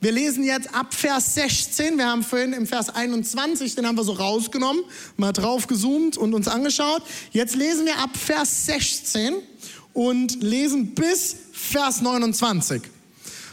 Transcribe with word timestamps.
Wir 0.00 0.12
lesen 0.12 0.44
jetzt 0.44 0.72
ab 0.72 0.94
Vers 0.94 1.34
16. 1.34 1.98
Wir 1.98 2.06
haben 2.06 2.22
vorhin 2.22 2.52
im 2.52 2.68
Vers 2.68 2.88
21, 2.88 3.74
den 3.74 3.84
haben 3.84 3.96
wir 3.96 4.04
so 4.04 4.12
rausgenommen, 4.12 4.84
mal 5.16 5.32
drauf 5.32 5.66
gezoomt 5.66 6.16
und 6.16 6.34
uns 6.34 6.46
angeschaut. 6.46 7.02
Jetzt 7.32 7.56
lesen 7.56 7.84
wir 7.84 7.98
ab 7.98 8.16
Vers 8.16 8.66
16 8.66 9.34
und 9.94 10.40
lesen 10.40 10.94
bis 10.94 11.34
Vers 11.52 12.00
29. 12.00 12.82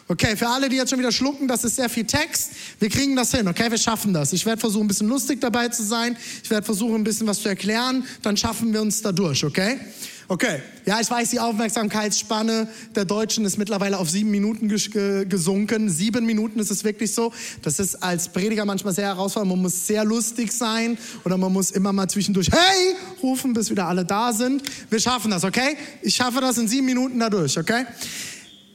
Okay, 0.07 0.37
für 0.37 0.47
alle, 0.47 0.69
die 0.69 0.75
jetzt 0.75 0.91
schon 0.91 0.99
wieder 0.99 1.11
schlucken, 1.11 1.47
das 1.47 1.63
ist 1.63 1.77
sehr 1.77 1.89
viel 1.89 2.05
Text. 2.05 2.51
Wir 2.77 2.89
kriegen 2.89 3.15
das 3.15 3.31
hin, 3.31 3.47
okay? 3.47 3.71
Wir 3.71 3.79
schaffen 3.79 4.13
das. 4.13 4.31
Ich 4.33 4.45
werde 4.45 4.59
versuchen, 4.59 4.85
ein 4.85 4.87
bisschen 4.87 5.07
lustig 5.07 5.41
dabei 5.41 5.69
zu 5.69 5.81
sein. 5.81 6.15
Ich 6.43 6.49
werde 6.51 6.63
versuchen, 6.63 6.93
ein 6.93 7.03
bisschen 7.03 7.25
was 7.25 7.41
zu 7.41 7.49
erklären. 7.49 8.05
Dann 8.21 8.37
schaffen 8.37 8.71
wir 8.71 8.83
uns 8.83 9.01
da 9.01 9.11
durch, 9.11 9.43
okay? 9.43 9.79
Okay, 10.27 10.59
ja, 10.85 10.99
ich 10.99 11.09
weiß, 11.09 11.29
die 11.29 11.39
Aufmerksamkeitsspanne 11.39 12.67
der 12.95 13.05
Deutschen 13.05 13.45
ist 13.45 13.59
mittlerweile 13.59 13.99
auf 13.99 14.09
sieben 14.09 14.31
Minuten 14.31 14.67
gesunken. 14.67 15.87
Sieben 15.87 16.25
Minuten 16.25 16.59
ist 16.59 16.71
es 16.71 16.83
wirklich 16.83 17.13
so. 17.13 17.31
Das 17.61 17.77
ist 17.79 18.01
als 18.01 18.29
Prediger 18.29 18.65
manchmal 18.65 18.95
sehr 18.95 19.05
herausfordernd. 19.05 19.51
Man 19.51 19.61
muss 19.61 19.85
sehr 19.85 20.03
lustig 20.03 20.51
sein 20.51 20.97
oder 21.25 21.37
man 21.37 21.53
muss 21.53 21.69
immer 21.69 21.93
mal 21.93 22.07
zwischendurch 22.07 22.49
Hey 22.51 22.95
rufen, 23.21 23.53
bis 23.53 23.69
wieder 23.69 23.85
alle 23.87 24.03
da 24.03 24.33
sind. 24.33 24.63
Wir 24.89 24.99
schaffen 24.99 25.29
das, 25.29 25.43
okay? 25.43 25.77
Ich 26.01 26.15
schaffe 26.15 26.41
das 26.41 26.57
in 26.57 26.67
sieben 26.67 26.87
Minuten 26.87 27.19
dadurch, 27.19 27.55
okay? 27.59 27.85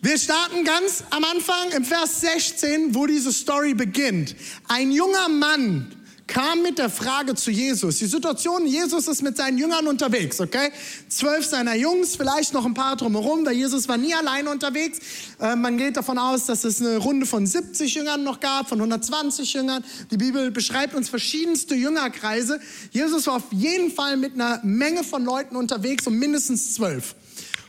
Wir 0.02 0.16
starten 0.18 0.64
ganz 0.64 1.04
am 1.10 1.24
Anfang 1.24 1.72
im 1.76 1.84
Vers 1.84 2.20
16, 2.20 2.94
wo 2.94 3.06
diese 3.06 3.32
Story 3.32 3.74
beginnt. 3.74 4.36
Ein 4.68 4.92
junger 4.92 5.28
Mann 5.28 5.88
kam 6.30 6.62
mit 6.62 6.78
der 6.78 6.88
Frage 6.88 7.34
zu 7.34 7.50
Jesus. 7.50 7.98
Die 7.98 8.06
Situation, 8.06 8.64
Jesus 8.64 9.08
ist 9.08 9.20
mit 9.20 9.36
seinen 9.36 9.58
Jüngern 9.58 9.88
unterwegs, 9.88 10.40
okay? 10.40 10.70
Zwölf 11.08 11.44
seiner 11.44 11.74
Jungs, 11.74 12.14
vielleicht 12.14 12.54
noch 12.54 12.64
ein 12.64 12.72
paar 12.72 12.94
drumherum, 12.94 13.44
weil 13.44 13.54
Jesus 13.54 13.88
war 13.88 13.96
nie 13.96 14.14
alleine 14.14 14.48
unterwegs. 14.48 15.00
Äh, 15.40 15.56
man 15.56 15.76
geht 15.76 15.96
davon 15.96 16.18
aus, 16.18 16.46
dass 16.46 16.62
es 16.62 16.80
eine 16.80 16.98
Runde 16.98 17.26
von 17.26 17.46
70 17.46 17.94
Jüngern 17.94 18.22
noch 18.22 18.38
gab, 18.38 18.68
von 18.68 18.78
120 18.78 19.52
Jüngern. 19.52 19.84
Die 20.12 20.16
Bibel 20.16 20.52
beschreibt 20.52 20.94
uns 20.94 21.08
verschiedenste 21.08 21.74
Jüngerkreise. 21.74 22.60
Jesus 22.92 23.26
war 23.26 23.34
auf 23.34 23.50
jeden 23.50 23.90
Fall 23.90 24.16
mit 24.16 24.34
einer 24.34 24.60
Menge 24.62 25.02
von 25.02 25.24
Leuten 25.24 25.56
unterwegs, 25.56 26.06
um 26.06 26.14
mindestens 26.14 26.74
zwölf. 26.74 27.16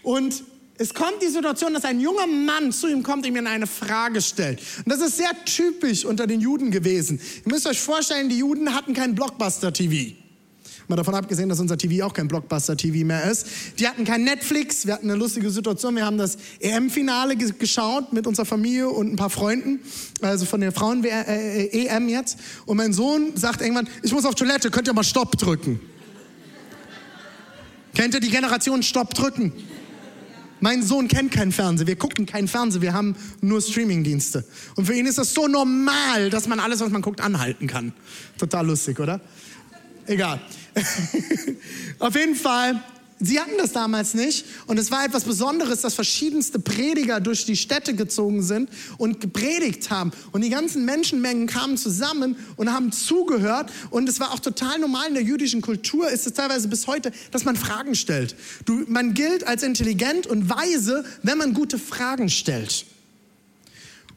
Und 0.04 0.44
es 0.82 0.96
kommt 0.96 1.22
die 1.22 1.28
Situation, 1.28 1.76
dass 1.76 1.86
ein 1.86 2.00
junger 2.00 2.26
Mann 2.26 2.72
zu 2.72 2.88
ihm 2.88 3.04
kommt 3.04 3.24
und 3.28 3.38
ihm 3.38 3.46
eine 3.46 3.68
Frage 3.68 4.20
stellt. 4.20 4.60
Und 4.80 4.92
das 4.92 5.00
ist 5.00 5.18
sehr 5.18 5.32
typisch 5.46 6.06
unter 6.06 6.26
den 6.26 6.42
Juden 6.42 6.72
gewesen. 6.72 7.22
Ihr 7.46 7.52
müsst 7.52 7.68
euch 7.68 7.80
vorstellen, 7.80 8.30
die 8.30 8.40
Juden 8.40 8.74
hatten 8.74 8.96
kein 8.96 9.14
Blockbuster-TV. 9.14 10.16
Mal 10.88 10.96
davon 10.96 11.14
abgesehen, 11.14 11.50
dass 11.50 11.60
unser 11.60 11.78
TV 11.78 12.04
auch 12.04 12.14
kein 12.14 12.28
Blockbuster-TV 12.28 13.06
mehr 13.06 13.30
ist. 13.30 13.46
Die 13.78 13.88
hatten 13.88 14.06
kein 14.06 14.24
Netflix. 14.24 14.88
Wir 14.88 14.96
hatten 14.96 15.08
eine 15.08 15.20
lustige 15.20 15.52
Situation. 15.52 15.96
Wir 15.96 16.06
haben 16.06 16.18
das 16.18 16.40
EM-Finale 16.60 17.36
geschaut 17.36 18.12
mit 18.12 18.26
unserer 18.26 18.48
Familie 18.48 18.90
und 18.90 19.14
ein 19.14 19.18
paar 19.18 19.30
Freunden. 19.30 19.82
Also 20.22 20.46
von 20.46 20.62
der 20.62 20.72
Frauen-EM 20.72 22.08
äh, 22.08 22.12
jetzt. 22.12 22.40
Und 22.66 22.78
mein 22.78 22.92
Sohn 22.92 23.38
sagt 23.38 23.62
irgendwann, 23.62 23.88
ich 24.02 24.12
muss 24.12 24.26
auf 24.26 24.34
Toilette, 24.34 24.72
könnt 24.72 24.88
ihr 24.88 24.94
mal 24.94 25.04
Stopp 25.04 25.38
drücken? 25.38 25.80
Kennt 27.94 28.16
ihr 28.16 28.20
die 28.20 28.32
Generation 28.32 28.82
Stopp 28.82 29.14
drücken? 29.14 29.54
Mein 30.62 30.84
Sohn 30.84 31.08
kennt 31.08 31.32
keinen 31.32 31.52
Fernseher, 31.52 31.88
wir 31.88 31.96
gucken 31.96 32.28
keinen 32.28 32.48
Fernseher, 32.48 32.82
wir 32.82 32.94
haben 32.94 33.16
nur 33.42 33.62
Streamingdienste. 33.62 34.46
Und 34.76 34.86
für 34.86 34.94
ihn 34.94 35.08
ist 35.08 35.18
das 35.18 35.34
so 35.34 35.48
normal, 35.48 36.30
dass 36.30 36.48
man 36.48 36.60
alles, 36.60 36.80
was 36.80 36.90
man 36.92 37.02
guckt, 37.02 37.20
anhalten 37.20 37.68
kann. 37.68 37.94
Total 38.38 38.66
lustig, 38.66 39.00
oder? 39.00 39.20
Egal. 40.06 40.40
Auf 42.00 42.16
jeden 42.16 42.36
Fall 42.36 42.82
Sie 43.24 43.40
hatten 43.40 43.58
das 43.60 43.72
damals 43.72 44.16
nicht 44.16 44.46
und 44.66 44.80
es 44.80 44.90
war 44.90 45.06
etwas 45.06 45.26
Besonderes, 45.26 45.82
dass 45.82 45.94
verschiedenste 45.94 46.58
Prediger 46.58 47.20
durch 47.20 47.46
die 47.46 47.56
Städte 47.56 47.94
gezogen 47.94 48.42
sind 48.42 48.70
und 48.98 49.22
gepredigt 49.22 49.92
haben. 49.92 50.12
Und 50.32 50.42
die 50.42 50.50
ganzen 50.50 50.86
Menschenmengen 50.86 51.46
kamen 51.46 51.78
zusammen 51.78 52.36
und 52.56 52.74
haben 52.74 52.92
zugehört. 52.92 53.72
Und 53.92 54.10
es 54.10 54.20
war 54.20 54.32
auch 54.32 54.40
total 54.40 54.80
normal 54.80 55.08
in 55.10 55.14
der 55.14 55.24
jüdischen 55.24 55.62
Kultur, 55.62 56.10
ist 56.10 56.26
es 56.26 56.34
teilweise 56.34 56.68
bis 56.68 56.88
heute, 56.88 57.12
dass 57.30 57.46
man 57.46 57.56
Fragen 57.56 57.94
stellt. 57.94 58.36
Du, 58.66 58.86
man 58.88 59.14
gilt 59.14 59.46
als 59.46 59.62
intelligent 59.62 60.26
und 60.26 60.50
weise, 60.50 61.06
wenn 61.22 61.38
man 61.38 61.54
gute 61.54 61.78
Fragen 61.78 62.28
stellt. 62.28 62.86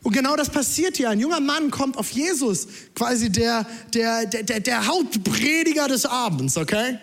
Und 0.02 0.12
genau 0.12 0.34
das 0.36 0.48
passiert 0.48 0.96
hier. 0.96 1.10
Ein 1.10 1.20
junger 1.20 1.40
Mann 1.40 1.70
kommt 1.70 1.98
auf 1.98 2.10
Jesus, 2.10 2.68
quasi 2.94 3.30
der, 3.30 3.66
der, 3.92 4.24
der, 4.26 4.60
der 4.60 4.86
Hauptprediger 4.86 5.88
des 5.88 6.06
Abends, 6.06 6.56
okay? 6.56 6.98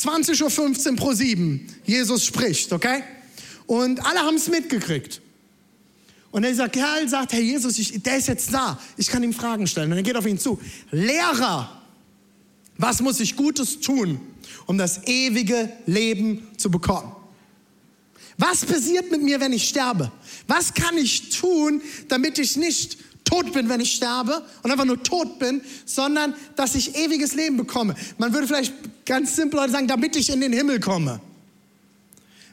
20.15 0.00 0.90
Uhr 0.90 0.96
pro 0.96 1.12
7. 1.12 1.66
Jesus 1.84 2.24
spricht, 2.24 2.72
okay? 2.72 3.02
Und 3.66 4.04
alle 4.04 4.20
haben 4.20 4.36
es 4.36 4.48
mitgekriegt. 4.48 5.20
Und 6.30 6.44
dieser 6.44 6.68
Kerl 6.68 7.08
sagt, 7.08 7.32
Herr 7.32 7.40
Jesus, 7.40 7.78
ich, 7.78 8.02
der 8.02 8.16
ist 8.16 8.28
jetzt 8.28 8.52
da. 8.52 8.80
Ich 8.96 9.08
kann 9.08 9.22
ihm 9.22 9.32
Fragen 9.32 9.66
stellen. 9.66 9.90
Und 9.90 9.98
er 9.98 10.02
geht 10.02 10.16
auf 10.16 10.26
ihn 10.26 10.38
zu. 10.38 10.60
Lehrer, 10.90 11.82
was 12.76 13.00
muss 13.00 13.20
ich 13.20 13.36
Gutes 13.36 13.80
tun, 13.80 14.20
um 14.66 14.78
das 14.78 15.06
ewige 15.06 15.70
Leben 15.86 16.48
zu 16.56 16.70
bekommen? 16.70 17.14
Was 18.38 18.64
passiert 18.64 19.10
mit 19.10 19.22
mir, 19.22 19.38
wenn 19.40 19.52
ich 19.52 19.68
sterbe? 19.68 20.10
Was 20.46 20.72
kann 20.72 20.96
ich 20.96 21.38
tun, 21.38 21.82
damit 22.08 22.38
ich 22.38 22.56
nicht 22.56 22.96
tot 23.30 23.52
bin, 23.52 23.68
wenn 23.68 23.80
ich 23.80 23.92
sterbe 23.92 24.42
und 24.62 24.70
einfach 24.70 24.84
nur 24.84 25.02
tot 25.02 25.38
bin, 25.38 25.60
sondern 25.84 26.34
dass 26.56 26.74
ich 26.74 26.96
ewiges 26.96 27.34
Leben 27.34 27.56
bekomme. 27.56 27.94
Man 28.18 28.32
würde 28.32 28.46
vielleicht 28.46 28.74
ganz 29.06 29.36
simpel 29.36 29.68
sagen, 29.70 29.86
damit 29.86 30.16
ich 30.16 30.30
in 30.30 30.40
den 30.40 30.52
Himmel 30.52 30.80
komme. 30.80 31.20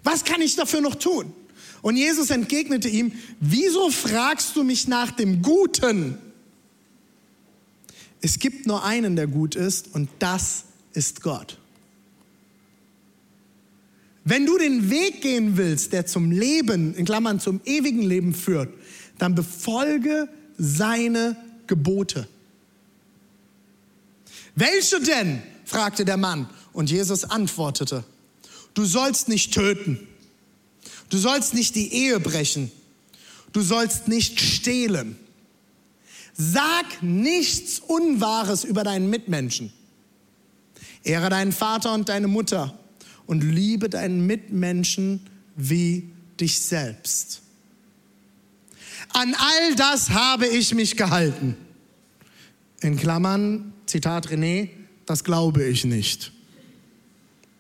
Was 0.03 0.23
kann 0.23 0.41
ich 0.41 0.55
dafür 0.55 0.81
noch 0.81 0.95
tun? 0.95 1.33
Und 1.81 1.97
Jesus 1.97 2.29
entgegnete 2.29 2.89
ihm, 2.89 3.11
wieso 3.39 3.89
fragst 3.89 4.55
du 4.55 4.63
mich 4.63 4.87
nach 4.87 5.11
dem 5.11 5.41
Guten? 5.41 6.17
Es 8.21 8.39
gibt 8.39 8.67
nur 8.67 8.83
einen, 8.83 9.15
der 9.15 9.27
gut 9.27 9.55
ist, 9.55 9.93
und 9.93 10.09
das 10.19 10.65
ist 10.93 11.21
Gott. 11.21 11.57
Wenn 14.23 14.45
du 14.45 14.57
den 14.57 14.89
Weg 14.89 15.21
gehen 15.21 15.55
willst, 15.55 15.93
der 15.93 16.05
zum 16.05 16.31
Leben, 16.31 16.93
in 16.95 17.05
Klammern 17.05 17.39
zum 17.39 17.61
ewigen 17.63 18.01
Leben 18.01 18.33
führt, 18.33 18.73
dann 19.17 19.35
befolge 19.35 20.27
seine 20.57 21.35
Gebote. 21.67 22.27
Welche 24.55 24.99
denn? 25.01 25.41
fragte 25.65 26.05
der 26.05 26.17
Mann. 26.17 26.49
Und 26.73 26.91
Jesus 26.91 27.23
antwortete, 27.23 28.03
du 28.73 28.85
sollst 28.85 29.29
nicht 29.29 29.53
töten. 29.53 30.07
Du 31.09 31.17
sollst 31.17 31.53
nicht 31.53 31.75
die 31.75 31.93
Ehe 31.93 32.19
brechen. 32.19 32.71
Du 33.51 33.61
sollst 33.61 34.07
nicht 34.07 34.39
stehlen. 34.39 35.17
Sag 36.33 37.01
nichts 37.01 37.79
Unwahres 37.79 38.63
über 38.63 38.83
deinen 38.83 39.09
Mitmenschen. 39.09 39.73
Ehre 41.03 41.29
deinen 41.29 41.51
Vater 41.51 41.93
und 41.93 42.09
deine 42.09 42.27
Mutter 42.27 42.77
und 43.25 43.41
liebe 43.41 43.89
deinen 43.89 44.25
Mitmenschen 44.27 45.21
wie 45.55 46.11
dich 46.39 46.59
selbst. 46.59 47.41
An 49.13 49.35
all 49.35 49.75
das 49.75 50.09
habe 50.11 50.47
ich 50.47 50.73
mich 50.73 50.97
gehalten. 50.97 51.55
In 52.81 52.97
Klammern, 52.97 53.73
Zitat 53.85 54.29
René, 54.29 54.69
das 55.05 55.23
glaube 55.23 55.63
ich 55.63 55.85
nicht. 55.85 56.31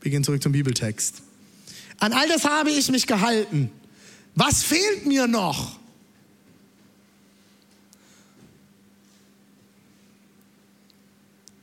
Wir 0.01 0.11
gehen 0.11 0.23
zurück 0.23 0.43
zum 0.43 0.51
Bibeltext. 0.51 1.21
An 1.99 2.13
all 2.13 2.27
das 2.27 2.45
habe 2.45 2.69
ich 2.69 2.89
mich 2.91 3.07
gehalten. 3.07 3.71
Was 4.35 4.63
fehlt 4.63 5.05
mir 5.05 5.27
noch? 5.27 5.79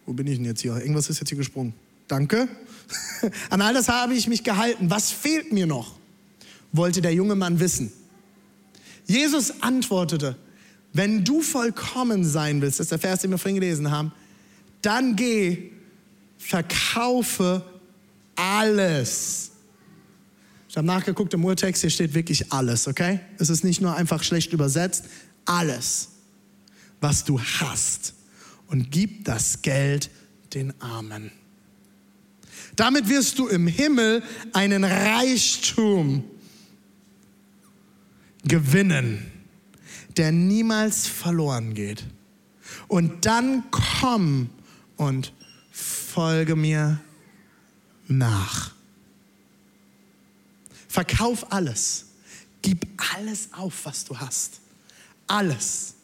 Wo 0.06 0.12
bin 0.12 0.26
ich 0.26 0.36
denn 0.36 0.44
jetzt 0.44 0.60
hier? 0.60 0.76
Irgendwas 0.76 1.08
ist 1.08 1.20
jetzt 1.20 1.28
hier 1.28 1.38
gesprungen. 1.38 1.72
Danke. 2.08 2.48
An 3.50 3.62
all 3.62 3.72
das 3.72 3.88
habe 3.88 4.14
ich 4.14 4.26
mich 4.26 4.44
gehalten. 4.44 4.90
Was 4.90 5.10
fehlt 5.10 5.52
mir 5.52 5.66
noch? 5.66 5.96
Wollte 6.72 7.00
der 7.00 7.14
junge 7.14 7.34
Mann 7.34 7.60
wissen. 7.60 7.92
Jesus 9.06 9.62
antwortete, 9.62 10.36
wenn 10.92 11.24
du 11.24 11.42
vollkommen 11.42 12.24
sein 12.24 12.60
willst, 12.62 12.78
das 12.78 12.84
ist 12.84 12.92
der 12.92 12.98
Vers, 12.98 13.20
den 13.20 13.30
wir 13.30 13.38
vorhin 13.38 13.60
gelesen 13.60 13.90
haben, 13.90 14.12
dann 14.80 15.16
geh, 15.16 15.70
verkaufe 16.38 17.64
alles. 18.36 19.50
Ich 20.68 20.76
habe 20.76 20.86
nachgeguckt 20.86 21.34
im 21.34 21.44
Urtext, 21.44 21.82
hier 21.82 21.90
steht 21.90 22.14
wirklich 22.14 22.52
alles, 22.52 22.88
okay? 22.88 23.20
Es 23.38 23.48
ist 23.48 23.64
nicht 23.64 23.80
nur 23.80 23.94
einfach 23.94 24.22
schlecht 24.22 24.52
übersetzt, 24.52 25.04
alles, 25.44 26.08
was 27.00 27.24
du 27.24 27.40
hast 27.40 28.14
und 28.68 28.90
gib 28.90 29.24
das 29.24 29.62
Geld 29.62 30.10
den 30.52 30.72
Armen. 30.80 31.30
Damit 32.76 33.08
wirst 33.08 33.38
du 33.38 33.48
im 33.48 33.66
Himmel 33.66 34.22
einen 34.52 34.84
Reichtum 34.84 36.24
gewinnen, 38.44 39.30
der 40.16 40.32
niemals 40.32 41.06
verloren 41.06 41.74
geht. 41.74 42.04
Und 42.88 43.26
dann 43.26 43.64
komm 43.70 44.50
und 44.96 45.32
folge 45.70 46.56
mir 46.56 47.00
nach. 48.06 48.72
Verkauf 50.88 51.52
alles. 51.52 52.06
Gib 52.62 52.86
alles 53.14 53.52
auf, 53.52 53.84
was 53.84 54.04
du 54.04 54.18
hast. 54.18 54.60
Alles. 55.26 55.94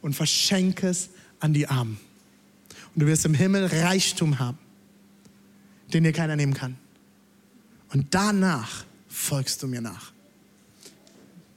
Und 0.00 0.14
verschenke 0.14 0.88
es 0.88 1.10
an 1.40 1.52
die 1.52 1.66
Armen. 1.66 1.98
Und 2.94 3.02
du 3.02 3.06
wirst 3.06 3.24
im 3.26 3.34
Himmel 3.34 3.66
Reichtum 3.66 4.38
haben, 4.38 4.58
den 5.92 6.04
dir 6.04 6.12
keiner 6.12 6.36
nehmen 6.36 6.54
kann. 6.54 6.76
Und 7.92 8.14
danach 8.14 8.84
folgst 9.08 9.62
du 9.62 9.66
mir 9.66 9.80
nach. 9.80 10.12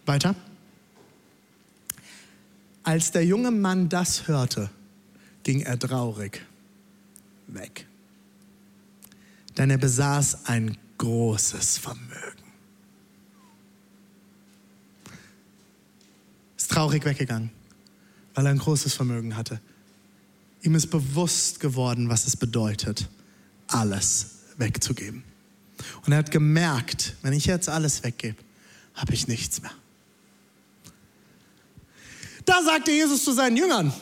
Weiter. 0.06 0.36
Als 2.84 3.12
der 3.12 3.26
junge 3.26 3.52
Mann 3.52 3.90
das 3.90 4.28
hörte, 4.28 4.70
ging 5.44 5.62
er 5.62 5.78
traurig 5.78 6.42
weg. 7.48 7.86
Denn 9.58 9.70
er 9.70 9.78
besaß 9.78 10.46
ein 10.46 10.78
großes 10.98 11.78
Vermögen. 11.78 12.44
Ist 16.58 16.72
traurig 16.72 17.06
weggegangen, 17.06 17.52
weil 18.34 18.46
er 18.46 18.52
ein 18.52 18.60
großes 18.60 18.94
Vermögen 18.94 19.36
hatte. 19.36 19.60
Ihm 20.64 20.76
ist 20.76 20.88
bewusst 20.88 21.60
geworden, 21.60 22.10
was 22.10 22.28
es 22.28 22.38
bedeutet, 22.38 23.10
alles 23.68 24.38
wegzugeben. 24.58 25.24
Und 26.06 26.12
er 26.12 26.20
hat 26.20 26.32
gemerkt, 26.32 27.16
wenn 27.24 27.34
ich 27.34 27.46
jetzt 27.46 27.68
alles 27.68 28.04
weggebe, 28.04 28.38
habe 28.94 29.14
ich 29.14 29.28
nichts 29.28 29.62
mehr. 29.62 29.72
Da 32.52 32.62
sagte 32.64 32.92
Jesus 32.92 33.24
zu 33.24 33.32
seinen 33.32 33.56
Jüngern, 33.56 33.94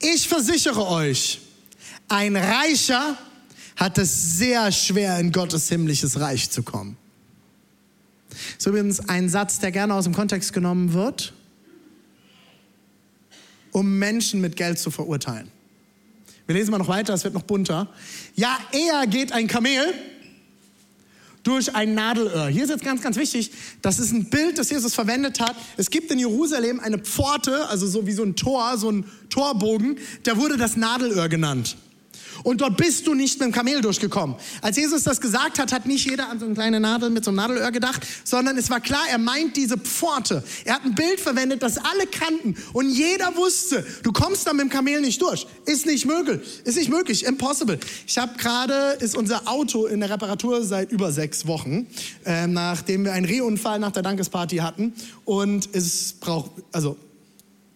ich 0.00 0.26
versichere 0.26 0.88
euch, 0.88 1.38
ein 2.08 2.34
Reicher 2.34 3.16
hat 3.76 3.96
es 3.96 4.38
sehr 4.38 4.72
schwer, 4.72 5.16
in 5.20 5.30
Gottes 5.30 5.68
himmlisches 5.68 6.18
Reich 6.18 6.50
zu 6.50 6.64
kommen. 6.64 6.96
Das 8.30 8.38
ist 8.58 8.66
übrigens 8.66 9.08
ein 9.08 9.28
Satz, 9.28 9.60
der 9.60 9.70
gerne 9.70 9.94
aus 9.94 10.02
dem 10.02 10.14
Kontext 10.16 10.52
genommen 10.52 10.92
wird, 10.92 11.32
um 13.70 14.00
Menschen 14.00 14.40
mit 14.40 14.56
Geld 14.56 14.80
zu 14.80 14.90
verurteilen. 14.90 15.48
Wir 16.46 16.56
lesen 16.56 16.72
mal 16.72 16.78
noch 16.78 16.88
weiter, 16.88 17.14
es 17.14 17.22
wird 17.22 17.34
noch 17.34 17.42
bunter. 17.42 17.86
Ja, 18.34 18.58
eher 18.72 19.06
geht 19.06 19.30
ein 19.30 19.46
Kamel 19.46 19.94
durch 21.42 21.74
ein 21.74 21.94
Nadelöhr. 21.94 22.48
Hier 22.48 22.64
ist 22.64 22.70
jetzt 22.70 22.84
ganz, 22.84 23.02
ganz 23.02 23.16
wichtig, 23.16 23.50
das 23.82 23.98
ist 23.98 24.12
ein 24.12 24.30
Bild, 24.30 24.58
das 24.58 24.70
Jesus 24.70 24.94
verwendet 24.94 25.40
hat. 25.40 25.56
Es 25.76 25.90
gibt 25.90 26.10
in 26.10 26.18
Jerusalem 26.18 26.80
eine 26.80 26.98
Pforte, 26.98 27.68
also 27.68 27.86
so 27.86 28.06
wie 28.06 28.12
so 28.12 28.22
ein 28.22 28.36
Tor, 28.36 28.76
so 28.76 28.90
ein 28.90 29.04
Torbogen, 29.28 29.98
der 30.26 30.36
wurde 30.36 30.56
das 30.56 30.76
Nadelöhr 30.76 31.28
genannt. 31.28 31.76
Und 32.42 32.60
dort 32.60 32.76
bist 32.76 33.06
du 33.06 33.14
nicht 33.14 33.38
mit 33.38 33.46
dem 33.46 33.52
Kamel 33.52 33.80
durchgekommen. 33.80 34.36
Als 34.62 34.76
Jesus 34.76 35.02
das 35.02 35.20
gesagt 35.20 35.58
hat, 35.58 35.72
hat 35.72 35.86
nicht 35.86 36.08
jeder 36.08 36.28
an 36.28 36.38
so 36.38 36.46
eine 36.46 36.54
kleine 36.54 36.80
Nadel 36.80 37.10
mit 37.10 37.24
so 37.24 37.30
einem 37.30 37.36
Nadelöhr 37.36 37.70
gedacht, 37.70 38.06
sondern 38.24 38.56
es 38.58 38.70
war 38.70 38.80
klar, 38.80 39.04
er 39.10 39.18
meint 39.18 39.56
diese 39.56 39.78
Pforte. 39.78 40.42
Er 40.64 40.74
hat 40.74 40.84
ein 40.84 40.94
Bild 40.94 41.20
verwendet, 41.20 41.62
das 41.62 41.78
alle 41.78 42.06
kannten 42.06 42.56
und 42.72 42.90
jeder 42.90 43.36
wusste, 43.36 43.84
du 44.02 44.12
kommst 44.12 44.46
da 44.46 44.52
mit 44.52 44.62
dem 44.62 44.70
Kamel 44.70 45.00
nicht 45.00 45.20
durch. 45.22 45.46
Ist 45.66 45.86
nicht 45.86 46.06
möglich. 46.06 46.60
Ist 46.64 46.76
nicht 46.76 46.90
möglich. 46.90 47.24
Impossible. 47.24 47.78
Ich 48.06 48.18
habe 48.18 48.36
gerade, 48.36 48.98
ist 49.00 49.16
unser 49.16 49.48
Auto 49.48 49.86
in 49.86 50.00
der 50.00 50.10
Reparatur 50.10 50.64
seit 50.64 50.92
über 50.92 51.12
sechs 51.12 51.46
Wochen, 51.46 51.86
äh, 52.24 52.46
nachdem 52.46 53.04
wir 53.04 53.12
einen 53.12 53.26
Rehunfall 53.26 53.78
nach 53.78 53.92
der 53.92 54.02
Dankesparty 54.02 54.58
hatten 54.58 54.94
und 55.24 55.68
es 55.72 56.14
braucht, 56.14 56.50
also 56.72 56.96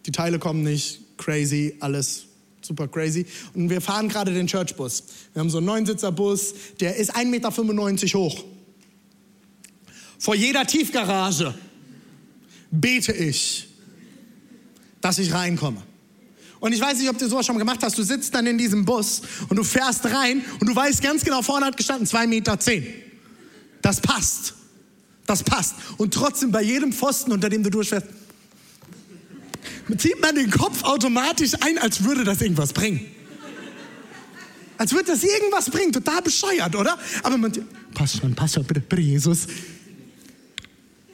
die 0.05 0.11
Teile 0.11 0.39
kommen 0.39 0.63
nicht, 0.63 1.17
crazy, 1.17 1.75
alles 1.79 2.25
super 2.65 2.87
crazy. 2.87 3.25
Und 3.53 3.69
wir 3.69 3.81
fahren 3.81 4.09
gerade 4.09 4.33
den 4.33 4.47
Churchbus. 4.47 5.03
Wir 5.33 5.39
haben 5.39 5.49
so 5.49 5.57
einen 5.57 5.67
Neunsitzerbus, 5.67 6.53
der 6.79 6.95
ist 6.95 7.15
1,95 7.15 7.25
Meter 7.25 8.19
hoch. 8.19 8.43
Vor 10.17 10.35
jeder 10.35 10.65
Tiefgarage 10.65 11.53
bete 12.71 13.11
ich, 13.11 13.67
dass 15.01 15.19
ich 15.19 15.33
reinkomme. 15.33 15.81
Und 16.59 16.73
ich 16.73 16.81
weiß 16.81 16.97
nicht, 16.97 17.09
ob 17.09 17.17
du 17.17 17.27
sowas 17.27 17.45
schon 17.45 17.59
gemacht 17.59 17.81
hast. 17.83 17.97
Du 17.97 18.03
sitzt 18.03 18.33
dann 18.33 18.47
in 18.47 18.57
diesem 18.57 18.85
Bus 18.85 19.21
und 19.49 19.57
du 19.57 19.63
fährst 19.63 20.05
rein 20.05 20.43
und 20.59 20.67
du 20.67 20.75
weißt 20.75 21.01
ganz 21.01 21.23
genau, 21.23 21.41
vorne 21.41 21.65
hat 21.67 21.77
gestanden 21.77 22.07
2,10 22.07 22.27
Meter. 22.27 22.57
Das 23.81 24.01
passt. 24.01 24.55
Das 25.27 25.43
passt. 25.43 25.75
Und 25.97 26.13
trotzdem 26.13 26.51
bei 26.51 26.63
jedem 26.63 26.91
Pfosten, 26.91 27.31
unter 27.31 27.49
dem 27.49 27.61
du 27.63 27.69
durchfährst, 27.69 28.07
zieht 29.97 30.19
man 30.21 30.35
den 30.35 30.49
Kopf 30.49 30.83
automatisch 30.83 31.53
ein, 31.61 31.77
als 31.77 32.03
würde 32.03 32.23
das 32.23 32.41
irgendwas 32.41 32.73
bringen. 32.73 33.05
Als 34.77 34.91
würde 34.91 35.05
das 35.05 35.23
irgendwas 35.23 35.69
bringen, 35.69 35.93
total 35.93 36.21
bescheuert, 36.21 36.75
oder? 36.75 36.97
Aber 37.23 37.37
man, 37.37 37.51
pass 37.93 38.17
schon, 38.17 38.35
pass 38.35 38.53
schon, 38.53 38.65
bitte, 38.65 38.81
bitte, 38.81 39.01
Jesus. 39.01 39.47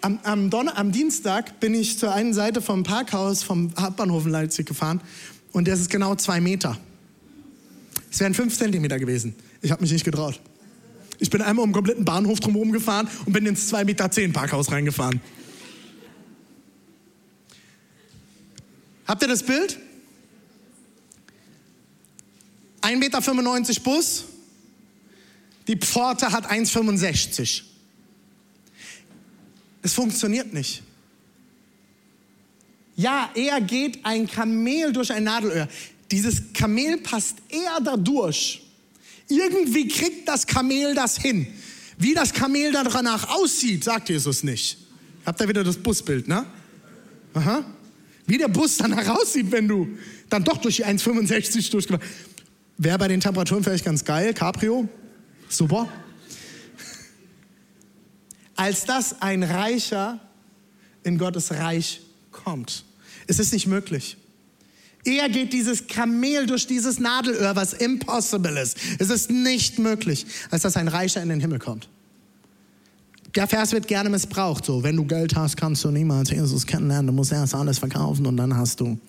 Am, 0.01 0.19
am, 0.23 0.49
Donner, 0.49 0.77
am 0.77 0.91
Dienstag 0.91 1.59
bin 1.59 1.75
ich 1.75 1.99
zur 1.99 2.11
einen 2.11 2.33
Seite 2.33 2.61
vom 2.61 2.83
Parkhaus 2.83 3.43
vom 3.43 3.71
Hauptbahnhof 3.79 4.25
in 4.25 4.31
Leipzig 4.31 4.65
gefahren 4.65 4.99
und 5.51 5.67
das 5.67 5.79
ist 5.79 5.91
genau 5.91 6.15
zwei 6.15 6.41
Meter. 6.41 6.77
Es 8.09 8.19
wären 8.19 8.33
fünf 8.33 8.57
Zentimeter 8.57 8.97
gewesen. 8.97 9.35
Ich 9.61 9.71
habe 9.71 9.81
mich 9.81 9.91
nicht 9.91 10.03
getraut. 10.03 10.39
Ich 11.19 11.29
bin 11.29 11.41
einmal 11.41 11.63
um 11.63 11.69
den 11.69 11.75
kompletten 11.75 12.03
Bahnhof 12.03 12.39
drumherum 12.39 12.71
gefahren 12.71 13.07
und 13.25 13.33
bin 13.33 13.45
ins 13.45 13.71
2,10 13.71 13.85
Meter 13.85 14.33
Parkhaus 14.33 14.71
reingefahren. 14.71 15.21
Habt 19.07 19.21
ihr 19.21 19.27
das 19.27 19.43
Bild? 19.43 19.77
1,95 22.81 22.97
Meter 22.97 23.81
Bus, 23.81 24.25
die 25.67 25.77
Pforte 25.77 26.31
hat 26.31 26.49
1,65. 26.49 27.63
Es 29.83 29.93
funktioniert 29.93 30.53
nicht. 30.53 30.83
Ja, 32.95 33.31
eher 33.33 33.61
geht 33.61 34.05
ein 34.05 34.27
Kamel 34.27 34.93
durch 34.93 35.11
ein 35.11 35.23
Nadelöhr. 35.23 35.67
Dieses 36.11 36.53
Kamel 36.53 36.97
passt 36.97 37.37
eher 37.49 37.79
da 37.83 37.97
durch. 37.97 38.61
Irgendwie 39.27 39.87
kriegt 39.87 40.27
das 40.27 40.45
Kamel 40.45 40.93
das 40.93 41.17
hin. 41.17 41.47
Wie 41.97 42.13
das 42.13 42.33
Kamel 42.33 42.71
danach 42.71 43.29
aussieht, 43.29 43.83
sagt 43.83 44.09
Jesus 44.09 44.43
nicht. 44.43 44.77
Habt 45.25 45.39
ihr 45.39 45.47
wieder 45.47 45.63
das 45.63 45.77
Busbild, 45.77 46.27
ne? 46.27 46.45
Aha. 47.33 47.63
Wie 48.31 48.37
der 48.37 48.47
Bus 48.47 48.77
dann 48.77 48.93
heraussieht, 48.93 49.51
wenn 49.51 49.67
du 49.67 49.89
dann 50.29 50.45
doch 50.45 50.55
durch 50.55 50.77
die 50.77 50.85
1,65 50.85 51.69
durchgefahren 51.69 52.07
Wäre 52.77 52.97
bei 52.97 53.09
den 53.09 53.19
Temperaturen 53.19 53.61
vielleicht 53.61 53.83
ganz 53.83 54.05
geil. 54.05 54.33
Cabrio, 54.33 54.87
super. 55.49 55.89
Als 58.55 58.85
dass 58.85 59.21
ein 59.21 59.43
Reicher 59.43 60.21
in 61.03 61.17
Gottes 61.17 61.51
Reich 61.51 61.99
kommt. 62.31 62.85
Es 63.27 63.37
ist 63.37 63.51
nicht 63.51 63.67
möglich. 63.67 64.15
Eher 65.03 65.27
geht 65.27 65.51
dieses 65.51 65.87
Kamel 65.87 66.45
durch 66.45 66.67
dieses 66.67 66.99
Nadelöhr, 67.01 67.57
was 67.57 67.73
impossible 67.73 68.57
ist. 68.57 68.77
Es 68.97 69.09
ist 69.09 69.29
nicht 69.29 69.77
möglich, 69.77 70.25
als 70.51 70.61
dass 70.61 70.77
ein 70.77 70.87
Reicher 70.87 71.21
in 71.21 71.27
den 71.27 71.41
Himmel 71.41 71.59
kommt. 71.59 71.89
Der 73.35 73.47
Vers 73.47 73.71
wird 73.71 73.87
gerne 73.87 74.09
missbraucht. 74.09 74.65
So, 74.65 74.83
wenn 74.83 74.97
du 74.97 75.05
Geld 75.05 75.35
hast, 75.35 75.55
kannst 75.55 75.83
du 75.83 75.91
niemals 75.91 76.29
Jesus 76.29 76.65
kennenlernen. 76.65 77.07
Du 77.07 77.13
musst 77.13 77.31
erst 77.31 77.55
alles 77.55 77.79
verkaufen 77.79 78.25
und 78.25 78.35
dann 78.37 78.55
hast 78.55 78.79
du, 78.79 78.99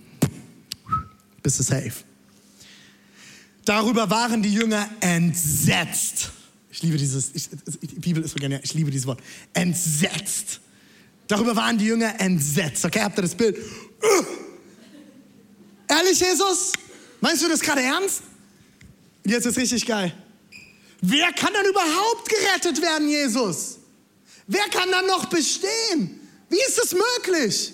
bist 1.42 1.58
du 1.58 1.62
safe. 1.64 1.92
Darüber 3.64 4.08
waren 4.10 4.42
die 4.42 4.52
Jünger 4.52 4.88
entsetzt. 5.00 6.30
Ich 6.70 6.82
liebe 6.82 6.96
dieses, 6.96 7.30
ich, 7.34 7.48
die 7.80 8.00
Bibel 8.00 8.22
ist 8.22 8.32
so 8.32 8.38
genial, 8.38 8.60
ich 8.62 8.74
liebe 8.74 8.90
dieses 8.90 9.06
Wort. 9.06 9.20
Entsetzt. 9.52 10.60
Darüber 11.26 11.54
waren 11.56 11.78
die 11.78 11.86
Jünger 11.86 12.18
entsetzt. 12.20 12.84
Okay, 12.84 13.00
habt 13.00 13.18
ihr 13.18 13.22
das 13.22 13.34
Bild? 13.34 13.56
Ehrlich, 15.88 16.18
Jesus? 16.18 16.72
Meinst 17.20 17.42
du 17.42 17.48
das 17.48 17.60
gerade 17.60 17.82
ernst? 17.82 18.22
Jetzt 19.24 19.46
ist 19.46 19.56
richtig 19.56 19.86
geil. 19.86 20.12
Wer 21.00 21.32
kann 21.32 21.52
denn 21.52 21.70
überhaupt 21.70 22.28
gerettet 22.28 22.80
werden, 22.82 23.08
Jesus? 23.08 23.78
Wer 24.52 24.68
kann 24.70 24.90
dann 24.90 25.06
noch 25.06 25.26
bestehen? 25.26 26.20
Wie 26.50 26.60
ist 26.68 26.78
es 26.84 26.94
möglich? 26.94 27.72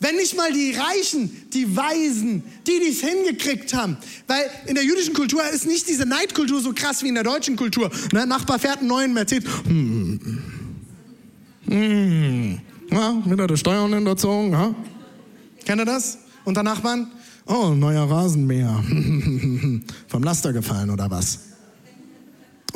Wenn 0.00 0.16
nicht 0.16 0.36
mal 0.36 0.52
die 0.52 0.72
Reichen, 0.72 1.48
die 1.52 1.74
Weisen, 1.74 2.42
die 2.66 2.80
dies 2.84 3.00
hingekriegt 3.00 3.72
haben. 3.72 3.96
Weil 4.26 4.50
in 4.66 4.74
der 4.74 4.84
jüdischen 4.84 5.14
Kultur 5.14 5.42
ist 5.48 5.64
nicht 5.64 5.88
diese 5.88 6.04
Neidkultur 6.04 6.60
so 6.60 6.72
krass 6.74 7.02
wie 7.02 7.08
in 7.08 7.14
der 7.14 7.24
deutschen 7.24 7.56
Kultur. 7.56 7.90
Ne? 8.12 8.26
Nachbar 8.26 8.58
fährt 8.58 8.78
einen 8.78 8.88
neuen 8.88 9.14
Mercedes. 9.14 9.48
Hm. 9.64 10.20
Hm. 11.68 12.60
Ja, 12.90 13.22
wieder 13.24 13.46
die 13.46 13.56
Steuern 13.56 13.94
hinterzogen. 13.94 14.52
Ja? 14.52 14.74
Kennt 15.64 15.80
ihr 15.80 15.86
das? 15.86 16.18
Und 16.44 16.56
der 16.56 16.64
Nachbarn, 16.64 17.10
oh, 17.46 17.68
neuer 17.68 18.10
Rasenmäher. 18.10 18.84
Vom 20.08 20.22
Laster 20.22 20.52
gefallen 20.52 20.90
oder 20.90 21.10
was? 21.10 21.38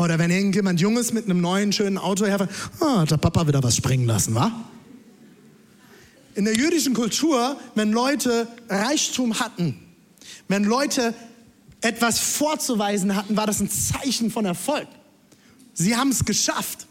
Oder 0.00 0.18
wenn 0.18 0.30
irgendjemand 0.30 0.80
Junges 0.80 1.12
mit 1.12 1.26
einem 1.26 1.42
neuen, 1.42 1.74
schönen 1.74 1.98
Auto 1.98 2.24
herfährt, 2.24 2.50
ah, 2.80 3.00
hat 3.00 3.10
der 3.10 3.18
Papa 3.18 3.46
wieder 3.46 3.62
was 3.62 3.76
springen 3.76 4.06
lassen, 4.06 4.34
wa? 4.34 4.50
In 6.34 6.46
der 6.46 6.56
jüdischen 6.56 6.94
Kultur, 6.94 7.60
wenn 7.74 7.92
Leute 7.92 8.48
Reichtum 8.70 9.38
hatten, 9.38 9.78
wenn 10.48 10.64
Leute 10.64 11.12
etwas 11.82 12.18
vorzuweisen 12.18 13.14
hatten, 13.14 13.36
war 13.36 13.46
das 13.46 13.60
ein 13.60 13.68
Zeichen 13.70 14.30
von 14.30 14.46
Erfolg. 14.46 14.88
Sie 15.74 15.94
haben 15.94 16.10
es 16.10 16.24
geschafft. 16.24 16.86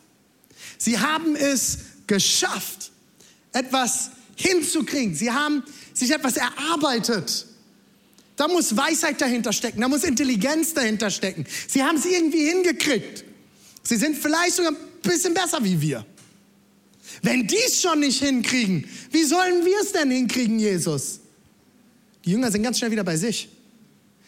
Sie 0.77 0.99
haben 0.99 1.35
es 1.35 1.79
geschafft, 2.05 2.91
etwas 3.53 4.11
hinzukriegen. 4.35 5.15
Sie 5.15 5.31
haben 5.31 5.63
sich 5.95 6.11
etwas 6.11 6.37
erarbeitet. 6.37 7.47
Da 8.39 8.47
muss 8.47 8.77
Weisheit 8.77 9.19
dahinter 9.19 9.51
stecken, 9.51 9.81
da 9.81 9.89
muss 9.89 10.05
Intelligenz 10.05 10.73
dahinter 10.73 11.11
stecken. 11.11 11.45
Sie 11.67 11.83
haben 11.83 11.97
es 11.97 12.05
irgendwie 12.05 12.45
hingekriegt. 12.47 13.25
Sie 13.83 13.97
sind 13.97 14.15
vielleicht 14.17 14.53
sogar 14.53 14.71
ein 14.71 14.77
bisschen 15.03 15.33
besser 15.33 15.61
wie 15.61 15.81
wir. 15.81 16.05
Wenn 17.21 17.45
die 17.45 17.57
es 17.57 17.81
schon 17.81 17.99
nicht 17.99 18.23
hinkriegen, 18.23 18.89
wie 19.11 19.25
sollen 19.25 19.65
wir 19.65 19.81
es 19.81 19.91
denn 19.91 20.09
hinkriegen, 20.09 20.57
Jesus? 20.57 21.19
Die 22.23 22.31
Jünger 22.31 22.49
sind 22.49 22.63
ganz 22.63 22.77
schnell 22.77 22.91
wieder 22.91 23.03
bei 23.03 23.17
sich. 23.17 23.49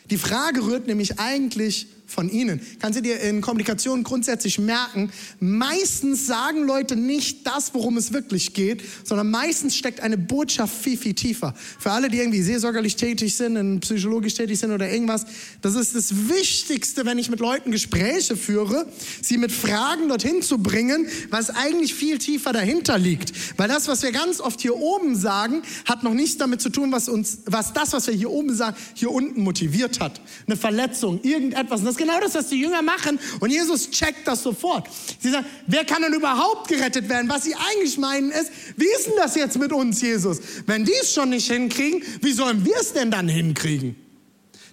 Die 0.09 0.17
Frage 0.17 0.61
rührt 0.65 0.87
nämlich 0.87 1.17
eigentlich 1.17 1.87
von 2.11 2.29
ihnen. 2.29 2.61
Kannst 2.79 2.99
du 2.99 3.01
dir 3.01 3.19
in 3.21 3.41
Kommunikation 3.41 4.03
grundsätzlich 4.03 4.59
merken, 4.59 5.11
meistens 5.39 6.27
sagen 6.27 6.65
Leute 6.65 6.95
nicht 6.95 7.47
das, 7.47 7.73
worum 7.73 7.97
es 7.97 8.13
wirklich 8.13 8.53
geht, 8.53 8.83
sondern 9.03 9.29
meistens 9.31 9.75
steckt 9.75 10.01
eine 10.01 10.17
Botschaft 10.17 10.75
viel, 10.83 10.97
viel 10.97 11.13
tiefer. 11.13 11.53
Für 11.79 11.91
alle, 11.91 12.09
die 12.09 12.17
irgendwie 12.17 12.41
seelsorgerlich 12.41 12.95
tätig 12.95 13.35
sind, 13.35 13.79
psychologisch 13.81 14.33
tätig 14.33 14.59
sind 14.59 14.71
oder 14.71 14.91
irgendwas, 14.91 15.25
das 15.61 15.75
ist 15.75 15.95
das 15.95 16.29
Wichtigste, 16.29 17.05
wenn 17.05 17.17
ich 17.17 17.29
mit 17.29 17.39
Leuten 17.39 17.71
Gespräche 17.71 18.35
führe, 18.35 18.87
sie 19.21 19.37
mit 19.37 19.51
Fragen 19.51 20.09
dorthin 20.09 20.41
zu 20.41 20.57
bringen, 20.57 21.07
was 21.29 21.49
eigentlich 21.49 21.93
viel 21.93 22.17
tiefer 22.17 22.53
dahinter 22.53 22.97
liegt. 22.97 23.33
Weil 23.57 23.67
das, 23.67 23.87
was 23.87 24.03
wir 24.03 24.11
ganz 24.11 24.39
oft 24.39 24.61
hier 24.61 24.75
oben 24.75 25.15
sagen, 25.15 25.61
hat 25.85 26.03
noch 26.03 26.13
nichts 26.13 26.37
damit 26.37 26.61
zu 26.61 26.69
tun, 26.69 26.91
was 26.91 27.09
uns, 27.09 27.39
was 27.45 27.73
das, 27.73 27.93
was 27.93 28.07
wir 28.07 28.13
hier 28.13 28.29
oben 28.29 28.53
sagen, 28.53 28.75
hier 28.93 29.11
unten 29.11 29.41
motiviert 29.41 29.99
hat. 29.99 30.21
Eine 30.47 30.57
Verletzung, 30.57 31.21
irgendetwas. 31.23 31.79
Und 31.79 31.85
das 31.85 31.97
genau 32.01 32.19
das, 32.19 32.35
was 32.35 32.49
die 32.49 32.59
Jünger 32.59 32.81
machen. 32.81 33.19
Und 33.39 33.49
Jesus 33.49 33.89
checkt 33.89 34.27
das 34.27 34.43
sofort. 34.43 34.87
Sie 35.19 35.29
sagen, 35.29 35.45
wer 35.67 35.85
kann 35.85 36.01
denn 36.01 36.13
überhaupt 36.13 36.67
gerettet 36.67 37.07
werden? 37.09 37.29
Was 37.29 37.43
sie 37.43 37.55
eigentlich 37.55 37.97
meinen 37.97 38.31
ist, 38.31 38.51
wie 38.77 38.87
ist 38.97 39.07
denn 39.07 39.15
das 39.17 39.35
jetzt 39.35 39.57
mit 39.57 39.71
uns, 39.71 40.01
Jesus? 40.01 40.39
Wenn 40.65 40.85
die 40.85 40.93
es 41.01 41.13
schon 41.13 41.29
nicht 41.29 41.51
hinkriegen, 41.51 42.03
wie 42.21 42.33
sollen 42.33 42.65
wir 42.65 42.75
es 42.79 42.93
denn 42.93 43.11
dann 43.11 43.27
hinkriegen? 43.27 43.95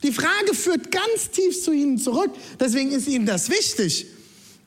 Die 0.03 0.13
Frage 0.13 0.55
führt 0.55 0.91
ganz 0.91 1.31
tief 1.33 1.63
zu 1.63 1.73
ihnen 1.73 1.99
zurück. 1.99 2.31
Deswegen 2.61 2.93
ist 2.93 3.09
ihnen 3.09 3.27
das 3.27 3.51
wichtig. 3.51 4.07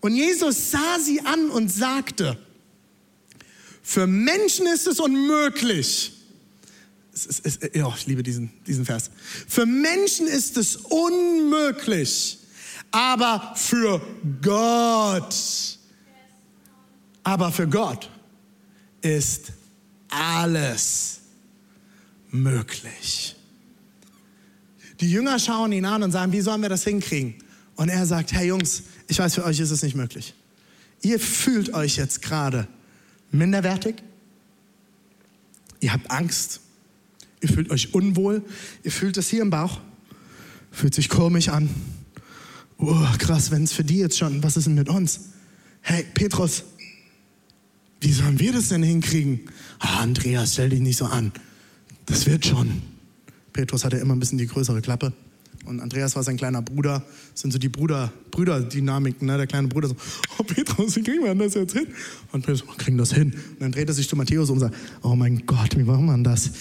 Und 0.01 0.15
Jesus 0.15 0.71
sah 0.71 0.99
sie 0.99 1.21
an 1.21 1.49
und 1.49 1.71
sagte, 1.71 2.37
für 3.83 4.07
Menschen 4.07 4.67
ist 4.67 4.87
es 4.87 4.99
unmöglich. 4.99 6.13
Es 7.13 7.25
ist, 7.25 7.45
es, 7.45 7.59
oh, 7.83 7.93
ich 7.95 8.07
liebe 8.07 8.23
diesen, 8.23 8.51
diesen 8.65 8.85
Vers. 8.85 9.11
Für 9.47 9.65
Menschen 9.65 10.27
ist 10.27 10.57
es 10.57 10.77
unmöglich, 10.77 12.39
aber 12.91 13.53
für 13.55 14.01
Gott, 14.41 15.35
aber 17.23 17.51
für 17.51 17.67
Gott 17.67 18.09
ist 19.01 19.53
alles 20.09 21.21
möglich. 22.29 23.35
Die 24.99 25.09
Jünger 25.09 25.39
schauen 25.39 25.71
ihn 25.71 25.85
an 25.85 26.03
und 26.03 26.11
sagen, 26.11 26.31
wie 26.31 26.41
sollen 26.41 26.61
wir 26.61 26.69
das 26.69 26.83
hinkriegen? 26.83 27.35
Und 27.75 27.89
er 27.89 28.05
sagt, 28.05 28.33
hey 28.33 28.47
Jungs, 28.47 28.83
ich 29.07 29.17
weiß, 29.17 29.35
für 29.35 29.45
euch 29.45 29.59
ist 29.59 29.71
es 29.71 29.81
nicht 29.81 29.95
möglich. 29.95 30.35
Ihr 31.01 31.19
fühlt 31.19 31.73
euch 31.73 31.95
jetzt 31.95 32.21
gerade 32.21 32.67
minderwertig. 33.31 33.95
Ihr 35.79 35.93
habt 35.93 36.11
Angst. 36.11 36.59
Ihr 37.39 37.49
fühlt 37.49 37.71
euch 37.71 37.95
unwohl. 37.95 38.43
Ihr 38.83 38.91
fühlt 38.91 39.17
es 39.17 39.29
hier 39.29 39.41
im 39.41 39.49
Bauch. 39.49 39.79
Fühlt 40.71 40.93
sich 40.93 41.09
komisch 41.09 41.49
an 41.49 41.69
oh, 42.81 43.07
krass, 43.17 43.51
wenn 43.51 43.63
es 43.63 43.73
für 43.73 43.83
die 43.83 43.97
jetzt 43.97 44.17
schon, 44.17 44.43
was 44.43 44.57
ist 44.57 44.67
denn 44.67 44.75
mit 44.75 44.89
uns? 44.89 45.21
Hey, 45.81 46.05
Petrus, 46.13 46.63
wie 48.01 48.11
sollen 48.11 48.39
wir 48.39 48.53
das 48.53 48.69
denn 48.69 48.83
hinkriegen? 48.83 49.41
Ah, 49.79 50.01
Andreas, 50.01 50.53
stell 50.53 50.69
dich 50.69 50.79
nicht 50.79 50.97
so 50.97 51.05
an. 51.05 51.31
Das 52.05 52.25
wird 52.25 52.45
schon. 52.45 52.81
Petrus 53.53 53.85
hatte 53.85 53.97
immer 53.97 54.15
ein 54.15 54.19
bisschen 54.19 54.37
die 54.37 54.47
größere 54.47 54.81
Klappe. 54.81 55.13
Und 55.65 55.79
Andreas 55.79 56.15
war 56.15 56.23
sein 56.23 56.37
kleiner 56.37 56.61
Bruder. 56.61 57.03
Das 57.31 57.41
sind 57.41 57.51
so 57.51 57.59
die 57.59 57.69
Bruder, 57.69 58.11
Brüderdynamiken, 58.31 59.27
ne? 59.27 59.37
Der 59.37 59.45
kleine 59.45 59.67
Bruder 59.67 59.89
so, 59.89 59.95
oh 60.39 60.43
Petrus, 60.43 60.95
wie 60.95 61.03
kriegen 61.03 61.23
wir 61.23 61.35
das 61.35 61.53
jetzt 61.53 61.73
hin? 61.73 61.87
Und 62.31 62.45
Petrus, 62.45 62.67
wir 62.67 62.75
kriegen 62.75 62.97
das 62.97 63.13
hin. 63.13 63.33
Und 63.33 63.61
dann 63.61 63.71
dreht 63.71 63.87
er 63.87 63.93
sich 63.93 64.09
zu 64.09 64.15
Matthäus 64.15 64.49
um 64.49 64.55
und 64.55 64.61
sagt, 64.61 64.75
oh 65.03 65.15
mein 65.15 65.45
Gott, 65.45 65.77
wie 65.77 65.83
machen 65.83 66.05
wir 66.05 66.17
das? 66.17 66.51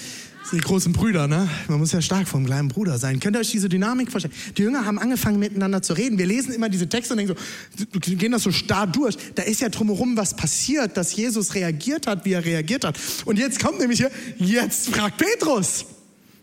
Die 0.52 0.58
großen 0.58 0.92
Brüder, 0.92 1.28
ne? 1.28 1.48
Man 1.68 1.78
muss 1.78 1.92
ja 1.92 2.02
stark 2.02 2.26
vom 2.26 2.44
kleinen 2.44 2.68
Bruder 2.68 2.98
sein. 2.98 3.20
Könnt 3.20 3.36
ihr 3.36 3.40
euch 3.40 3.50
diese 3.50 3.68
Dynamik 3.68 4.10
vorstellen? 4.10 4.34
Die 4.56 4.62
Jünger 4.62 4.84
haben 4.84 4.98
angefangen 4.98 5.38
miteinander 5.38 5.80
zu 5.82 5.92
reden. 5.92 6.18
Wir 6.18 6.26
lesen 6.26 6.52
immer 6.52 6.68
diese 6.68 6.88
Texte 6.88 7.14
und 7.14 7.18
denken 7.18 7.36
so, 7.76 8.00
gehen 8.00 8.32
das 8.32 8.42
so 8.42 8.50
starr 8.50 8.86
durch. 8.86 9.16
Da 9.34 9.42
ist 9.44 9.60
ja 9.60 9.68
drumherum 9.68 10.16
was 10.16 10.34
passiert, 10.34 10.96
dass 10.96 11.14
Jesus 11.14 11.54
reagiert 11.54 12.06
hat, 12.06 12.24
wie 12.24 12.32
er 12.32 12.44
reagiert 12.44 12.84
hat. 12.84 12.98
Und 13.24 13.38
jetzt 13.38 13.60
kommt 13.60 13.78
nämlich 13.78 13.98
hier, 13.98 14.10
jetzt 14.38 14.88
fragt 14.88 15.18
Petrus. 15.18 15.84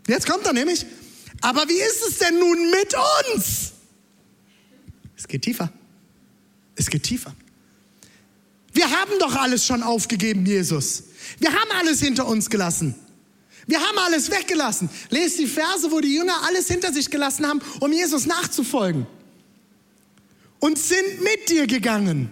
Jetzt 0.07 0.25
kommt 0.25 0.45
er 0.45 0.53
nämlich, 0.53 0.85
aber 1.41 1.67
wie 1.67 1.73
ist 1.73 2.07
es 2.07 2.17
denn 2.19 2.39
nun 2.39 2.71
mit 2.71 2.95
uns? 3.35 3.73
Es 5.17 5.27
geht 5.27 5.41
tiefer. 5.41 5.71
Es 6.75 6.89
geht 6.89 7.03
tiefer. 7.03 7.35
Wir 8.71 8.89
haben 8.89 9.11
doch 9.19 9.35
alles 9.35 9.65
schon 9.65 9.83
aufgegeben, 9.83 10.45
Jesus. 10.45 11.03
Wir 11.39 11.51
haben 11.51 11.71
alles 11.77 11.99
hinter 11.99 12.27
uns 12.27 12.49
gelassen. 12.49 12.95
Wir 13.67 13.79
haben 13.81 13.97
alles 13.97 14.31
weggelassen. 14.31 14.89
Lest 15.09 15.38
die 15.38 15.45
Verse, 15.45 15.91
wo 15.91 16.00
die 16.00 16.15
Jünger 16.15 16.41
alles 16.47 16.67
hinter 16.67 16.91
sich 16.93 17.09
gelassen 17.09 17.45
haben, 17.45 17.62
um 17.81 17.91
Jesus 17.91 18.25
nachzufolgen. 18.25 19.05
Und 20.59 20.79
sind 20.79 21.21
mit 21.21 21.50
dir 21.50 21.67
gegangen. 21.67 22.31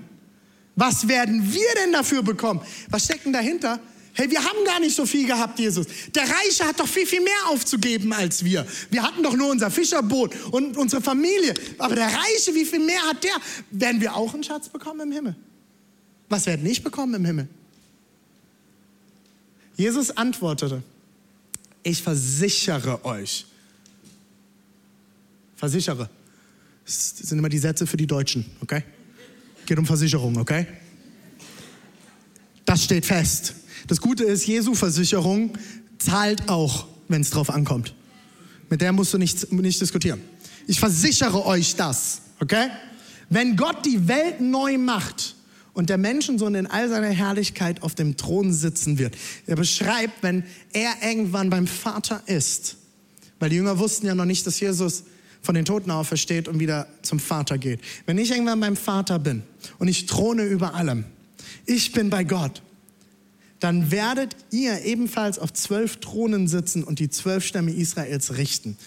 Was 0.75 1.07
werden 1.07 1.53
wir 1.53 1.67
denn 1.83 1.91
dafür 1.91 2.23
bekommen? 2.23 2.61
Was 2.89 3.05
steckt 3.05 3.25
denn 3.25 3.33
dahinter? 3.33 3.79
Hey, 4.13 4.31
wir 4.31 4.41
haben 4.41 4.63
gar 4.65 4.79
nicht 4.79 4.95
so 4.95 5.05
viel 5.05 5.27
gehabt, 5.27 5.59
Jesus. 5.59 5.87
Der 6.15 6.23
Reiche 6.23 6.65
hat 6.65 6.79
doch 6.79 6.87
viel, 6.87 7.05
viel 7.05 7.21
mehr 7.21 7.47
aufzugeben 7.47 8.13
als 8.13 8.45
wir. 8.45 8.65
Wir 8.89 9.03
hatten 9.03 9.21
doch 9.21 9.35
nur 9.35 9.51
unser 9.51 9.69
Fischerboot 9.69 10.33
und 10.51 10.77
unsere 10.77 11.01
Familie. 11.01 11.53
Aber 11.77 11.95
der 11.95 12.07
Reiche, 12.07 12.55
wie 12.55 12.63
viel 12.63 12.79
mehr 12.79 13.01
hat 13.03 13.23
der? 13.25 13.35
Werden 13.71 13.99
wir 13.99 14.15
auch 14.15 14.33
einen 14.33 14.43
Schatz 14.43 14.69
bekommen 14.69 15.01
im 15.01 15.11
Himmel? 15.11 15.35
Was 16.29 16.45
werden 16.45 16.63
nicht 16.63 16.81
bekommen 16.81 17.13
im 17.13 17.25
Himmel? 17.25 17.49
Jesus 19.75 20.15
antwortete, 20.15 20.81
ich 21.85 22.01
versichere 22.01 23.05
euch. 23.05 23.45
Versichere. 25.55 26.09
Das 26.83 27.17
sind 27.17 27.37
immer 27.37 27.47
die 27.47 27.59
Sätze 27.59 27.87
für 27.87 27.95
die 27.95 28.07
Deutschen, 28.07 28.45
okay? 28.61 28.83
Geht 29.65 29.77
um 29.77 29.85
Versicherung, 29.85 30.35
okay? 30.37 30.67
Das 32.65 32.83
steht 32.83 33.05
fest. 33.05 33.53
Das 33.87 34.01
Gute 34.01 34.23
ist, 34.23 34.47
Jesu 34.47 34.73
Versicherung 34.73 35.57
zahlt 35.99 36.49
auch, 36.49 36.87
wenn 37.07 37.21
es 37.21 37.29
drauf 37.29 37.51
ankommt. 37.51 37.93
Mit 38.69 38.81
der 38.81 38.91
musst 38.91 39.13
du 39.13 39.19
nicht, 39.19 39.51
nicht 39.51 39.79
diskutieren. 39.79 40.21
Ich 40.67 40.79
versichere 40.79 41.45
euch 41.45 41.75
das, 41.75 42.21
okay? 42.39 42.69
Wenn 43.29 43.55
Gott 43.55 43.85
die 43.85 44.07
Welt 44.07 44.41
neu 44.41 44.79
macht, 44.79 45.34
und 45.75 45.89
der 45.89 45.97
Menschensohn 45.97 46.55
in 46.55 46.65
all 46.65 46.89
seiner 46.89 47.09
Herrlichkeit 47.09 47.83
auf 47.83 47.93
dem 47.93 48.17
Thron 48.17 48.51
sitzen 48.51 48.97
wird. 48.97 49.15
Er 49.45 49.57
beschreibt, 49.57 50.23
wenn 50.23 50.43
er 50.73 50.91
irgendwann 51.03 51.51
beim 51.51 51.67
Vater 51.67 52.23
ist, 52.25 52.77
weil 53.39 53.49
die 53.49 53.57
Jünger 53.57 53.77
wussten 53.77 54.07
ja 54.07 54.15
noch 54.15 54.25
nicht, 54.25 54.47
dass 54.47 54.59
Jesus 54.59 55.03
von 55.41 55.53
den 55.53 55.65
Toten 55.65 55.91
aufersteht 55.91 56.47
und 56.47 56.59
wieder 56.59 56.87
zum 57.03 57.19
Vater 57.19 57.57
geht. 57.57 57.81
Wenn 58.05 58.17
ich 58.17 58.31
irgendwann 58.31 58.59
beim 58.59 58.77
Vater 58.77 59.19
bin 59.19 59.43
und 59.77 59.89
ich 59.89 60.07
throne 60.07 60.45
über 60.45 60.73
allem, 60.73 61.03
ich 61.65 61.91
bin 61.91 62.09
bei 62.09 62.23
Gott, 62.23 62.61
dann 63.59 63.91
werdet 63.91 64.35
ihr 64.51 64.83
ebenfalls 64.85 65.39
auf 65.39 65.51
zwölf 65.51 65.97
Thronen 65.97 66.47
sitzen 66.47 66.83
und 66.83 66.99
die 66.99 67.09
zwölf 67.09 67.45
Stämme 67.45 67.71
Israels 67.71 68.37
richten, 68.37 68.77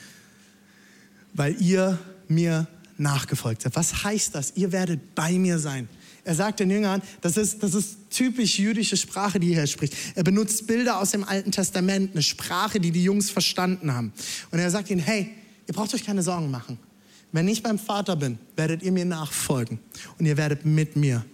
weil 1.35 1.61
ihr 1.61 1.99
mir 2.29 2.67
nachgefolgt 2.97 3.63
seid. 3.63 3.77
Was 3.77 4.05
heißt 4.05 4.35
das? 4.35 4.55
Ihr 4.57 4.73
werdet 4.73 5.15
bei 5.15 5.33
mir 5.33 5.59
sein. 5.59 5.89
Er 6.29 6.35
sagt 6.35 6.61
den 6.61 6.69
Jüngern, 6.71 7.01
das 7.23 7.39
ist, 7.39 7.63
das 7.63 7.73
ist 7.73 8.11
typisch 8.11 8.59
jüdische 8.59 8.99
Sprache, 8.99 9.41
die 9.41 9.55
er 9.55 9.67
spricht. 9.67 9.95
Er 10.15 10.23
benutzt 10.23 10.67
Bilder 10.67 11.01
aus 11.01 11.13
dem 11.13 11.25
Alten 11.25 11.53
Testament, 11.53 12.13
eine 12.13 12.21
Sprache, 12.21 12.81
die 12.81 12.91
die 12.91 13.03
Jungs 13.03 13.31
verstanden 13.31 13.95
haben. 13.95 14.13
Und 14.51 14.59
er 14.59 14.71
sagt 14.71 14.91
ihnen, 14.91 15.01
hey, 15.01 15.31
ihr 15.67 15.73
braucht 15.73 15.95
euch 15.95 16.05
keine 16.05 16.23
Sorgen 16.23 16.51
machen. 16.51 16.79
Wenn 17.33 17.49
ich 17.49 17.63
beim 17.63 17.79
Vater 17.79 18.15
bin, 18.15 18.39
werdet 18.57 18.83
ihr 18.83 18.93
mir 18.93 19.07
nachfolgen 19.07 19.79
und 20.19 20.27
ihr 20.27 20.37
werdet 20.37 20.67
mit 20.67 20.97
mir 20.97 21.25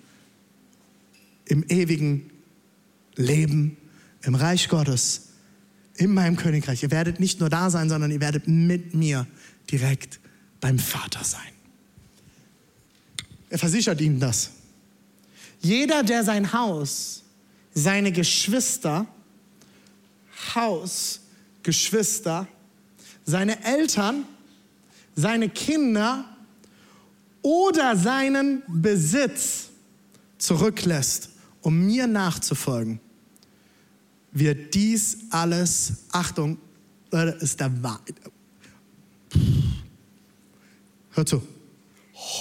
im 1.46 1.64
ewigen 1.68 2.30
Leben, 3.16 3.76
im 4.22 4.36
Reich 4.36 4.68
Gottes 4.68 5.30
in 5.96 6.14
meinem 6.14 6.36
Königreich. 6.36 6.84
Ihr 6.84 6.92
werdet 6.92 7.18
nicht 7.18 7.40
nur 7.40 7.50
da 7.50 7.68
sein, 7.68 7.88
sondern 7.88 8.12
ihr 8.12 8.20
werdet 8.20 8.46
mit 8.46 8.94
mir 8.94 9.26
direkt 9.72 10.20
beim 10.60 10.78
Vater 10.78 11.24
sein. 11.24 11.40
Er 13.50 13.58
versichert 13.58 14.00
ihnen 14.00 14.20
das. 14.20 14.50
Jeder, 15.64 16.02
der 16.02 16.22
sein 16.22 16.52
Haus, 16.52 17.22
seine 17.72 18.12
Geschwister, 18.12 19.06
Haus, 20.54 21.20
Geschwister, 21.62 22.46
seine 23.24 23.64
Eltern, 23.64 24.26
seine 25.16 25.48
Kinder 25.48 26.26
oder 27.40 27.96
seinen 27.96 28.62
Besitz 28.68 29.70
zurücklässt, 30.36 31.30
um 31.62 31.86
mir 31.86 32.06
nachzufolgen, 32.06 33.00
wird 34.32 34.74
dies 34.74 35.16
alles, 35.30 35.94
Achtung, 36.12 36.58
ist 37.40 37.58
der 37.58 37.82
Wahrheit. 37.82 38.16
Hör 41.12 41.24
zu, 41.24 41.42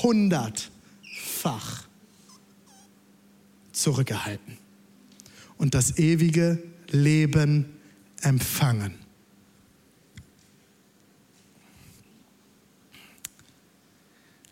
hundertfach 0.02 1.84
zurückgehalten 3.84 4.58
und 5.58 5.74
das 5.74 5.98
ewige 5.98 6.64
Leben 6.90 7.66
empfangen. 8.22 8.96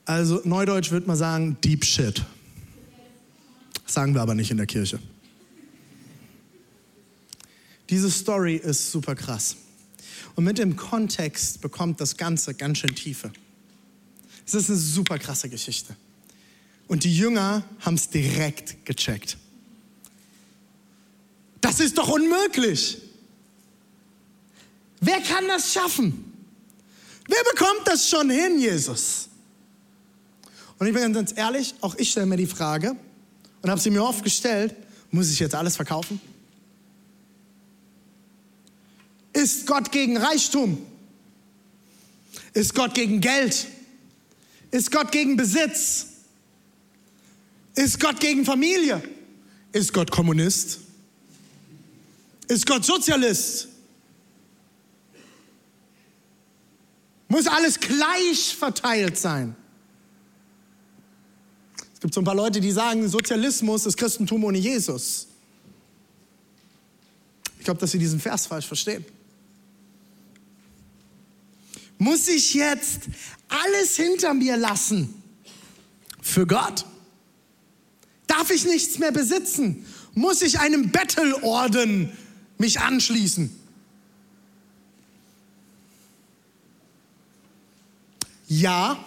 Also 0.05 0.41
neudeutsch 0.43 0.91
würde 0.91 1.07
man 1.07 1.15
sagen, 1.15 1.57
Deep 1.63 1.85
Shit. 1.85 2.25
sagen 3.85 4.13
wir 4.13 4.21
aber 4.21 4.35
nicht 4.35 4.51
in 4.51 4.57
der 4.57 4.65
Kirche. 4.65 4.99
Diese 7.89 8.11
Story 8.11 8.55
ist 8.55 8.91
super 8.91 9.15
krass. 9.15 9.55
Und 10.35 10.43
mit 10.43 10.57
dem 10.57 10.75
Kontext 10.75 11.61
bekommt 11.61 12.01
das 12.01 12.17
Ganze 12.17 12.53
ganz 12.53 12.79
schön 12.79 12.95
Tiefe. 12.95 13.31
Es 14.45 14.53
ist 14.53 14.69
eine 14.69 14.77
super 14.77 15.17
krasse 15.17 15.49
Geschichte. 15.49 15.95
Und 16.91 17.05
die 17.05 17.15
Jünger 17.15 17.63
haben 17.79 17.93
es 17.93 18.09
direkt 18.09 18.85
gecheckt. 18.85 19.37
Das 21.61 21.79
ist 21.79 21.97
doch 21.97 22.09
unmöglich. 22.09 22.97
Wer 24.99 25.21
kann 25.21 25.47
das 25.47 25.71
schaffen? 25.71 26.33
Wer 27.29 27.41
bekommt 27.49 27.87
das 27.87 28.09
schon 28.09 28.29
hin, 28.29 28.59
Jesus? 28.59 29.29
Und 30.79 30.87
ich 30.87 30.93
bin 30.93 31.13
ganz 31.13 31.31
ehrlich, 31.33 31.75
auch 31.79 31.95
ich 31.95 32.11
stelle 32.11 32.25
mir 32.25 32.35
die 32.35 32.45
Frage 32.45 32.97
und 33.61 33.69
habe 33.69 33.79
sie 33.79 33.89
mir 33.89 34.03
oft 34.03 34.21
gestellt, 34.21 34.75
muss 35.11 35.31
ich 35.31 35.39
jetzt 35.39 35.55
alles 35.55 35.77
verkaufen? 35.77 36.19
Ist 39.31 39.65
Gott 39.65 39.93
gegen 39.93 40.17
Reichtum? 40.17 40.85
Ist 42.53 42.75
Gott 42.75 42.93
gegen 42.93 43.21
Geld? 43.21 43.65
Ist 44.71 44.91
Gott 44.91 45.09
gegen 45.13 45.37
Besitz? 45.37 46.10
Ist 47.81 47.99
Gott 47.99 48.19
gegen 48.19 48.45
Familie? 48.45 49.01
Ist 49.71 49.91
Gott 49.91 50.11
Kommunist? 50.11 50.81
Ist 52.47 52.67
Gott 52.67 52.85
Sozialist? 52.85 53.69
Muss 57.27 57.47
alles 57.47 57.79
gleich 57.79 58.55
verteilt 58.55 59.17
sein? 59.17 59.55
Es 61.95 62.01
gibt 62.01 62.13
so 62.13 62.21
ein 62.21 62.23
paar 62.23 62.35
Leute, 62.35 62.61
die 62.61 62.71
sagen, 62.71 63.07
Sozialismus 63.07 63.87
ist 63.87 63.97
Christentum 63.97 64.43
ohne 64.43 64.59
Jesus. 64.59 65.25
Ich 67.57 67.65
glaube, 67.65 67.79
dass 67.79 67.89
sie 67.89 67.99
diesen 67.99 68.19
Vers 68.19 68.45
falsch 68.45 68.67
verstehen. 68.67 69.03
Muss 71.97 72.27
ich 72.27 72.53
jetzt 72.53 73.01
alles 73.49 73.95
hinter 73.95 74.35
mir 74.35 74.55
lassen 74.55 75.11
für 76.21 76.45
Gott? 76.45 76.85
Darf 78.31 78.49
ich 78.49 78.63
nichts 78.63 78.97
mehr 78.97 79.11
besitzen? 79.11 79.85
Muss 80.13 80.41
ich 80.41 80.61
einem 80.61 80.89
Bettelorden 80.89 82.09
mich 82.57 82.79
anschließen? 82.79 83.53
Ja 88.47 89.03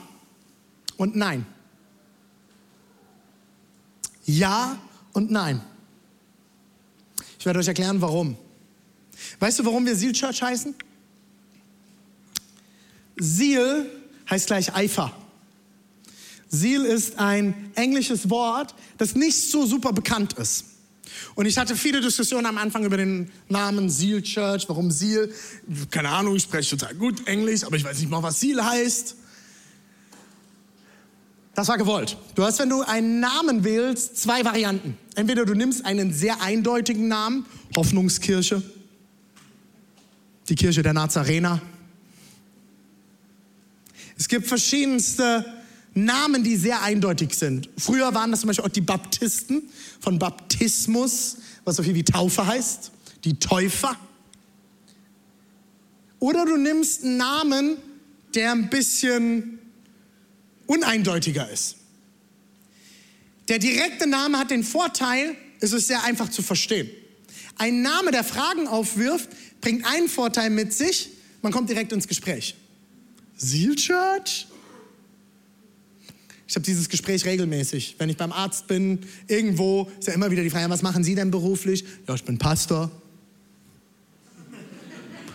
und 0.98 1.16
nein. 1.16 1.46
Ja 4.26 4.78
und 5.14 5.30
nein. 5.30 5.62
Ich 7.38 7.46
werde 7.46 7.60
euch 7.60 7.68
erklären, 7.68 8.02
warum. 8.02 8.36
Weißt 9.38 9.58
du, 9.58 9.64
warum 9.64 9.86
wir 9.86 9.96
Seal 9.96 10.12
Church 10.12 10.42
heißen? 10.42 10.74
Seal 13.16 13.90
heißt 14.28 14.48
gleich 14.48 14.74
Eifer. 14.74 15.23
Seal 16.54 16.84
ist 16.84 17.18
ein 17.18 17.70
englisches 17.74 18.30
Wort, 18.30 18.74
das 18.98 19.14
nicht 19.14 19.50
so 19.50 19.66
super 19.66 19.92
bekannt 19.92 20.34
ist. 20.34 20.64
Und 21.34 21.46
ich 21.46 21.58
hatte 21.58 21.76
viele 21.76 22.00
Diskussionen 22.00 22.46
am 22.46 22.58
Anfang 22.58 22.84
über 22.84 22.96
den 22.96 23.30
Namen 23.48 23.90
Seal 23.90 24.22
Church. 24.22 24.68
Warum 24.68 24.90
Seal? 24.90 25.30
Keine 25.90 26.08
Ahnung, 26.08 26.36
ich 26.36 26.44
spreche 26.44 26.76
total 26.76 26.94
gut 26.94 27.26
Englisch, 27.26 27.64
aber 27.64 27.76
ich 27.76 27.84
weiß 27.84 27.98
nicht 27.98 28.10
mal, 28.10 28.22
was 28.22 28.40
Seal 28.40 28.64
heißt. 28.64 29.16
Das 31.54 31.68
war 31.68 31.78
gewollt. 31.78 32.16
Du 32.34 32.42
hast, 32.42 32.58
wenn 32.58 32.68
du 32.68 32.82
einen 32.82 33.20
Namen 33.20 33.62
wählst, 33.62 34.16
zwei 34.16 34.44
Varianten. 34.44 34.96
Entweder 35.14 35.44
du 35.44 35.54
nimmst 35.54 35.84
einen 35.84 36.12
sehr 36.12 36.42
eindeutigen 36.42 37.06
Namen, 37.06 37.46
Hoffnungskirche, 37.76 38.62
die 40.48 40.54
Kirche 40.56 40.82
der 40.82 40.92
Nazarener. 40.92 41.62
Es 44.18 44.28
gibt 44.28 44.46
verschiedenste 44.46 45.44
Namen, 45.94 46.42
die 46.42 46.56
sehr 46.56 46.82
eindeutig 46.82 47.34
sind. 47.34 47.68
Früher 47.78 48.14
waren 48.14 48.30
das 48.30 48.40
zum 48.40 48.48
Beispiel 48.48 48.64
auch 48.64 48.70
die 48.70 48.80
Baptisten 48.80 49.62
von 50.00 50.18
Baptismus, 50.18 51.36
was 51.64 51.76
so 51.76 51.82
viel 51.82 51.94
wie 51.94 52.04
Taufe 52.04 52.46
heißt, 52.46 52.90
die 53.24 53.38
Täufer. 53.38 53.96
Oder 56.18 56.44
du 56.46 56.56
nimmst 56.56 57.04
einen 57.04 57.16
Namen, 57.16 57.76
der 58.34 58.52
ein 58.52 58.70
bisschen 58.70 59.58
uneindeutiger 60.66 61.48
ist. 61.50 61.76
Der 63.48 63.58
direkte 63.58 64.06
Name 64.06 64.38
hat 64.38 64.50
den 64.50 64.64
Vorteil, 64.64 65.36
es 65.60 65.72
ist 65.72 65.86
sehr 65.86 66.02
einfach 66.02 66.30
zu 66.30 66.42
verstehen. 66.42 66.90
Ein 67.56 67.82
Name, 67.82 68.10
der 68.10 68.24
Fragen 68.24 68.66
aufwirft, 68.66 69.28
bringt 69.60 69.84
einen 69.86 70.08
Vorteil 70.08 70.50
mit 70.50 70.72
sich, 70.72 71.10
man 71.42 71.52
kommt 71.52 71.68
direkt 71.68 71.92
ins 71.92 72.08
Gespräch. 72.08 72.56
Seal 73.36 73.76
Church? 73.76 74.46
Ich 76.46 76.56
habe 76.56 76.64
dieses 76.64 76.88
Gespräch 76.88 77.24
regelmäßig. 77.24 77.96
Wenn 77.98 78.10
ich 78.10 78.16
beim 78.16 78.32
Arzt 78.32 78.66
bin, 78.66 79.00
irgendwo, 79.28 79.90
ist 79.98 80.08
ja 80.08 80.14
immer 80.14 80.30
wieder 80.30 80.42
die 80.42 80.50
Frage, 80.50 80.68
was 80.70 80.82
machen 80.82 81.02
Sie 81.02 81.14
denn 81.14 81.30
beruflich? 81.30 81.84
Ja, 82.06 82.14
ich 82.14 82.24
bin 82.24 82.38
Pastor. 82.38 82.90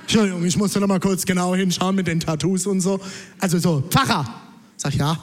Entschuldigung, 0.01 0.43
ich 0.45 0.57
musste 0.57 0.79
noch 0.79 0.87
mal 0.87 0.99
kurz 0.99 1.25
genau 1.25 1.53
hinschauen 1.55 1.95
mit 1.95 2.07
den 2.07 2.19
Tattoos 2.19 2.65
und 2.65 2.81
so. 2.81 2.99
Also 3.39 3.59
so, 3.59 3.83
Pfarrer. 3.89 4.41
Sag 4.77 4.95
ja. 4.95 5.17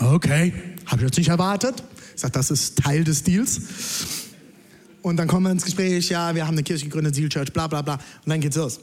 Okay, 0.00 0.52
habe 0.86 1.02
ich 1.02 1.08
jetzt 1.08 1.18
nicht 1.18 1.28
erwartet. 1.28 1.82
Ich 2.14 2.20
sag, 2.20 2.32
das 2.32 2.50
ist 2.50 2.78
Teil 2.78 3.04
des 3.04 3.22
Deals. 3.22 3.60
Und 5.02 5.16
dann 5.18 5.28
kommen 5.28 5.44
wir 5.44 5.52
ins 5.52 5.64
Gespräch, 5.64 6.08
ja, 6.08 6.34
wir 6.34 6.46
haben 6.46 6.54
eine 6.54 6.62
Kirche 6.62 6.84
gegründet, 6.84 7.14
Seal 7.14 7.28
Church, 7.28 7.52
bla 7.52 7.66
bla 7.66 7.82
bla. 7.82 7.94
Und 7.94 8.30
dann 8.30 8.40
geht's 8.40 8.56
los. 8.56 8.80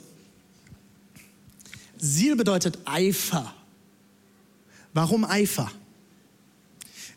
Seal 1.97 2.35
bedeutet 2.35 2.77
Eifer. 2.85 3.53
Warum 4.93 5.25
Eifer? 5.25 5.71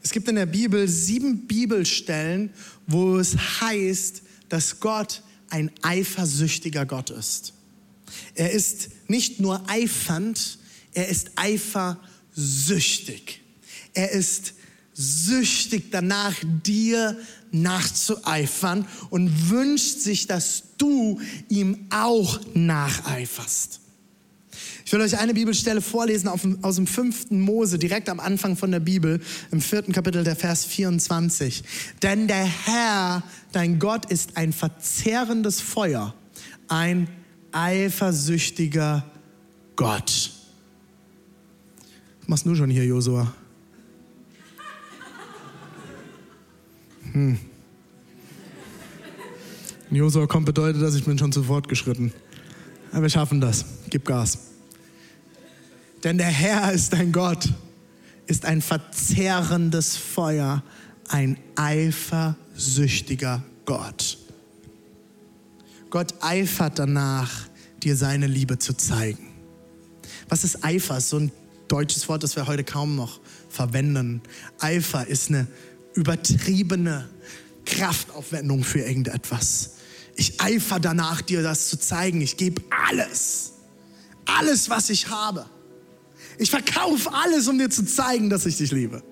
Es 0.02 0.10
gibt 0.10 0.28
in 0.28 0.36
der 0.36 0.46
Bibel 0.46 0.86
sieben 0.86 1.46
Bibelstellen, 1.46 2.50
wo 2.86 3.18
es 3.18 3.36
heißt, 3.60 4.22
dass 4.48 4.80
Gott 4.80 5.22
ein 5.48 5.70
eifersüchtiger 5.82 6.84
Gott 6.84 7.10
ist. 7.10 7.54
Er 8.34 8.50
ist 8.50 8.90
nicht 9.08 9.40
nur 9.40 9.68
eifernd, 9.68 10.58
er 10.92 11.08
ist 11.08 11.32
eifersüchtig. 11.36 13.40
Er 13.94 14.10
ist 14.10 14.54
süchtig 14.92 15.90
danach, 15.90 16.34
dir 16.64 17.18
nachzueifern 17.50 18.86
und 19.10 19.50
wünscht 19.50 20.00
sich, 20.00 20.26
dass 20.26 20.64
du 20.78 21.20
ihm 21.48 21.86
auch 21.90 22.40
nacheiferst. 22.54 23.80
Will 24.94 25.00
euch 25.00 25.18
eine 25.18 25.34
Bibelstelle 25.34 25.80
vorlesen 25.80 26.28
aus 26.28 26.76
dem 26.76 26.86
fünften 26.86 27.40
Mose, 27.40 27.80
direkt 27.80 28.08
am 28.08 28.20
Anfang 28.20 28.56
von 28.56 28.70
der 28.70 28.78
Bibel, 28.78 29.20
im 29.50 29.60
vierten 29.60 29.90
Kapitel 29.90 30.22
der 30.22 30.36
Vers 30.36 30.64
24. 30.66 31.64
Denn 32.00 32.28
der 32.28 32.44
Herr, 32.44 33.24
dein 33.50 33.80
Gott, 33.80 34.06
ist 34.06 34.36
ein 34.36 34.52
verzehrendes 34.52 35.60
Feuer, 35.60 36.14
ein 36.68 37.08
eifersüchtiger 37.50 39.04
Gott. 39.74 40.30
Was 42.20 42.28
machst 42.28 42.46
du 42.46 42.54
schon 42.54 42.70
hier, 42.70 42.86
Josua? 42.86 43.34
Hm. 47.10 47.36
Josua 49.90 50.28
kommt 50.28 50.46
bedeutet 50.46 50.80
das, 50.80 50.94
ich 50.94 51.04
bin 51.04 51.18
schon 51.18 51.32
zu 51.32 51.42
fortgeschritten. 51.42 52.12
Aber 52.92 53.02
wir 53.02 53.08
schaffen 53.08 53.40
das. 53.40 53.64
Gib 53.90 54.04
Gas. 54.04 54.53
Denn 56.04 56.18
der 56.18 56.28
Herr 56.28 56.70
ist 56.72 56.92
dein 56.92 57.12
Gott, 57.12 57.48
ist 58.26 58.44
ein 58.44 58.60
verzehrendes 58.60 59.96
Feuer, 59.96 60.62
ein 61.08 61.38
eifersüchtiger 61.56 63.42
Gott. 63.64 64.18
Gott 65.88 66.14
eifert 66.20 66.78
danach, 66.78 67.48
dir 67.82 67.96
seine 67.96 68.26
Liebe 68.26 68.58
zu 68.58 68.74
zeigen. 68.74 69.28
Was 70.28 70.44
ist 70.44 70.62
Eifer? 70.62 71.00
So 71.00 71.18
ein 71.18 71.32
deutsches 71.68 72.08
Wort, 72.08 72.22
das 72.22 72.36
wir 72.36 72.46
heute 72.46 72.64
kaum 72.64 72.96
noch 72.96 73.20
verwenden. 73.48 74.20
Eifer 74.58 75.06
ist 75.06 75.30
eine 75.30 75.46
übertriebene 75.94 77.08
Kraftaufwendung 77.64 78.62
für 78.62 78.80
irgendetwas. 78.80 79.76
Ich 80.16 80.40
eifer 80.40 80.80
danach, 80.80 81.22
dir 81.22 81.42
das 81.42 81.70
zu 81.70 81.78
zeigen. 81.78 82.20
Ich 82.20 82.36
gebe 82.36 82.62
alles. 82.88 83.52
Alles, 84.26 84.68
was 84.68 84.90
ich 84.90 85.08
habe. 85.08 85.46
Ich 86.38 86.50
verkaufe 86.50 87.12
alles, 87.12 87.48
um 87.48 87.58
dir 87.58 87.70
zu 87.70 87.84
zeigen, 87.84 88.30
dass 88.30 88.46
ich 88.46 88.56
dich 88.56 88.72
liebe. 88.72 89.02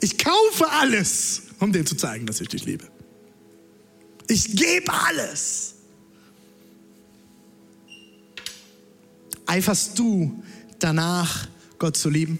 Ich 0.00 0.18
kaufe 0.18 0.70
alles, 0.70 1.42
um 1.60 1.72
dir 1.72 1.84
zu 1.84 1.96
zeigen, 1.96 2.26
dass 2.26 2.40
ich 2.40 2.48
dich 2.48 2.64
liebe. 2.64 2.84
Ich 4.28 4.56
gebe 4.56 4.92
alles. 4.92 5.74
Eiferst 9.46 9.98
du 9.98 10.42
danach, 10.78 11.48
Gott 11.78 11.96
zu 11.96 12.10
lieben? 12.10 12.38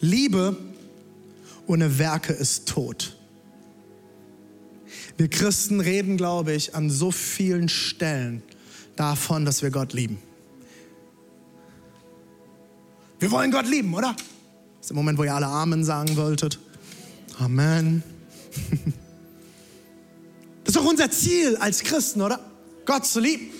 Liebe 0.00 0.56
ohne 1.66 1.98
Werke 1.98 2.32
ist 2.32 2.68
tot. 2.68 3.13
Wir 5.16 5.28
Christen 5.28 5.80
reden, 5.80 6.16
glaube 6.16 6.52
ich, 6.52 6.74
an 6.74 6.90
so 6.90 7.10
vielen 7.10 7.68
Stellen 7.68 8.42
davon, 8.96 9.44
dass 9.44 9.62
wir 9.62 9.70
Gott 9.70 9.92
lieben. 9.92 10.18
Wir 13.20 13.30
wollen 13.30 13.50
Gott 13.50 13.68
lieben, 13.68 13.94
oder? 13.94 14.14
Das 14.14 14.26
ist 14.82 14.90
der 14.90 14.96
Moment, 14.96 15.18
wo 15.18 15.24
ihr 15.24 15.34
alle 15.34 15.46
Amen 15.46 15.84
sagen 15.84 16.16
wolltet. 16.16 16.58
Amen. 17.38 18.02
Das 20.64 20.74
ist 20.74 20.80
doch 20.82 20.90
unser 20.90 21.10
Ziel 21.10 21.58
als 21.58 21.82
Christen, 21.82 22.22
oder? 22.22 22.40
Gott 22.86 23.04
zu 23.04 23.20
lieben. 23.20 23.50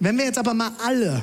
Wenn 0.00 0.16
wir 0.16 0.24
jetzt 0.24 0.38
aber 0.38 0.54
mal 0.54 0.72
alle 0.82 1.22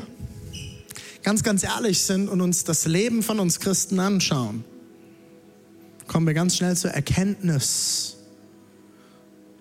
ganz, 1.24 1.42
ganz 1.42 1.64
ehrlich 1.64 2.04
sind 2.04 2.30
und 2.30 2.42
uns 2.42 2.64
das 2.64 2.86
Leben 2.86 3.24
von 3.24 3.40
uns 3.40 3.60
Christen 3.60 4.00
anschauen, 4.00 4.64
kommen 6.08 6.28
wir 6.28 6.34
ganz 6.34 6.56
schnell 6.56 6.76
zur 6.76 6.92
Erkenntnis, 6.92 8.18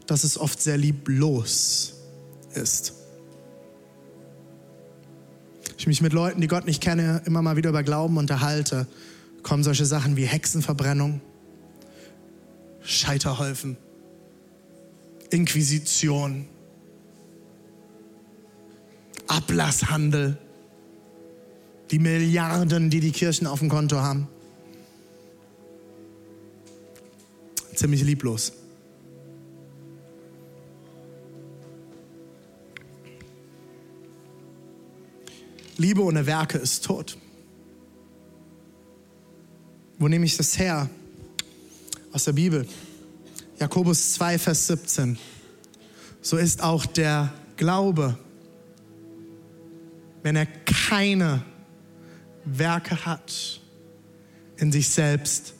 dass 0.06 0.24
es 0.24 0.38
oft 0.38 0.60
sehr 0.60 0.76
lieblos 0.76 1.94
ist. 2.54 2.94
Ich 5.78 5.86
mich 5.86 6.00
mit 6.00 6.12
Leuten, 6.12 6.40
die 6.40 6.46
Gott 6.46 6.66
nicht 6.66 6.80
kenne, 6.80 7.22
immer 7.24 7.42
mal 7.42 7.56
wieder 7.56 7.70
über 7.70 7.82
Glauben 7.82 8.16
unterhalte, 8.16 8.86
kommen 9.42 9.64
solche 9.64 9.84
Sachen 9.84 10.16
wie 10.16 10.24
Hexenverbrennung, 10.24 11.20
Scheiterhäufen, 12.82 13.76
Inquisition, 15.30 16.46
Ablasshandel, 19.26 20.38
die 21.90 21.98
Milliarden, 21.98 22.90
die 22.90 23.00
die 23.00 23.12
Kirchen 23.12 23.46
auf 23.46 23.58
dem 23.58 23.68
Konto 23.68 23.96
haben. 23.96 24.28
Ziemlich 27.74 28.02
lieblos. 28.02 28.52
Liebe 35.78 36.02
ohne 36.02 36.26
Werke 36.26 36.58
ist 36.58 36.84
tot. 36.84 37.16
Wo 39.98 40.08
nehme 40.08 40.26
ich 40.26 40.36
das 40.36 40.58
her? 40.58 40.88
Aus 42.12 42.24
der 42.24 42.32
Bibel. 42.32 42.66
Jakobus 43.58 44.12
2, 44.14 44.38
Vers 44.38 44.66
17. 44.66 45.18
So 46.20 46.36
ist 46.36 46.62
auch 46.62 46.86
der 46.86 47.32
Glaube, 47.56 48.18
wenn 50.22 50.36
er 50.36 50.46
keine 50.46 51.42
Werke 52.44 53.04
hat, 53.04 53.60
in 54.56 54.72
sich 54.72 54.88
selbst 54.88 55.54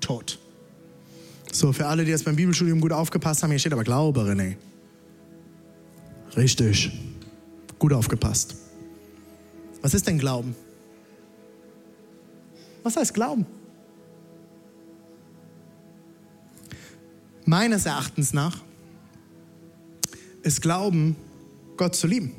tot. 0.00 0.38
So, 1.58 1.72
für 1.72 1.86
alle, 1.88 2.04
die 2.04 2.12
jetzt 2.12 2.24
beim 2.24 2.36
Bibelstudium 2.36 2.80
gut 2.80 2.92
aufgepasst 2.92 3.42
haben, 3.42 3.50
hier 3.50 3.58
steht 3.58 3.72
aber 3.72 3.82
Glaube, 3.82 4.20
René. 4.20 4.54
Richtig. 6.36 6.92
Gut 7.80 7.92
aufgepasst. 7.92 8.54
Was 9.82 9.92
ist 9.92 10.06
denn 10.06 10.20
Glauben? 10.20 10.54
Was 12.84 12.96
heißt 12.96 13.12
Glauben? 13.12 13.44
Meines 17.44 17.86
Erachtens 17.86 18.32
nach 18.32 18.62
ist 20.42 20.62
Glauben, 20.62 21.16
Gott 21.76 21.96
zu 21.96 22.06
lieben. 22.06 22.36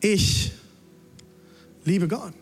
Ich 0.00 0.52
liebe 1.84 2.06
Gott. 2.06 2.39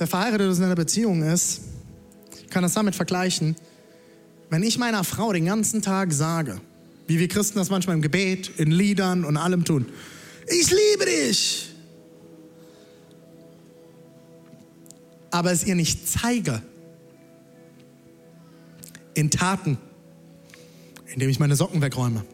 Wer 0.00 0.06
verheiratet 0.06 0.50
ist 0.50 0.56
in 0.56 0.64
einer 0.64 0.76
Beziehung 0.76 1.22
ist, 1.22 1.60
kann 2.48 2.62
das 2.62 2.72
damit 2.72 2.94
vergleichen, 2.94 3.54
wenn 4.48 4.62
ich 4.62 4.78
meiner 4.78 5.04
Frau 5.04 5.30
den 5.30 5.44
ganzen 5.44 5.82
Tag 5.82 6.14
sage, 6.14 6.58
wie 7.06 7.18
wir 7.18 7.28
Christen 7.28 7.58
das 7.58 7.68
manchmal 7.68 7.96
im 7.96 8.00
Gebet, 8.00 8.50
in 8.56 8.70
Liedern 8.70 9.26
und 9.26 9.36
allem 9.36 9.62
tun, 9.62 9.84
ich 10.48 10.70
liebe 10.70 11.04
dich, 11.04 11.68
aber 15.32 15.52
es 15.52 15.66
ihr 15.66 15.74
nicht 15.74 16.08
zeige, 16.08 16.62
in 19.12 19.30
Taten, 19.30 19.76
indem 21.12 21.28
ich 21.28 21.38
meine 21.38 21.56
Socken 21.56 21.82
wegräume, 21.82 22.24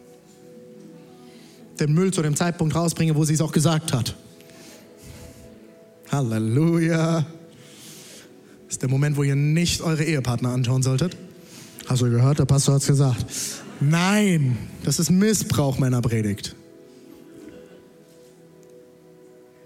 den 1.81 1.95
Müll 1.95 2.13
zu 2.13 2.23
dem 2.23 2.37
Zeitpunkt 2.37 2.77
rausbringe, 2.77 3.17
wo 3.17 3.25
sie 3.25 3.35
es 3.35 3.41
auch 3.41 3.51
gesagt 3.51 3.93
hat. 3.93 4.15
Halleluja. 6.13 7.27
Ist 8.69 8.83
der 8.83 8.91
Moment, 8.91 9.17
wo 9.17 9.23
ihr 9.23 9.37
nicht 9.37 9.81
eure 9.81 10.05
Ehepartner 10.05 10.51
anschauen 10.51 10.83
solltet. 10.83 11.17
Hast 11.87 12.03
du 12.03 12.11
gehört? 12.11 12.39
Der 12.39 12.47
Pastor 12.47 12.75
hat 12.75 12.83
es 12.83 12.89
gesagt. 12.89 13.25
Nein, 13.81 14.57
das 14.83 14.99
ist 14.99 15.11
Missbrauch 15.11 15.79
meiner 15.79 16.01
Predigt. 16.03 16.57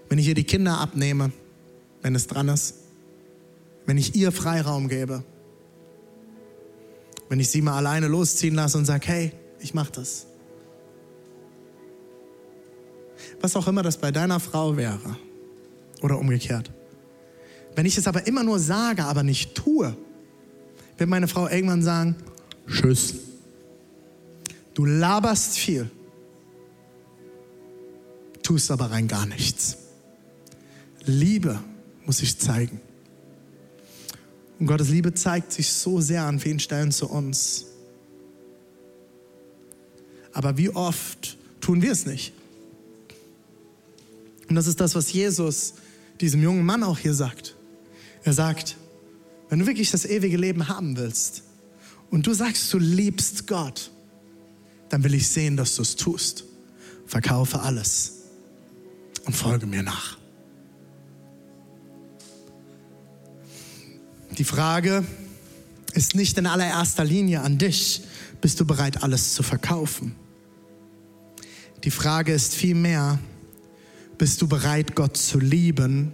Wenn 0.09 0.19
ich 0.19 0.27
ihr 0.27 0.35
die 0.35 0.43
Kinder 0.43 0.77
abnehme, 0.79 1.31
wenn 2.01 2.15
es 2.15 2.27
dran 2.27 2.49
ist, 2.49 2.75
wenn 3.85 3.97
ich 3.97 4.15
ihr 4.15 4.31
Freiraum 4.31 4.87
gebe, 4.87 5.23
wenn 7.29 7.39
ich 7.39 7.49
sie 7.49 7.61
mal 7.61 7.77
alleine 7.77 8.07
losziehen 8.07 8.55
lasse 8.55 8.77
und 8.77 8.85
sage, 8.85 9.07
hey, 9.07 9.31
ich 9.59 9.73
mach 9.73 9.89
das. 9.89 10.27
Was 13.39 13.55
auch 13.55 13.67
immer 13.67 13.83
das 13.83 13.97
bei 13.97 14.11
deiner 14.11 14.39
Frau 14.39 14.75
wäre 14.77 15.17
oder 16.01 16.19
umgekehrt. 16.19 16.71
Wenn 17.75 17.85
ich 17.85 17.97
es 17.97 18.07
aber 18.07 18.27
immer 18.27 18.43
nur 18.43 18.59
sage, 18.59 19.03
aber 19.03 19.23
nicht 19.23 19.55
tue, 19.55 19.95
wird 20.97 21.09
meine 21.09 21.27
Frau 21.27 21.47
irgendwann 21.47 21.83
sagen, 21.83 22.15
tschüss. 22.67 23.15
Du 24.73 24.85
laberst 24.85 25.57
viel, 25.57 25.89
tust 28.43 28.71
aber 28.71 28.91
rein 28.91 29.07
gar 29.07 29.25
nichts. 29.25 29.77
Liebe 31.05 31.59
muss 32.05 32.21
ich 32.21 32.37
zeigen. 32.37 32.79
Und 34.59 34.67
Gottes 34.67 34.89
Liebe 34.89 35.13
zeigt 35.13 35.51
sich 35.51 35.71
so 35.73 36.01
sehr 36.01 36.23
an 36.23 36.39
vielen 36.39 36.59
Stellen 36.59 36.91
zu 36.91 37.09
uns. 37.09 37.65
Aber 40.33 40.57
wie 40.57 40.69
oft 40.69 41.37
tun 41.59 41.81
wir 41.81 41.91
es 41.91 42.05
nicht? 42.05 42.33
Und 44.47 44.55
das 44.55 44.67
ist 44.67 44.79
das, 44.79 44.95
was 44.95 45.11
Jesus 45.11 45.73
diesem 46.19 46.43
jungen 46.43 46.65
Mann 46.65 46.83
auch 46.83 46.99
hier 46.99 47.13
sagt. 47.13 47.55
Er 48.23 48.33
sagt, 48.33 48.77
wenn 49.49 49.59
du 49.59 49.67
wirklich 49.67 49.91
das 49.91 50.05
ewige 50.05 50.37
Leben 50.37 50.67
haben 50.67 50.97
willst 50.97 51.43
und 52.09 52.25
du 52.27 52.33
sagst, 52.33 52.71
du 52.73 52.77
liebst 52.77 53.47
Gott, 53.47 53.91
dann 54.89 55.03
will 55.03 55.13
ich 55.13 55.27
sehen, 55.27 55.57
dass 55.57 55.75
du 55.75 55.81
es 55.81 55.95
tust. 55.95 56.45
Verkaufe 57.05 57.59
alles 57.61 58.21
und 59.25 59.35
folge 59.35 59.65
mir 59.65 59.83
nach. 59.83 60.17
Die 64.37 64.43
Frage 64.43 65.03
ist 65.93 66.15
nicht 66.15 66.37
in 66.37 66.45
allererster 66.45 67.03
Linie 67.03 67.41
an 67.41 67.57
dich, 67.57 68.03
bist 68.39 68.59
du 68.59 68.65
bereit, 68.65 69.03
alles 69.03 69.33
zu 69.33 69.43
verkaufen? 69.43 70.15
Die 71.83 71.91
Frage 71.91 72.33
ist 72.33 72.55
vielmehr, 72.55 73.19
bist 74.17 74.41
du 74.41 74.47
bereit, 74.47 74.95
Gott 74.95 75.17
zu 75.17 75.39
lieben, 75.39 76.13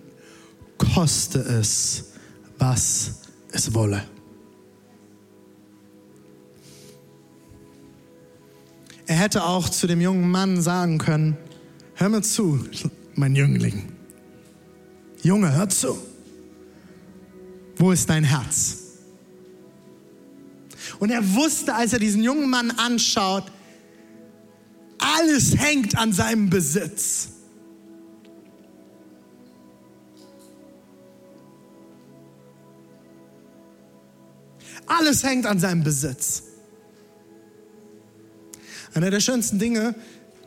koste 0.77 1.39
es, 1.39 2.11
was 2.57 3.21
es 3.51 3.73
wolle. 3.73 4.03
Er 9.05 9.15
hätte 9.15 9.43
auch 9.43 9.69
zu 9.69 9.87
dem 9.87 10.01
jungen 10.01 10.29
Mann 10.29 10.61
sagen 10.61 10.97
können, 10.97 11.37
hör 11.95 12.09
mir 12.09 12.21
zu, 12.21 12.59
mein 13.15 13.35
Jüngling. 13.35 13.91
Junge, 15.23 15.53
hör 15.53 15.69
zu. 15.69 15.97
Wo 17.77 17.91
ist 17.91 18.09
dein 18.09 18.23
Herz? 18.23 18.77
Und 20.99 21.09
er 21.09 21.35
wusste, 21.35 21.73
als 21.73 21.93
er 21.93 21.99
diesen 21.99 22.23
jungen 22.23 22.49
Mann 22.49 22.71
anschaut, 22.71 23.45
alles 24.99 25.57
hängt 25.57 25.97
an 25.97 26.11
seinem 26.11 26.49
Besitz. 26.49 27.29
Alles 34.87 35.23
hängt 35.23 35.45
an 35.45 35.59
seinem 35.59 35.83
Besitz. 35.83 36.43
Einer 38.93 39.11
der 39.11 39.19
schönsten 39.19 39.59
Dinge, 39.59 39.93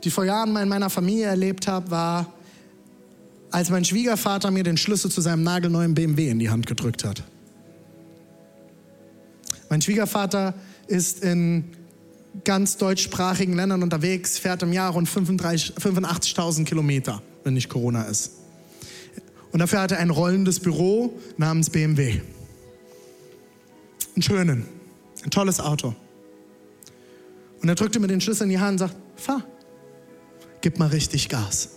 die 0.03 0.09
ich 0.09 0.13
vor 0.13 0.25
Jahren 0.25 0.55
in 0.57 0.67
meiner 0.67 0.89
Familie 0.89 1.25
erlebt 1.25 1.67
habe, 1.67 1.91
war, 1.91 2.33
als 3.51 3.69
mein 3.69 3.85
Schwiegervater 3.85 4.49
mir 4.49 4.63
den 4.63 4.77
Schlüssel 4.77 5.11
zu 5.11 5.21
seinem 5.21 5.43
nagelneuen 5.43 5.93
BMW 5.93 6.29
in 6.29 6.39
die 6.39 6.49
Hand 6.49 6.67
gedrückt 6.67 7.03
hat. 7.03 7.23
Mein 9.69 9.81
Schwiegervater 9.81 10.53
ist 10.87 11.23
in 11.23 11.63
ganz 12.43 12.77
deutschsprachigen 12.77 13.53
Ländern 13.53 13.83
unterwegs, 13.83 14.37
fährt 14.37 14.63
im 14.63 14.73
Jahr 14.73 14.91
rund 14.91 15.07
85.000 15.07 16.65
Kilometer, 16.65 17.21
wenn 17.43 17.53
nicht 17.53 17.69
Corona 17.69 18.03
ist. 18.03 18.31
Und 19.51 19.59
dafür 19.59 19.81
hat 19.81 19.91
er 19.91 19.99
ein 19.99 20.09
rollendes 20.09 20.59
Büro 20.59 21.19
namens 21.37 21.69
BMW. 21.69 22.21
Einen 24.15 24.21
schönen, 24.21 24.65
ein 25.23 25.31
tolles 25.31 25.59
Auto. 25.59 25.95
Und 27.61 27.69
er 27.69 27.75
drückte 27.75 27.99
mir 27.99 28.07
den 28.07 28.21
Schlüssel 28.21 28.43
in 28.43 28.49
die 28.49 28.59
Hand 28.59 28.81
und 28.81 28.89
sagt, 28.89 28.95
fahr, 29.15 29.43
gib 30.61 30.79
mal 30.79 30.87
richtig 30.87 31.29
Gas. 31.29 31.69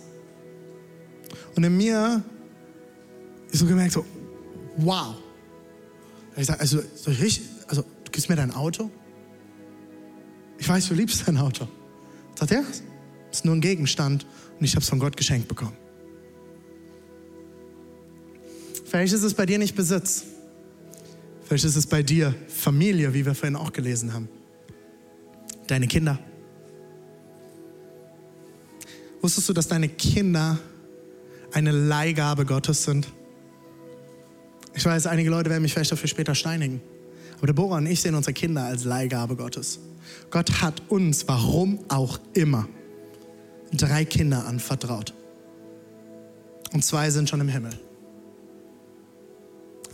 Und 1.55 1.63
in 1.63 1.77
mir 1.77 2.23
ist 3.51 3.59
so 3.59 3.65
gemerkt, 3.65 3.93
so, 3.93 4.05
wow. 4.77 5.15
Ich 6.35 6.47
sage, 6.47 6.59
also, 6.59 6.81
so 6.95 7.11
richtig, 7.11 7.43
also, 7.67 7.81
du 7.81 8.11
gibst 8.11 8.29
mir 8.29 8.35
dein 8.35 8.51
Auto? 8.51 8.89
Ich 10.57 10.67
weiß, 10.67 10.87
du 10.89 10.93
liebst 10.93 11.27
dein 11.27 11.37
Auto. 11.37 11.67
Sagt 12.37 12.51
er, 12.51 12.63
das 12.63 13.39
ist 13.39 13.45
nur 13.45 13.55
ein 13.55 13.61
Gegenstand 13.61 14.25
und 14.59 14.65
ich 14.65 14.73
habe 14.73 14.81
es 14.81 14.89
von 14.89 14.99
Gott 14.99 15.15
geschenkt 15.15 15.47
bekommen. 15.47 15.77
Vielleicht 18.85 19.13
ist 19.13 19.23
es 19.23 19.33
bei 19.33 19.45
dir 19.45 19.57
nicht 19.57 19.75
Besitz. 19.75 20.25
Vielleicht 21.45 21.65
ist 21.65 21.75
es 21.75 21.85
bei 21.85 22.01
dir 22.01 22.33
Familie, 22.47 23.13
wie 23.13 23.25
wir 23.25 23.35
vorhin 23.35 23.55
auch 23.55 23.71
gelesen 23.71 24.13
haben. 24.13 24.27
Deine 25.67 25.87
Kinder. 25.87 26.19
Wusstest 29.21 29.49
du, 29.49 29.53
dass 29.53 29.67
deine 29.67 29.87
Kinder 29.87 30.57
eine 31.53 31.71
Leihgabe 31.71 32.45
Gottes 32.45 32.83
sind? 32.83 33.07
Ich 34.73 34.83
weiß, 34.83 35.07
einige 35.07 35.29
Leute 35.29 35.49
werden 35.49 35.61
mich 35.61 35.73
vielleicht 35.73 35.91
dafür 35.91 36.09
später 36.09 36.35
steinigen. 36.35 36.81
Aber 37.37 37.47
Deborah 37.47 37.77
und 37.77 37.85
ich 37.85 38.01
sehen 38.01 38.15
unsere 38.15 38.33
Kinder 38.33 38.63
als 38.63 38.83
Leihgabe 38.83 39.35
Gottes. 39.35 39.79
Gott 40.31 40.61
hat 40.61 40.81
uns, 40.89 41.27
warum 41.27 41.79
auch 41.89 42.19
immer, 42.33 42.67
drei 43.71 44.03
Kinder 44.05 44.45
anvertraut. 44.45 45.13
Und 46.73 46.83
zwei 46.83 47.09
sind 47.09 47.29
schon 47.29 47.41
im 47.41 47.49
Himmel. 47.49 47.71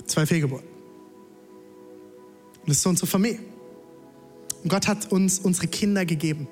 Zwei 0.05 0.25
Fehlgeburten. 0.25 0.70
Und 2.61 2.69
das 2.69 2.77
ist 2.77 2.85
unsere 2.85 3.07
Familie. 3.07 3.39
Und 4.63 4.69
Gott 4.69 4.87
hat 4.87 5.11
uns 5.11 5.39
unsere 5.39 5.67
Kinder 5.67 6.05
gegeben. 6.05 6.47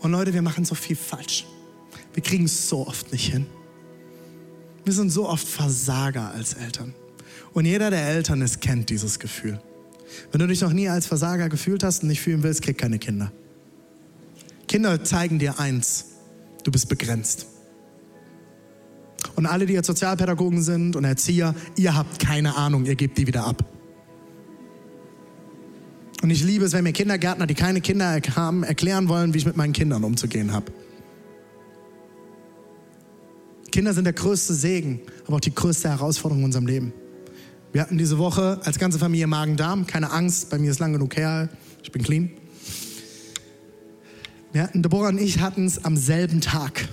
Und 0.00 0.12
Leute, 0.12 0.32
wir 0.32 0.42
machen 0.42 0.64
so 0.64 0.74
viel 0.74 0.96
falsch. 0.96 1.46
Wir 2.14 2.22
kriegen 2.22 2.44
es 2.44 2.68
so 2.68 2.86
oft 2.86 3.12
nicht 3.12 3.30
hin. 3.30 3.46
Wir 4.84 4.92
sind 4.92 5.10
so 5.10 5.28
oft 5.28 5.46
Versager 5.46 6.30
als 6.32 6.54
Eltern. 6.54 6.94
Und 7.52 7.64
jeder, 7.64 7.90
der 7.90 8.06
Eltern 8.06 8.40
ist, 8.40 8.60
kennt 8.60 8.88
dieses 8.90 9.18
Gefühl. 9.18 9.60
Wenn 10.30 10.40
du 10.40 10.46
dich 10.46 10.60
noch 10.60 10.72
nie 10.72 10.88
als 10.88 11.06
Versager 11.06 11.48
gefühlt 11.48 11.82
hast 11.82 12.02
und 12.02 12.08
nicht 12.08 12.20
fühlen 12.20 12.42
willst, 12.42 12.62
krieg 12.62 12.78
keine 12.78 12.98
Kinder. 12.98 13.32
Kinder 14.68 15.02
zeigen 15.04 15.38
dir 15.38 15.58
eins, 15.58 16.06
du 16.64 16.70
bist 16.70 16.88
begrenzt. 16.88 17.46
Und 19.34 19.46
alle, 19.46 19.66
die 19.66 19.74
jetzt 19.74 19.86
Sozialpädagogen 19.86 20.62
sind 20.62 20.96
und 20.96 21.04
Erzieher, 21.04 21.54
ihr 21.76 21.94
habt 21.94 22.18
keine 22.18 22.56
Ahnung, 22.56 22.84
ihr 22.86 22.94
gebt 22.94 23.18
die 23.18 23.26
wieder 23.26 23.46
ab. 23.46 23.64
Und 26.22 26.30
ich 26.30 26.42
liebe 26.42 26.64
es, 26.64 26.72
wenn 26.72 26.84
mir 26.84 26.92
Kindergärtner, 26.92 27.46
die 27.46 27.54
keine 27.54 27.80
Kinder 27.80 28.20
haben, 28.34 28.64
erklären 28.64 29.08
wollen, 29.08 29.34
wie 29.34 29.38
ich 29.38 29.46
mit 29.46 29.56
meinen 29.56 29.72
Kindern 29.72 30.02
umzugehen 30.02 30.52
habe. 30.52 30.72
Kinder 33.70 33.92
sind 33.92 34.04
der 34.04 34.14
größte 34.14 34.54
Segen, 34.54 35.00
aber 35.26 35.36
auch 35.36 35.40
die 35.40 35.54
größte 35.54 35.90
Herausforderung 35.90 36.40
in 36.40 36.46
unserem 36.46 36.66
Leben. 36.66 36.92
Wir 37.72 37.82
hatten 37.82 37.98
diese 37.98 38.16
Woche 38.16 38.58
als 38.64 38.78
ganze 38.78 38.98
Familie 38.98 39.26
Magen-Darm. 39.26 39.86
Keine 39.86 40.10
Angst, 40.10 40.48
bei 40.48 40.58
mir 40.58 40.70
ist 40.70 40.78
lang 40.78 40.94
genug 40.94 41.16
her. 41.16 41.50
Ich 41.82 41.92
bin 41.92 42.02
clean. 42.02 42.30
Wir 44.52 44.62
hatten, 44.62 44.82
Deborah 44.82 45.08
und 45.08 45.18
ich 45.18 45.40
hatten 45.40 45.66
es 45.66 45.84
am 45.84 45.98
selben 45.98 46.40
Tag. 46.40 46.88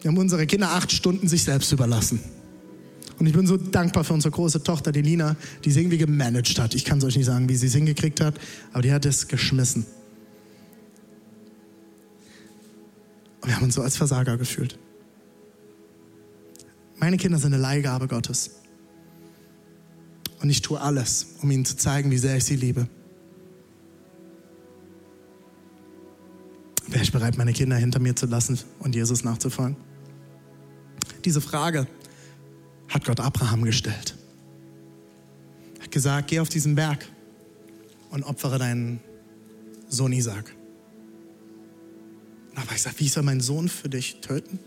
Wir 0.00 0.12
haben 0.12 0.18
unsere 0.18 0.46
Kinder 0.46 0.70
acht 0.70 0.92
Stunden 0.92 1.26
sich 1.26 1.42
selbst 1.42 1.72
überlassen. 1.72 2.20
Und 3.18 3.26
ich 3.26 3.32
bin 3.32 3.46
so 3.46 3.56
dankbar 3.56 4.04
für 4.04 4.14
unsere 4.14 4.30
große 4.30 4.62
Tochter, 4.62 4.92
die 4.92 5.02
Lina, 5.02 5.36
die 5.64 5.70
es 5.70 5.76
irgendwie 5.76 5.98
gemanagt 5.98 6.58
hat. 6.58 6.74
Ich 6.74 6.84
kann 6.84 6.98
es 6.98 7.04
euch 7.04 7.16
nicht 7.16 7.26
sagen, 7.26 7.48
wie 7.48 7.56
sie 7.56 7.66
es 7.66 7.74
hingekriegt 7.74 8.20
hat, 8.20 8.34
aber 8.72 8.82
die 8.82 8.92
hat 8.92 9.04
es 9.04 9.26
geschmissen. 9.26 9.86
Und 13.40 13.48
wir 13.48 13.56
haben 13.56 13.64
uns 13.64 13.74
so 13.74 13.82
als 13.82 13.96
Versager 13.96 14.36
gefühlt. 14.36 14.78
Meine 16.98 17.16
Kinder 17.16 17.38
sind 17.38 17.54
eine 17.54 17.62
Leihgabe 17.62 18.08
Gottes. 18.08 18.50
Und 20.40 20.50
ich 20.50 20.62
tue 20.62 20.80
alles, 20.80 21.34
um 21.42 21.50
ihnen 21.50 21.64
zu 21.64 21.76
zeigen, 21.76 22.10
wie 22.10 22.18
sehr 22.18 22.36
ich 22.36 22.44
sie 22.44 22.56
liebe. 22.56 22.88
Wäre 26.86 27.02
ich 27.02 27.12
bereit, 27.12 27.36
meine 27.36 27.52
Kinder 27.52 27.76
hinter 27.76 27.98
mir 27.98 28.14
zu 28.14 28.26
lassen 28.26 28.58
und 28.78 28.94
Jesus 28.94 29.24
nachzufolgen? 29.24 29.76
Diese 31.24 31.40
Frage 31.40 31.86
hat 32.88 33.04
Gott 33.04 33.20
Abraham 33.20 33.64
gestellt. 33.64 34.16
Er 35.78 35.84
hat 35.84 35.90
gesagt, 35.90 36.28
geh 36.28 36.40
auf 36.40 36.48
diesen 36.48 36.74
Berg 36.74 37.06
und 38.10 38.22
opfere 38.24 38.58
deinen 38.58 39.00
Sohn 39.88 40.12
Isaac. 40.12 40.54
Aber 42.54 42.74
ich 42.74 42.82
sage, 42.82 42.98
wie 42.98 43.08
soll 43.08 43.22
mein 43.22 43.40
Sohn 43.40 43.68
für 43.68 43.88
dich 43.88 44.20
töten? 44.20 44.58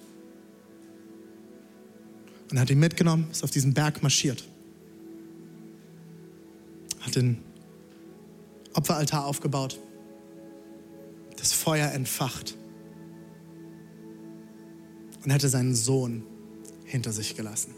Und 2.50 2.58
er 2.58 2.62
hat 2.62 2.70
ihn 2.70 2.80
mitgenommen, 2.80 3.28
ist 3.32 3.44
auf 3.44 3.52
diesen 3.52 3.74
Berg 3.74 4.02
marschiert 4.02 4.46
hat 7.02 7.16
den 7.16 7.44
Opferaltar 8.74 9.26
aufgebaut, 9.26 9.80
das 11.38 11.52
Feuer 11.52 11.92
entfacht 11.92 12.56
und 15.24 15.32
hätte 15.32 15.50
seinen 15.50 15.76
Sohn 15.76 16.24
hinter 16.86 17.12
sich 17.12 17.36
gelassen. 17.36 17.74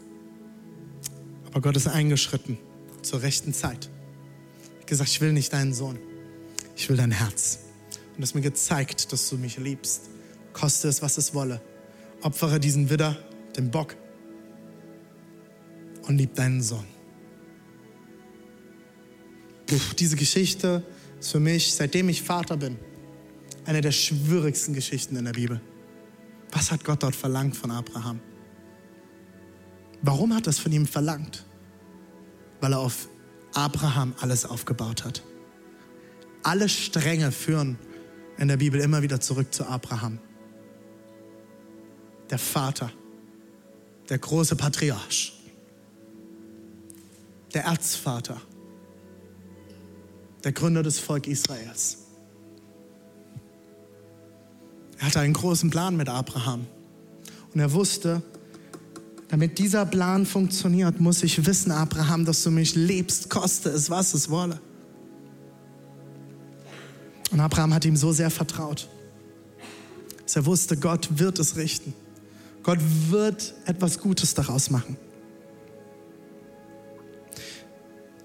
Aber 1.54 1.60
Gott 1.60 1.76
ist 1.76 1.86
eingeschritten 1.86 2.58
zur 3.02 3.22
rechten 3.22 3.54
Zeit. 3.54 3.88
Er 4.74 4.80
hat 4.80 4.86
gesagt, 4.88 5.08
ich 5.08 5.20
will 5.20 5.32
nicht 5.32 5.52
deinen 5.52 5.72
Sohn, 5.72 6.00
ich 6.74 6.88
will 6.88 6.96
dein 6.96 7.12
Herz. 7.12 7.60
Und 8.16 8.22
das 8.22 8.34
mir 8.34 8.40
gezeigt, 8.40 9.12
dass 9.12 9.28
du 9.28 9.38
mich 9.38 9.56
liebst. 9.56 10.10
Koste 10.52 10.88
es, 10.88 11.00
was 11.00 11.16
es 11.16 11.32
wolle. 11.32 11.60
Opfere 12.22 12.58
diesen 12.58 12.90
Widder, 12.90 13.16
den 13.56 13.70
Bock 13.70 13.94
und 16.08 16.18
lieb 16.18 16.34
deinen 16.34 16.60
Sohn. 16.60 16.86
Diese 19.98 20.16
Geschichte 20.16 20.82
ist 21.20 21.30
für 21.30 21.40
mich, 21.40 21.72
seitdem 21.72 22.08
ich 22.08 22.22
Vater 22.22 22.56
bin, 22.56 22.78
eine 23.64 23.80
der 23.80 23.92
schwierigsten 23.92 24.74
Geschichten 24.74 25.14
in 25.14 25.24
der 25.24 25.32
Bibel. 25.32 25.60
Was 26.50 26.72
hat 26.72 26.84
Gott 26.84 27.04
dort 27.04 27.14
verlangt 27.14 27.56
von 27.56 27.70
Abraham? 27.70 28.20
Warum 30.06 30.34
hat 30.34 30.46
es 30.46 30.58
von 30.58 30.70
ihm 30.70 30.86
verlangt? 30.86 31.46
Weil 32.60 32.72
er 32.72 32.80
auf 32.80 33.08
Abraham 33.54 34.14
alles 34.20 34.44
aufgebaut 34.44 35.02
hat. 35.04 35.22
Alle 36.42 36.68
Stränge 36.68 37.32
führen 37.32 37.78
in 38.36 38.48
der 38.48 38.58
Bibel 38.58 38.80
immer 38.80 39.00
wieder 39.00 39.20
zurück 39.20 39.54
zu 39.54 39.66
Abraham. 39.66 40.18
Der 42.28 42.38
Vater, 42.38 42.92
der 44.10 44.18
große 44.18 44.56
Patriarch, 44.56 45.32
der 47.54 47.64
Erzvater 47.64 48.40
der 50.44 50.52
Gründer 50.52 50.82
des 50.82 50.98
Volk 50.98 51.26
Israels. 51.26 51.98
Er 54.98 55.06
hatte 55.06 55.20
einen 55.20 55.32
großen 55.32 55.70
Plan 55.70 55.96
mit 55.96 56.10
Abraham. 56.10 56.66
Und 57.54 57.60
er 57.60 57.72
wusste, 57.72 58.22
damit 59.28 59.58
dieser 59.58 59.86
Plan 59.86 60.26
funktioniert, 60.26 61.00
muss 61.00 61.22
ich 61.22 61.46
wissen, 61.46 61.72
Abraham, 61.72 62.24
dass 62.24 62.42
du 62.42 62.50
mich 62.50 62.74
liebst, 62.74 63.30
koste 63.30 63.70
es, 63.70 63.90
was 63.90 64.14
es 64.14 64.30
wolle. 64.30 64.60
Und 67.30 67.40
Abraham 67.40 67.74
hat 67.74 67.84
ihm 67.84 67.96
so 67.96 68.12
sehr 68.12 68.30
vertraut, 68.30 68.88
dass 70.22 70.36
er 70.36 70.46
wusste, 70.46 70.76
Gott 70.76 71.18
wird 71.18 71.38
es 71.38 71.56
richten. 71.56 71.94
Gott 72.62 72.78
wird 73.10 73.54
etwas 73.66 73.98
Gutes 73.98 74.34
daraus 74.34 74.70
machen. 74.70 74.96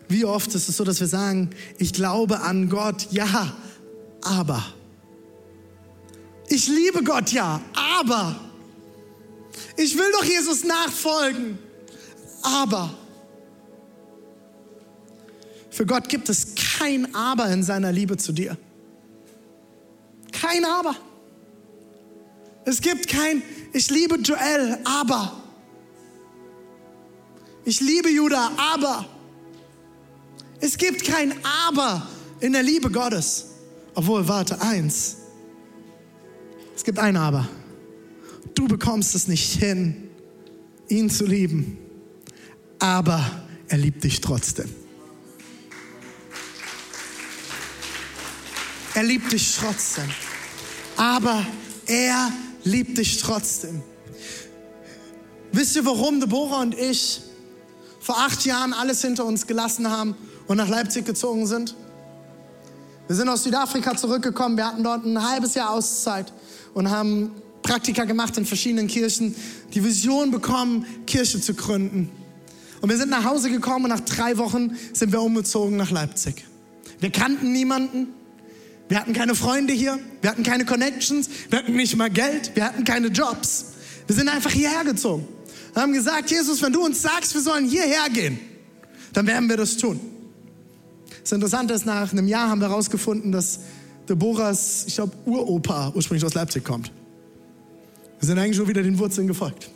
Wie 0.08 0.26
oft 0.26 0.54
ist 0.56 0.70
es 0.70 0.78
so, 0.78 0.84
dass 0.84 1.00
wir 1.00 1.08
sagen, 1.08 1.52
ich 1.78 1.94
glaube 1.94 2.42
an 2.42 2.70
Gott, 2.70 3.08
ja, 3.12 3.54
aber. 4.22 4.66
Ich 6.48 6.68
liebe 6.68 7.04
Gott, 7.04 7.32
ja, 7.32 7.62
aber. 8.00 8.49
Ich 9.82 9.98
will 9.98 10.12
doch 10.12 10.26
Jesus 10.26 10.66
nachfolgen, 10.66 11.58
aber. 12.42 12.94
Für 15.70 15.86
Gott 15.86 16.10
gibt 16.10 16.28
es 16.28 16.48
kein 16.56 17.16
Aber 17.16 17.48
in 17.48 17.64
seiner 17.64 17.90
Liebe 17.90 18.18
zu 18.18 18.34
dir. 18.34 18.58
Kein 20.34 20.66
Aber. 20.66 20.96
Es 22.66 22.82
gibt 22.82 23.08
kein, 23.08 23.42
ich 23.72 23.90
liebe 23.90 24.16
Joel, 24.16 24.80
aber. 24.84 25.42
Ich 27.64 27.80
liebe 27.80 28.10
Judah, 28.10 28.52
aber. 28.58 29.06
Es 30.60 30.78
gibt 30.78 31.06
kein 31.06 31.34
Aber 31.70 32.06
in 32.42 32.52
der 32.52 32.64
Liebe 32.64 32.92
Gottes. 32.92 33.46
Obwohl, 33.96 34.28
warte, 34.28 34.60
eins. 34.60 35.16
Es 36.76 36.84
gibt 36.84 37.00
ein 37.00 37.16
Aber. 37.16 37.48
Du 38.56 38.68
bekommst 38.68 39.16
es 39.16 39.28
nicht 39.28 39.60
hin, 39.60 40.10
ihn 40.88 41.10
zu 41.10 41.26
lieben. 41.26 41.78
Aber 42.80 43.24
er 43.68 43.78
liebt 43.78 44.04
dich 44.04 44.22
trotzdem. 44.22 44.70
Er 48.94 49.04
liebt 49.04 49.32
dich 49.32 49.56
trotzdem. 49.56 50.10
Aber 50.98 51.46
er 51.86 52.32
liebt 52.64 52.98
dich 52.98 53.22
trotzdem. 53.22 53.82
Wisst 55.52 55.76
ihr, 55.76 55.86
warum 55.86 56.20
Deborah 56.20 56.62
und 56.62 56.78
ich 56.78 57.22
vor 58.00 58.18
acht 58.18 58.46
Jahren 58.46 58.74
alles 58.74 59.02
hinter 59.02 59.26
uns 59.26 59.48
gelassen 59.48 59.90
haben 59.90 60.16
und 60.48 60.58
nach 60.58 60.68
Leipzig 60.68 61.06
gezogen 61.06 61.48
sind? 61.48 61.76
Wir 63.08 63.16
sind 63.16 63.30
aus 63.30 63.44
Südafrika 63.44 63.96
zurückgekommen. 63.98 64.58
Wir 64.58 64.68
hatten 64.68 64.84
dort 64.84 65.06
ein 65.06 65.28
halbes 65.28 65.56
Jahr 65.56 65.72
Auszeit 65.72 66.32
und 66.74 66.92
haben 66.92 67.32
Praktika 67.70 68.06
gemacht 68.06 68.36
in 68.36 68.48
verschiedenen 68.48 68.88
Kirchen, 68.88 69.36
die 69.76 69.84
Vision 69.84 70.32
bekommen, 70.32 70.88
Kirche 71.06 71.40
zu 71.40 71.54
gründen. 71.54 72.10
Und 72.82 72.90
wir 72.90 72.98
sind 72.98 73.12
nach 73.12 73.26
Hause 73.26 73.52
gekommen 73.52 73.86
und 73.86 73.92
nach 73.92 74.00
drei 74.00 74.40
Wochen 74.40 74.76
sind 74.92 75.12
wir 75.12 75.22
umgezogen 75.22 75.78
nach 75.78 75.92
Leipzig. 75.92 76.46
Wir 77.00 77.12
kannten 77.12 77.52
niemanden. 77.52 78.08
Wir 78.88 79.00
hatten 79.00 79.14
keine 79.14 79.36
Freunde 79.36 79.72
hier, 79.72 80.00
wir 80.22 80.32
hatten 80.32 80.42
keine 80.42 80.66
Connections, 80.66 81.30
wir 81.52 81.60
hatten 81.60 81.76
nicht 81.76 81.96
mal 81.96 82.10
Geld, 82.10 82.56
wir 82.56 82.66
hatten 82.66 82.86
keine 82.86 83.10
Jobs. 83.10 83.66
Wir 84.08 84.16
sind 84.16 84.30
einfach 84.30 84.50
hierher 84.50 84.84
gezogen. 84.84 85.28
Wir 85.74 85.84
haben 85.84 85.94
gesagt, 85.94 86.32
Jesus, 86.32 86.64
wenn 86.64 86.74
du 86.74 86.84
uns 86.84 87.04
sagst, 87.04 87.36
wir 87.36 87.42
sollen 87.42 87.70
hierher 87.70 88.10
gehen, 88.12 88.40
dann 89.14 89.28
werden 89.28 89.48
wir 89.48 89.58
das 89.58 89.78
tun. 89.78 90.00
Das 91.22 91.32
Interessante 91.34 91.76
ist, 91.76 91.86
nach 91.86 92.12
einem 92.12 92.28
Jahr 92.28 92.50
haben 92.50 92.62
wir 92.62 92.70
herausgefunden, 92.70 93.32
dass 93.32 93.60
Deborahs, 94.10 94.86
ich 94.88 94.96
glaube, 94.96 95.16
Uropa 95.28 95.92
ursprünglich 95.94 96.26
aus 96.26 96.34
Leipzig 96.34 96.64
kommt. 96.64 96.92
Wir 98.20 98.28
sind 98.28 98.38
eigentlich 98.38 98.58
schon 98.58 98.68
wieder 98.68 98.84
den 98.84 99.00
Wurzeln 99.00 99.28
gefolgt. 99.28 99.70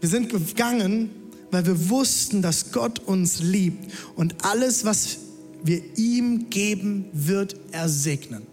Wir 0.00 0.08
sind 0.08 0.30
gegangen, 0.30 1.10
weil 1.50 1.66
wir 1.66 1.90
wussten, 1.90 2.42
dass 2.42 2.72
Gott 2.72 2.98
uns 3.00 3.40
liebt 3.40 3.92
und 4.16 4.44
alles, 4.44 4.84
was 4.84 5.18
wir 5.62 5.80
ihm 5.96 6.50
geben, 6.50 7.04
wird 7.12 7.54
er 7.70 7.88
segnen. 7.88 8.46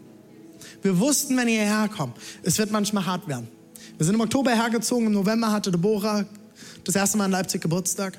Wir 0.82 1.00
wussten, 1.00 1.36
wenn 1.38 1.48
ihr 1.48 1.62
herkommt, 1.62 2.15
es 2.44 2.58
wird 2.58 2.72
manchmal 2.72 3.06
hart 3.06 3.28
werden. 3.28 3.48
Wir 3.98 4.06
sind 4.06 4.15
im 4.15 4.22
Oktober 4.22 4.52
hergezogen, 4.52 5.08
im 5.08 5.13
November 5.13 5.52
hatte 5.52 5.72
Deborah 5.72 6.26
das 6.84 6.96
erste 6.96 7.18
Mal 7.18 7.26
in 7.26 7.32
Leipzig 7.32 7.62
Geburtstag. 7.62 8.18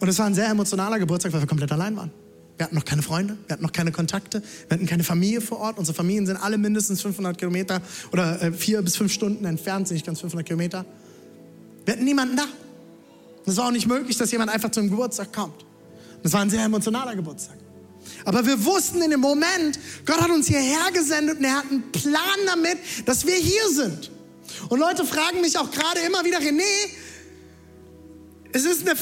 Und 0.00 0.08
es 0.08 0.18
war 0.18 0.26
ein 0.26 0.34
sehr 0.34 0.48
emotionaler 0.48 0.98
Geburtstag, 0.98 1.32
weil 1.32 1.40
wir 1.40 1.46
komplett 1.46 1.72
allein 1.72 1.96
waren. 1.96 2.10
Wir 2.58 2.64
hatten 2.64 2.74
noch 2.74 2.84
keine 2.84 3.02
Freunde, 3.02 3.38
wir 3.46 3.54
hatten 3.54 3.62
noch 3.62 3.72
keine 3.72 3.92
Kontakte, 3.92 4.42
wir 4.66 4.74
hatten 4.74 4.86
keine 4.86 5.04
Familie 5.04 5.40
vor 5.40 5.60
Ort. 5.60 5.78
Unsere 5.78 5.94
Familien 5.94 6.26
sind 6.26 6.36
alle 6.36 6.58
mindestens 6.58 7.00
500 7.02 7.38
Kilometer 7.38 7.80
oder 8.12 8.42
äh, 8.42 8.52
vier 8.52 8.82
bis 8.82 8.96
fünf 8.96 9.12
Stunden 9.12 9.44
entfernt, 9.44 9.86
sind 9.86 9.94
nicht 9.94 10.06
ganz 10.06 10.20
500 10.20 10.44
Kilometer. 10.44 10.84
Wir 11.84 11.94
hatten 11.94 12.04
niemanden 12.04 12.36
da. 12.36 12.44
Es 13.46 13.56
war 13.56 13.68
auch 13.68 13.70
nicht 13.70 13.86
möglich, 13.86 14.16
dass 14.16 14.32
jemand 14.32 14.50
einfach 14.50 14.70
zum 14.70 14.90
Geburtstag 14.90 15.32
kommt. 15.32 15.64
Es 16.24 16.32
war 16.32 16.40
ein 16.40 16.50
sehr 16.50 16.64
emotionaler 16.64 17.14
Geburtstag. 17.14 17.56
Aber 18.24 18.44
wir 18.44 18.64
wussten 18.64 19.00
in 19.02 19.10
dem 19.12 19.20
Moment, 19.20 19.78
Gott 20.04 20.20
hat 20.20 20.30
uns 20.30 20.48
hierher 20.48 20.90
gesendet 20.92 21.38
und 21.38 21.44
er 21.44 21.58
hat 21.58 21.70
einen 21.70 21.92
Plan 21.92 22.38
damit, 22.46 22.78
dass 23.06 23.24
wir 23.24 23.36
hier 23.36 23.68
sind. 23.70 24.10
Und 24.68 24.80
Leute 24.80 25.04
fragen 25.04 25.40
mich 25.40 25.56
auch 25.56 25.70
gerade 25.70 26.00
immer 26.00 26.24
wieder, 26.24 26.38
René, 26.38 26.62
es 28.52 28.64
ist 28.64 28.88
eine, 28.88 28.98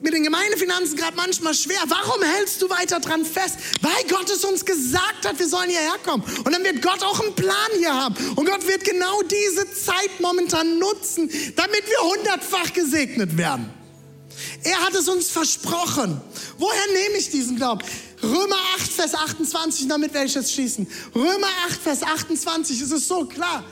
mit 0.00 0.14
den 0.14 0.22
Gemeindefinanzen 0.24 0.96
gerade 0.96 1.16
manchmal 1.16 1.54
schwer. 1.54 1.78
Warum 1.86 2.22
hältst 2.22 2.62
du 2.62 2.70
weiter 2.70 3.00
dran 3.00 3.24
fest? 3.24 3.56
Weil 3.80 4.04
Gott 4.08 4.30
es 4.30 4.44
uns 4.44 4.64
gesagt 4.64 5.26
hat, 5.26 5.38
wir 5.38 5.48
sollen 5.48 5.68
hierher 5.68 5.96
kommen. 6.04 6.22
Und 6.44 6.52
dann 6.52 6.64
wird 6.64 6.82
Gott 6.82 7.02
auch 7.02 7.20
einen 7.20 7.34
Plan 7.34 7.70
hier 7.78 7.94
haben. 7.94 8.14
Und 8.36 8.46
Gott 8.46 8.66
wird 8.66 8.84
genau 8.84 9.22
diese 9.22 9.70
Zeit 9.72 10.20
momentan 10.20 10.78
nutzen, 10.78 11.30
damit 11.56 11.84
wir 11.86 12.16
hundertfach 12.16 12.72
gesegnet 12.72 13.36
werden. 13.36 13.70
Er 14.64 14.78
hat 14.84 14.94
es 14.94 15.08
uns 15.08 15.28
versprochen. 15.28 16.20
Woher 16.58 16.86
nehme 16.92 17.18
ich 17.18 17.30
diesen 17.30 17.56
Glauben? 17.56 17.84
Römer 18.22 18.56
8, 18.76 18.92
Vers 18.92 19.14
28, 19.14 19.86
damit 19.88 20.12
werde 20.12 20.26
ich 20.26 20.34
jetzt 20.34 20.52
schließen. 20.52 20.88
Römer 21.14 21.48
8, 21.68 21.80
Vers 21.82 22.02
28, 22.02 22.80
es 22.80 22.90
ist 22.90 23.06
so 23.06 23.24
klar. 23.26 23.64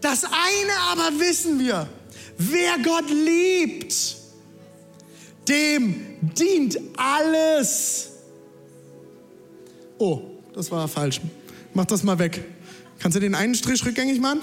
Das 0.00 0.24
eine 0.24 0.72
aber 0.90 1.20
wissen 1.20 1.58
wir, 1.58 1.88
wer 2.38 2.78
Gott 2.78 3.08
liebt, 3.10 3.94
dem 5.48 5.94
dient 6.20 6.78
alles. 6.96 8.10
Oh, 9.98 10.20
das 10.54 10.70
war 10.70 10.88
falsch. 10.88 11.20
Mach 11.74 11.86
das 11.86 12.02
mal 12.02 12.18
weg. 12.18 12.44
Kannst 12.98 13.16
du 13.16 13.20
den 13.20 13.34
einen 13.34 13.54
Strich 13.54 13.84
rückgängig 13.84 14.20
machen? 14.20 14.40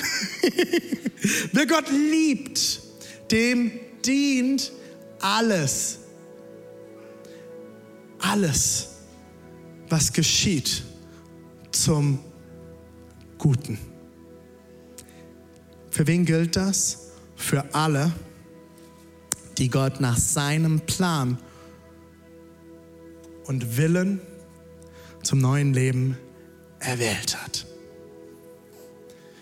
wer 1.54 1.66
Gott 1.66 1.86
liebt, 1.92 2.82
dem 3.32 3.72
dient 4.04 4.72
alles. 5.20 6.00
Alles 8.20 8.90
was 9.90 10.14
geschieht 10.14 10.84
zum 11.72 12.20
Guten. 13.38 13.78
Für 15.90 16.06
wen 16.08 16.26
gilt 16.26 16.56
das? 16.56 17.12
Für 17.36 17.74
alle, 17.74 18.12
die 19.60 19.70
Gott 19.70 20.00
nach 20.00 20.18
seinem 20.18 20.80
Plan 20.80 21.38
und 23.46 23.78
Willen 23.78 24.22
zum 25.22 25.40
neuen 25.40 25.74
Leben 25.74 26.18
erwählt 26.80 27.38
hat. 27.42 27.69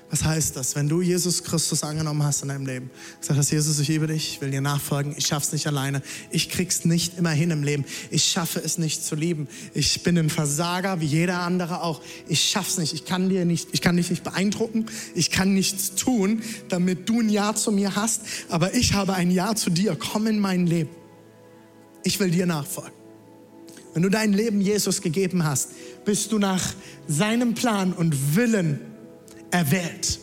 Was 0.10 0.24
heißt 0.24 0.56
das, 0.56 0.76
wenn 0.76 0.88
du 0.88 1.02
Jesus 1.02 1.44
Christus 1.44 1.84
angenommen 1.84 2.24
hast 2.24 2.42
in 2.42 2.48
deinem 2.48 2.66
Leben? 2.66 2.90
Sag 3.20 3.36
das, 3.36 3.52
Jesus, 3.52 3.78
ich 3.80 3.90
liebe 3.90 4.08
dich, 4.08 4.34
ich 4.34 4.42
will 4.42 4.52
dir 4.52 4.62
nachfolgen, 4.62 5.14
ich 5.18 5.28
schaff's 5.28 5.52
nicht 5.52 5.68
alleine, 5.68 6.02
ich 6.32 6.50
krieg's 6.50 6.86
nicht 6.86 7.18
immer 7.18 7.32
hin 7.32 7.52
im 7.52 7.62
Leben, 7.62 7.84
ich 8.10 8.24
schaffe 8.24 8.62
es 8.64 8.78
nicht 8.78 9.04
zu 9.04 9.16
lieben, 9.16 9.50
ich 9.74 10.04
bin 10.04 10.18
ein 10.18 10.30
Versager 10.30 11.02
wie 11.02 11.06
jeder 11.06 11.42
andere 11.42 11.84
auch, 11.84 12.02
ich 12.30 12.42
schaff's 12.42 12.78
nicht, 12.78 12.94
ich 12.94 13.04
kann 13.04 13.28
dir 13.28 13.44
nicht, 13.44 13.68
ich 13.74 13.82
kann 13.82 13.98
dich 13.98 14.10
nicht 14.10 14.24
beeindrucken, 14.24 14.86
ich 15.14 15.30
kann 15.30 15.54
nichts 15.54 15.96
tun, 15.96 16.42
damit 16.70 17.10
du 17.10 17.20
ein 17.20 17.30
Ja 17.30 17.54
zu 17.54 17.74
mir 17.74 17.98
hast, 17.98 18.22
aber 18.48 18.76
ich 18.76 18.94
habe 18.94 19.14
ein 19.14 19.30
Ja 19.30 19.56
zu 19.56 19.70
dir, 19.70 19.98
komm 20.00 20.28
in 20.28 20.40
mein 20.40 20.68
Leben. 20.68 20.92
Ich 22.04 22.18
will 22.22 22.32
dir 22.32 22.46
nachfolgen. 22.46 22.94
Wenn 23.94 24.04
du 24.04 24.10
dein 24.10 24.32
Leben 24.32 24.62
Jesus 24.62 25.02
gegeben 25.02 25.44
hast, 25.44 25.72
bist 26.06 26.32
du 26.32 26.40
nach 26.40 26.64
seinem 27.10 27.56
Plan 27.56 27.92
und 27.92 28.38
Willen 28.38 28.80
erwählt, 29.52 30.20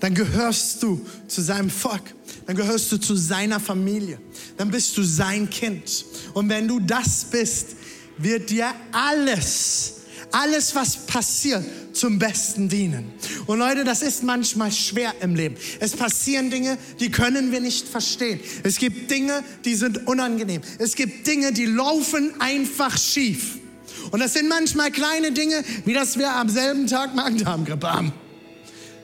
dann 0.00 0.14
gehörst 0.14 0.82
du 0.82 1.04
zu 1.26 1.42
seinem 1.42 1.70
Volk, 1.70 2.14
dann 2.46 2.56
gehörst 2.56 2.90
du 2.92 2.98
zu 2.98 3.16
seiner 3.16 3.60
Familie, 3.60 4.18
dann 4.56 4.70
bist 4.70 4.96
du 4.96 5.02
sein 5.02 5.50
Kind. 5.50 6.04
Und 6.34 6.48
wenn 6.48 6.68
du 6.68 6.80
das 6.80 7.26
bist, 7.30 7.76
wird 8.18 8.50
dir 8.50 8.72
alles, 8.92 9.94
alles, 10.32 10.74
was 10.74 11.06
passiert, 11.06 11.64
zum 11.92 12.18
Besten 12.18 12.68
dienen. 12.68 13.12
Und 13.46 13.58
Leute, 13.58 13.82
das 13.82 14.02
ist 14.02 14.22
manchmal 14.22 14.70
schwer 14.70 15.14
im 15.20 15.34
Leben. 15.34 15.56
Es 15.80 15.96
passieren 15.96 16.50
Dinge, 16.50 16.78
die 17.00 17.10
können 17.10 17.50
wir 17.50 17.60
nicht 17.60 17.88
verstehen. 17.88 18.38
Es 18.62 18.76
gibt 18.76 19.10
Dinge, 19.10 19.42
die 19.64 19.74
sind 19.74 20.06
unangenehm. 20.06 20.62
Es 20.78 20.94
gibt 20.94 21.26
Dinge, 21.26 21.52
die 21.52 21.66
laufen 21.66 22.40
einfach 22.40 22.96
schief. 22.96 23.58
Und 24.10 24.20
das 24.20 24.34
sind 24.34 24.48
manchmal 24.48 24.90
kleine 24.90 25.32
Dinge, 25.32 25.64
wie 25.84 25.92
dass 25.92 26.18
wir 26.18 26.30
am 26.30 26.48
selben 26.48 26.86
Tag 26.86 27.14
Magen-Darm-Grippe 27.14 27.92
haben. 27.92 28.12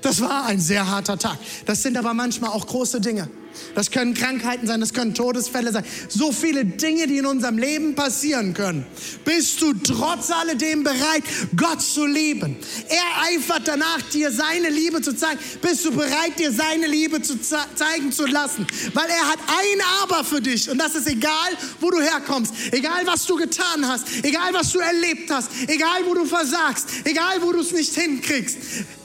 Das 0.05 0.21
war 0.21 0.45
ein 0.45 0.61
sehr 0.61 0.87
harter 0.87 1.19
Tag. 1.19 1.39
Das 1.65 1.83
sind 1.83 1.97
aber 1.97 2.13
manchmal 2.13 2.51
auch 2.51 2.67
große 2.67 3.01
Dinge. 3.01 3.27
Das 3.75 3.91
können 3.91 4.13
Krankheiten 4.13 4.67
sein, 4.67 4.81
das 4.81 4.93
können 4.93 5.15
Todesfälle 5.15 5.73
sein. 5.73 5.83
So 6.11 6.31
viele 6.31 6.67
Dinge, 6.67 7.07
die 7.07 7.17
in 7.17 7.25
unserem 7.25 7.57
Leben 7.57 7.95
passieren 7.95 8.53
können. 8.53 8.85
Bist 9.25 9.63
du 9.63 9.73
trotz 9.73 10.31
alledem 10.31 10.85
bereit, 10.85 11.23
Gott 11.57 11.81
zu 11.81 12.05
lieben? 12.05 12.55
Er 12.89 13.33
eifert 13.33 13.63
danach, 13.67 14.03
dir 14.13 14.31
seine 14.31 14.69
Liebe 14.69 15.01
zu 15.01 15.17
zeigen. 15.17 15.41
Bist 15.63 15.87
du 15.87 15.93
bereit, 15.93 16.39
dir 16.39 16.53
seine 16.53 16.87
Liebe 16.87 17.23
zu 17.23 17.41
ze 17.41 17.57
zeigen 17.75 18.13
zu 18.13 18.27
lassen? 18.27 18.67
Weil 18.93 19.09
er 19.09 19.27
hat 19.27 19.39
ein 19.47 19.81
Aber 20.03 20.23
für 20.23 20.43
dich. 20.43 20.69
Und 20.69 20.77
das 20.77 20.97
ist 20.97 21.07
egal, 21.07 21.33
wo 21.81 21.91
du 21.91 22.03
herkommst. 22.03 22.53
Egal, 22.73 23.07
was 23.07 23.25
du 23.25 23.37
getan 23.37 23.89
hast. 23.89 24.05
Egal, 24.23 24.53
was 24.53 24.71
du 24.71 24.81
erlebt 24.81 25.31
hast. 25.31 25.49
Egal, 25.67 26.03
wo 26.05 26.13
du 26.13 26.27
versagst. 26.27 26.89
Egal, 27.05 27.41
wo 27.41 27.53
du 27.53 27.61
es 27.61 27.73
nicht 27.73 27.95
hinkriegst 27.95 28.59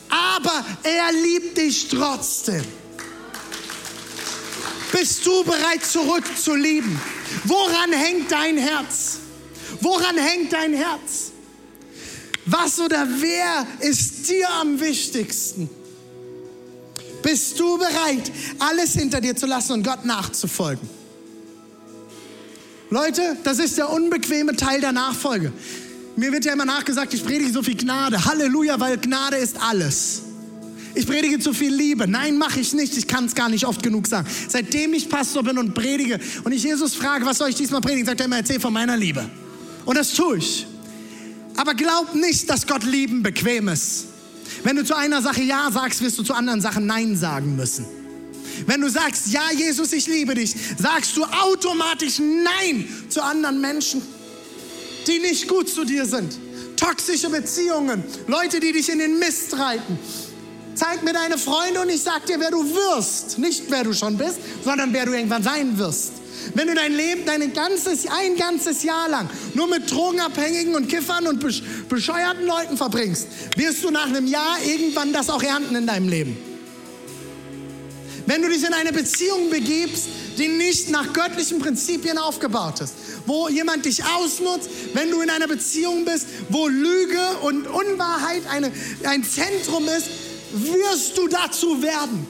aber 0.10 0.66
er 0.84 1.12
liebt 1.12 1.58
dich 1.58 1.88
trotzdem. 1.88 2.64
Bist 4.92 5.26
du 5.26 5.44
bereit 5.44 5.86
zurückzulieben? 5.86 7.00
Woran 7.46 7.92
hängt 7.92 8.32
dein 8.32 8.58
Herz? 8.58 9.20
Woran 9.82 10.18
hängt 10.18 10.52
dein 10.52 10.74
Herz? 10.74 11.32
Was 12.46 12.80
oder 12.80 13.08
wer 13.20 13.68
ist 13.82 14.28
dir 14.30 14.50
am 14.50 14.80
wichtigsten? 14.80 15.70
Bist 17.22 17.60
du 17.60 17.78
bereit, 17.78 18.32
alles 18.58 18.94
hinter 18.94 19.22
dir 19.22 19.36
zu 19.36 19.46
lassen 19.46 19.74
und 19.74 19.84
Gott 19.84 20.06
nachzufolgen? 20.06 20.90
Leute, 22.90 23.38
das 23.44 23.60
ist 23.60 23.78
der 23.78 23.92
unbequeme 23.92 24.56
Teil 24.56 24.82
der 24.82 24.92
Nachfolge. 24.92 25.54
Mir 26.20 26.34
wird 26.34 26.44
ja 26.44 26.52
immer 26.52 26.66
nachgesagt, 26.66 27.14
ich 27.14 27.24
predige 27.24 27.50
so 27.50 27.64
viel 27.64 27.78
Gnade. 27.78 28.26
Halleluja, 28.26 28.78
weil 28.78 28.98
Gnade 28.98 29.38
ist 29.38 29.56
alles. 29.62 30.24
Ich 30.94 31.08
predige 31.08 31.40
zu 31.40 31.54
viel 31.54 31.74
Liebe. 31.74 32.10
Nein, 32.10 32.38
mache 32.38 32.60
ich 32.60 32.74
nicht. 32.74 32.98
Ich 32.98 33.08
kann 33.08 33.24
es 33.24 33.36
gar 33.36 33.48
nicht 33.48 33.66
oft 33.66 33.82
genug 33.82 34.06
sagen. 34.06 34.28
Seitdem 34.50 34.94
ich 34.94 35.08
Pastor 35.08 35.44
bin 35.44 35.58
und 35.58 35.74
predige 35.74 36.20
und 36.44 36.52
ich 36.52 36.64
Jesus 36.64 36.94
frage, 36.94 37.26
was 37.26 37.38
soll 37.38 37.50
ich 37.50 37.56
diesmal 37.56 37.80
predigen, 37.80 38.06
sagt 38.06 38.20
er 38.20 38.26
immer, 38.26 38.36
erzähl 38.36 38.60
von 38.60 38.74
meiner 38.74 38.98
Liebe. 38.98 39.30
Und 39.86 39.98
das 39.98 40.12
tue 40.12 40.40
ich. 40.40 40.68
Aber 41.56 41.74
glaub 41.74 42.14
nicht, 42.14 42.50
dass 42.50 42.68
Gott 42.68 42.84
lieben 42.84 43.24
bequem 43.24 43.70
ist. 43.70 44.08
Wenn 44.66 44.76
du 44.76 44.84
zu 44.84 44.98
einer 44.98 45.22
Sache 45.22 45.42
Ja 45.42 45.72
sagst, 45.72 46.02
wirst 46.02 46.18
du 46.20 46.24
zu 46.24 46.34
anderen 46.34 46.60
Sachen 46.60 46.86
Nein 46.86 47.16
sagen 47.16 47.56
müssen. 47.56 47.86
Wenn 48.66 48.82
du 48.82 48.90
sagst, 48.90 49.28
ja, 49.28 49.44
Jesus, 49.56 49.94
ich 49.94 50.06
liebe 50.08 50.36
dich, 50.36 50.54
sagst 50.78 51.16
du 51.16 51.24
automatisch 51.24 52.20
Nein 52.20 52.90
zu 53.08 53.24
anderen 53.24 53.62
Menschen 53.62 54.02
die 55.10 55.20
nicht 55.20 55.48
gut 55.48 55.68
zu 55.68 55.84
dir 55.84 56.06
sind. 56.06 56.38
Toxische 56.78 57.30
Beziehungen, 57.30 58.04
Leute, 58.28 58.60
die 58.60 58.72
dich 58.72 58.90
in 58.90 59.00
den 59.00 59.20
Mist 59.20 59.58
reiten. 59.58 60.00
Zeig 60.76 61.04
mir 61.04 61.12
deine 61.12 61.38
Freunde 61.38 61.82
und 61.82 61.90
ich 61.90 62.02
sag 62.02 62.26
dir, 62.26 62.40
wer 62.40 62.52
du 62.52 62.64
wirst. 62.64 63.38
Nicht 63.38 63.64
wer 63.70 63.84
du 63.84 63.94
schon 63.94 64.18
bist, 64.18 64.38
sondern 64.64 64.94
wer 64.94 65.06
du 65.06 65.12
irgendwann 65.12 65.44
sein 65.44 65.78
wirst. 65.78 66.14
Wenn 66.54 66.68
du 66.68 66.74
dein 66.74 66.94
Leben, 66.94 67.26
dein 67.26 67.52
ganzes, 67.54 68.08
ein 68.08 68.38
ganzes 68.38 68.84
Jahr 68.84 69.10
lang 69.10 69.30
nur 69.56 69.68
mit 69.68 69.92
Drogenabhängigen 69.92 70.74
und 70.76 70.88
Kiffern 70.88 71.28
und 71.28 71.44
bescheuerten 71.90 72.46
Leuten 72.46 72.78
verbringst, 72.78 73.28
wirst 73.58 73.84
du 73.84 73.92
nach 73.92 74.08
einem 74.08 74.26
Jahr 74.26 74.58
irgendwann 74.66 75.12
das 75.12 75.30
auch 75.30 75.44
ernten 75.44 75.76
in 75.76 75.86
deinem 75.86 76.08
Leben. 76.08 76.49
Wenn 78.30 78.44
du 78.44 78.48
dich 78.48 78.64
in 78.64 78.76
eine 78.76 78.94
Beziehung 78.94 79.50
begibst, 79.50 80.08
die 80.38 80.50
nicht 80.50 80.92
nach 80.92 81.14
göttlichen 81.14 81.58
Prinzipien 81.58 82.20
aufgebaut 82.20 82.80
ist, 82.80 82.94
wo 83.26 83.50
jemand 83.50 83.86
dich 83.86 84.06
ausnutzt, 84.06 84.70
wenn 84.94 85.10
du 85.10 85.22
in 85.22 85.32
einer 85.32 85.48
Beziehung 85.48 86.06
bist, 86.06 86.28
wo 86.50 86.68
Lüge 86.68 87.20
und 87.42 87.66
Unwahrheit 87.66 88.44
eine, 88.48 88.72
ein 89.06 89.24
Zentrum 89.24 89.88
ist, 89.88 90.10
wirst 90.54 91.18
du 91.18 91.28
dazu 91.28 91.82
werden. 91.82 92.28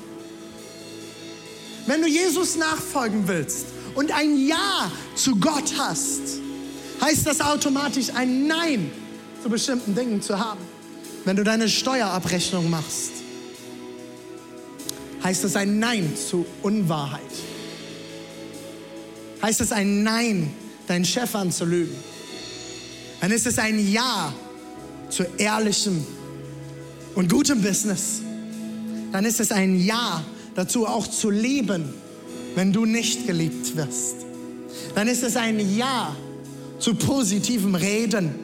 Wenn 1.86 2.02
du 2.02 2.08
Jesus 2.08 2.56
nachfolgen 2.56 3.28
willst 3.28 3.66
und 3.94 4.14
ein 4.14 4.48
Ja 4.48 4.90
zu 5.16 5.36
Gott 5.36 5.74
hast, 5.78 6.22
heißt 7.02 7.28
das 7.28 7.42
automatisch 7.42 8.08
ein 8.16 8.48
Nein 8.48 8.90
zu 9.44 9.50
bestimmten 9.50 9.94
Dingen 9.96 10.22
zu 10.22 10.40
haben. 10.40 10.62
Wenn 11.26 11.36
du 11.36 11.44
deine 11.44 11.68
Steuerabrechnung 11.68 12.70
machst, 12.70 13.19
heißt 15.24 15.44
das 15.44 15.56
ein 15.56 15.80
Nein 15.80 16.14
zu 16.16 16.46
Unwahrheit. 16.62 17.22
Heißt 19.42 19.62
es 19.62 19.72
ein 19.72 20.04
Nein 20.04 20.52
deinen 20.88 21.06
Chef 21.06 21.36
anzulügen, 21.36 21.96
dann 23.22 23.32
ist 23.32 23.46
es 23.46 23.60
ein 23.60 23.92
Ja 23.92 24.34
zu 25.10 25.24
ehrlichem 25.38 26.06
und 27.16 27.30
gutem 27.30 27.62
Business. 27.62 28.22
Dann 29.12 29.26
ist 29.26 29.40
es 29.40 29.52
ein 29.52 29.80
Ja 29.80 30.24
dazu 30.56 30.86
auch 30.88 31.08
zu 31.08 31.30
leben, 31.30 31.94
wenn 32.56 32.74
du 32.74 32.86
nicht 32.86 33.28
geliebt 33.28 33.76
wirst. 33.76 34.16
Dann 34.96 35.08
ist 35.08 35.24
es 35.24 35.36
ein 35.36 35.76
Ja 35.76 36.16
zu 36.80 36.96
positivem 36.96 37.76
Reden. 37.76 38.36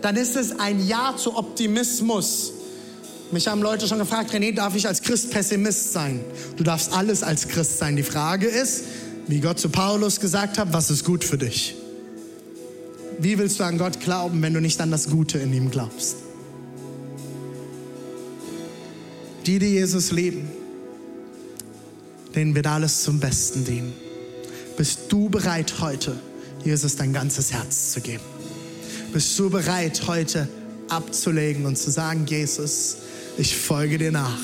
Dann 0.00 0.16
ist 0.16 0.36
es 0.36 0.58
ein 0.58 0.86
Ja 0.86 1.14
zu 1.16 1.36
Optimismus. 1.36 2.52
Mich 3.32 3.48
haben 3.48 3.62
Leute 3.62 3.88
schon 3.88 3.98
gefragt, 3.98 4.30
René, 4.34 4.54
darf 4.54 4.76
ich 4.76 4.86
als 4.86 5.00
Christ 5.00 5.30
Pessimist 5.30 5.94
sein? 5.94 6.20
Du 6.56 6.64
darfst 6.64 6.92
alles 6.92 7.22
als 7.22 7.48
Christ 7.48 7.78
sein. 7.78 7.96
Die 7.96 8.02
Frage 8.02 8.46
ist, 8.46 8.84
wie 9.26 9.40
Gott 9.40 9.58
zu 9.58 9.70
Paulus 9.70 10.20
gesagt 10.20 10.58
hat, 10.58 10.74
was 10.74 10.90
ist 10.90 11.02
gut 11.02 11.24
für 11.24 11.38
dich? 11.38 11.74
Wie 13.18 13.38
willst 13.38 13.58
du 13.58 13.64
an 13.64 13.78
Gott 13.78 14.00
glauben, 14.00 14.42
wenn 14.42 14.52
du 14.52 14.60
nicht 14.60 14.78
an 14.82 14.90
das 14.90 15.08
Gute 15.08 15.38
in 15.38 15.54
ihm 15.54 15.70
glaubst? 15.70 16.16
Die, 19.46 19.58
die 19.58 19.72
Jesus 19.72 20.12
lieben, 20.12 20.50
denen 22.34 22.54
wird 22.54 22.66
alles 22.66 23.02
zum 23.02 23.18
Besten 23.18 23.64
dienen. 23.64 23.94
Bist 24.76 25.00
du 25.08 25.30
bereit 25.30 25.72
heute, 25.80 26.18
Jesus 26.64 26.96
dein 26.96 27.14
ganzes 27.14 27.50
Herz 27.50 27.92
zu 27.92 28.02
geben? 28.02 28.24
Bist 29.10 29.38
du 29.38 29.48
bereit 29.48 30.02
heute 30.06 30.48
abzulegen 30.92 31.66
und 31.66 31.76
zu 31.76 31.90
sagen, 31.90 32.26
Jesus, 32.26 32.96
ich 33.38 33.56
folge 33.56 33.98
dir 33.98 34.12
nach, 34.12 34.38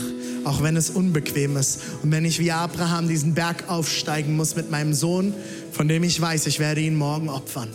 auch 0.45 0.63
wenn 0.63 0.77
es 0.77 0.91
unbequem 0.91 1.57
ist 1.57 1.81
und 2.03 2.11
wenn 2.11 2.25
ich 2.25 2.39
wie 2.39 2.53
Abraham 2.53 3.09
diesen 3.09 3.35
Berg 3.35 3.69
aufsteigen 3.69 4.37
muss 4.37 4.57
mit 4.57 4.71
meinem 4.71 4.95
Sohn, 4.95 5.35
von 5.73 5.89
dem 5.89 6.03
ich 6.03 6.21
weiß, 6.21 6.47
ich 6.47 6.59
werde 6.59 6.81
ihn 6.81 6.97
morgen 6.97 7.29
opfern. 7.29 7.69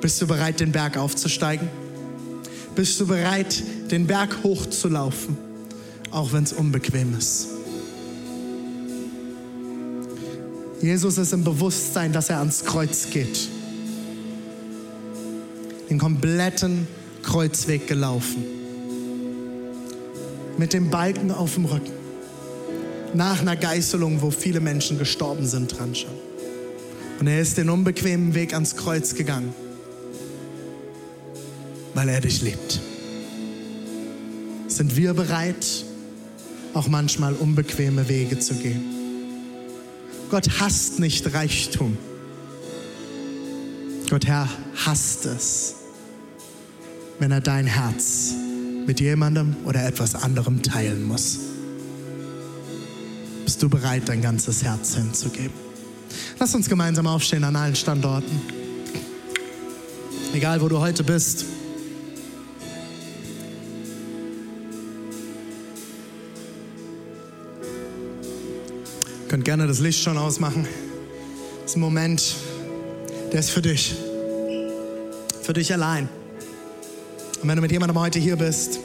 Bist 0.00 0.20
du 0.20 0.26
bereit, 0.26 0.60
den 0.60 0.72
Berg 0.72 0.98
aufzusteigen? 0.98 1.68
Bist 2.74 3.00
du 3.00 3.06
bereit, 3.06 3.62
den 3.90 4.06
Berg 4.06 4.36
hochzulaufen, 4.42 5.38
auch 6.10 6.32
wenn 6.32 6.44
es 6.44 6.52
unbequem 6.52 7.16
ist? 7.16 7.48
Jesus 10.82 11.16
ist 11.16 11.32
im 11.32 11.44
Bewusstsein, 11.44 12.12
dass 12.12 12.28
er 12.28 12.40
ans 12.40 12.64
Kreuz 12.64 13.08
geht. 13.10 13.48
Den 15.90 15.98
kompletten 15.98 16.86
Kreuzweg 17.22 17.86
gelaufen. 17.86 18.44
Mit 20.58 20.72
dem 20.72 20.90
Balken 20.90 21.30
auf 21.30 21.54
dem 21.54 21.64
Rücken. 21.64 21.92
Nach 23.14 23.40
einer 23.40 23.56
Geißelung, 23.56 24.22
wo 24.22 24.30
viele 24.30 24.60
Menschen 24.60 24.98
gestorben 24.98 25.46
sind 25.46 25.78
dran 25.78 25.94
schon. 25.94 26.10
Und 27.20 27.26
er 27.26 27.40
ist 27.40 27.56
den 27.58 27.70
unbequemen 27.70 28.34
Weg 28.34 28.54
ans 28.54 28.76
Kreuz 28.76 29.14
gegangen 29.14 29.54
weil 31.94 32.08
er 32.08 32.20
dich 32.20 32.42
liebt. 32.42 32.80
Sind 34.68 34.96
wir 34.96 35.14
bereit, 35.14 35.84
auch 36.74 36.88
manchmal 36.88 37.34
unbequeme 37.34 38.08
Wege 38.08 38.38
zu 38.38 38.54
gehen? 38.54 38.84
Gott 40.30 40.60
hasst 40.60 40.98
nicht 40.98 41.32
Reichtum. 41.32 41.96
Gott 44.10 44.26
Herr 44.26 44.48
hasst 44.84 45.26
es, 45.26 45.74
wenn 47.18 47.30
er 47.30 47.40
dein 47.40 47.66
Herz 47.66 48.32
mit 48.86 49.00
jemandem 49.00 49.56
oder 49.64 49.86
etwas 49.86 50.14
anderem 50.14 50.62
teilen 50.62 51.04
muss. 51.04 51.38
Bist 53.44 53.62
du 53.62 53.68
bereit, 53.68 54.02
dein 54.06 54.22
ganzes 54.22 54.62
Herz 54.62 54.94
hinzugeben? 54.94 55.54
Lass 56.38 56.54
uns 56.54 56.68
gemeinsam 56.68 57.06
aufstehen 57.06 57.44
an 57.44 57.56
allen 57.56 57.74
Standorten. 57.74 58.40
Egal, 60.32 60.60
wo 60.60 60.68
du 60.68 60.78
heute 60.78 61.04
bist. 61.04 61.46
könnt 69.34 69.44
gerne 69.44 69.66
das 69.66 69.80
Licht 69.80 70.00
schon 70.00 70.16
ausmachen. 70.16 70.64
Das 71.62 71.72
ist 71.72 71.76
ein 71.76 71.80
Moment, 71.80 72.36
der 73.34 73.40
ist 73.40 73.50
für 73.50 73.62
dich. 73.62 73.96
Für 75.42 75.52
dich 75.52 75.72
allein. 75.72 76.08
Und 77.42 77.48
wenn 77.48 77.56
du 77.56 77.62
mit 77.62 77.72
jemandem 77.72 77.98
heute 77.98 78.20
hier 78.20 78.36
bist, 78.36 78.78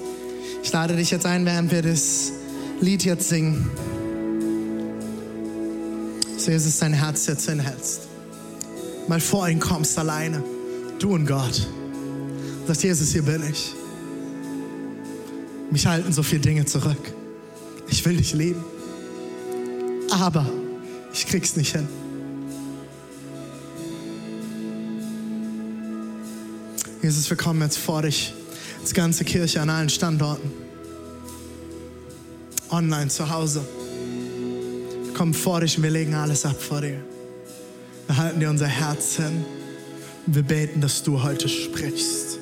ich 0.64 0.72
lade 0.74 0.96
dich 0.96 1.12
jetzt 1.12 1.28
ein, 1.28 1.46
während 1.46 1.72
wir 1.72 1.84
das 1.84 2.32
Lied 2.82 3.06
jetzt 3.06 3.30
singen, 3.30 3.70
dass 6.34 6.48
Jesus 6.48 6.80
dein 6.80 6.94
Herz 6.94 7.28
jetzt 7.28 7.48
hinhältst. 7.48 8.08
Mal 9.08 9.20
vor 9.20 9.48
ihn 9.48 9.60
kommst 9.60 10.00
alleine, 10.00 10.44
du 10.98 11.14
und 11.14 11.28
Gott. 11.28 11.68
Sagst, 12.66 12.84
Jesus, 12.84 13.12
hier 13.12 13.22
bin 13.22 13.44
ich. 13.48 13.76
Mich 15.70 15.86
halten 15.86 16.12
so 16.12 16.24
viele 16.24 16.42
Dinge 16.42 16.66
zurück. 16.66 17.14
Ich 17.88 18.04
will 18.04 18.18
dich 18.18 18.34
lieben. 18.34 18.64
Aber 20.10 20.50
ich 21.14 21.28
krieg's 21.28 21.56
nicht 21.56 21.76
hin. 21.76 21.88
Jesus, 27.02 27.30
wir 27.30 27.38
kommen 27.38 27.62
jetzt 27.62 27.78
vor 27.78 28.02
dich, 28.02 28.34
als 28.82 28.94
ganze 28.94 29.24
Kirche 29.24 29.62
an 29.62 29.70
allen 29.70 29.90
Standorten. 29.90 30.52
Online, 32.70 33.08
zu 33.08 33.30
Hause. 33.30 33.66
Wir 35.06 35.14
kommen 35.14 35.34
vor 35.34 35.62
dich 35.62 35.78
und 35.78 35.84
wir 35.84 35.92
legen 35.92 36.14
alles 36.14 36.46
ab 36.46 36.62
vor 36.62 36.82
dir. 36.82 37.02
Wir 38.08 38.18
halten 38.18 38.40
dir 38.42 38.50
unser 38.50 38.68
Herz 38.68 39.16
hin 39.16 39.46
und 40.26 40.36
wir 40.36 40.44
beten, 40.44 40.82
dass 40.82 41.02
du 41.02 41.24
heute 41.24 41.48
sprichst. 41.48 42.39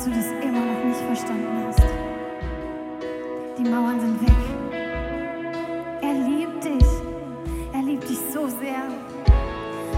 Falls 0.00 0.04
du 0.04 0.10
das 0.10 0.26
immer 0.42 0.60
noch 0.60 0.84
nicht 0.84 1.00
verstanden 1.00 1.64
hast. 1.66 1.82
Die 3.58 3.68
Mauern 3.68 4.00
sind 4.00 4.20
weg. 4.22 4.36
Er 6.00 6.14
liebt 6.14 6.64
dich. 6.64 6.88
Er 7.72 7.82
liebt 7.82 8.08
dich 8.08 8.18
so 8.32 8.48
sehr. 8.48 8.82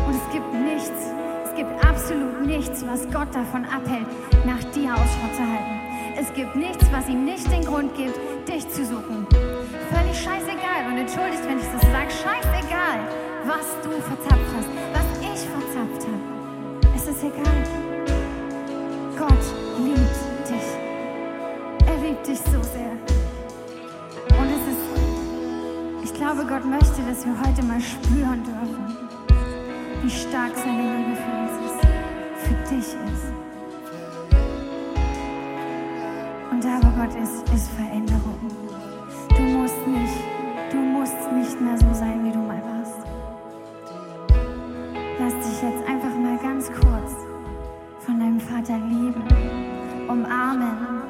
Und 0.07 0.15
es 0.15 0.33
gibt 0.33 0.53
nichts, 0.55 1.13
es 1.45 1.55
gibt 1.55 1.85
absolut 1.85 2.47
nichts, 2.47 2.85
was 2.87 3.03
Gott 3.13 3.33
davon 3.33 3.65
abhält, 3.65 4.07
nach 4.45 4.63
dir 4.73 4.93
Ausschau 4.93 5.29
zu 5.37 5.43
halten. 5.43 5.81
Es 6.19 6.33
gibt 6.35 6.57
nichts, 6.57 6.85
was 6.93 7.09
ihm 7.09 7.25
nicht 7.25 7.51
den 7.51 7.65
Grund 7.65 7.95
gibt, 7.95 8.19
dich 8.49 8.69
zu 8.69 8.85
suchen. 8.85 9.27
Völlig 9.31 10.17
scheißegal. 10.17 10.87
Und 10.89 10.99
entschuldigt, 10.99 11.45
wenn 11.47 11.59
ich 11.59 11.67
das 11.73 11.83
sage, 11.83 12.11
scheißegal, 12.11 12.99
was 13.47 13.67
du 13.83 13.91
verzapft 13.91 14.51
hast, 14.57 14.69
was 14.93 15.07
ich 15.21 15.49
verzapft 15.49 16.07
habe. 16.09 16.95
Es 16.97 17.09
ist 17.09 17.23
egal. 17.23 17.82
Glaube, 26.47 26.63
Gott 26.63 26.71
möchte, 26.71 27.03
dass 27.03 27.25
wir 27.25 27.39
heute 27.41 27.63
mal 27.65 27.81
spüren 27.81 28.43
dürfen, 28.43 28.97
wie 30.03 30.11
stark 30.11 30.53
seine 30.57 30.97
Liebe 30.97 31.17
für 31.17 31.33
uns 31.39 31.53
ist, 31.67 31.81
für 32.47 32.75
dich 32.75 32.87
ist. 32.87 33.33
Und 36.51 36.65
da, 36.65 36.81
wo 36.83 37.01
Gott 37.01 37.15
ist, 37.23 37.49
ist 37.55 37.69
Veränderung. 37.73 38.39
Du 39.37 39.43
musst 39.43 39.87
nicht, 39.87 40.19
du 40.71 40.77
musst 40.79 41.33
nicht 41.33 41.61
mehr 41.61 41.79
so 41.79 41.93
sein, 41.93 42.25
wie 42.25 42.33
du 42.33 42.39
mal 42.39 42.63
warst. 42.63 42.99
Lass 45.19 45.35
dich 45.35 45.63
jetzt 45.63 45.89
einfach 45.89 46.15
mal 46.17 46.39
ganz 46.39 46.67
kurz 46.69 47.13
von 48.01 48.19
deinem 48.19 48.41
Vater 48.41 48.79
lieben, 48.79 49.23
umarmen. 50.09 51.03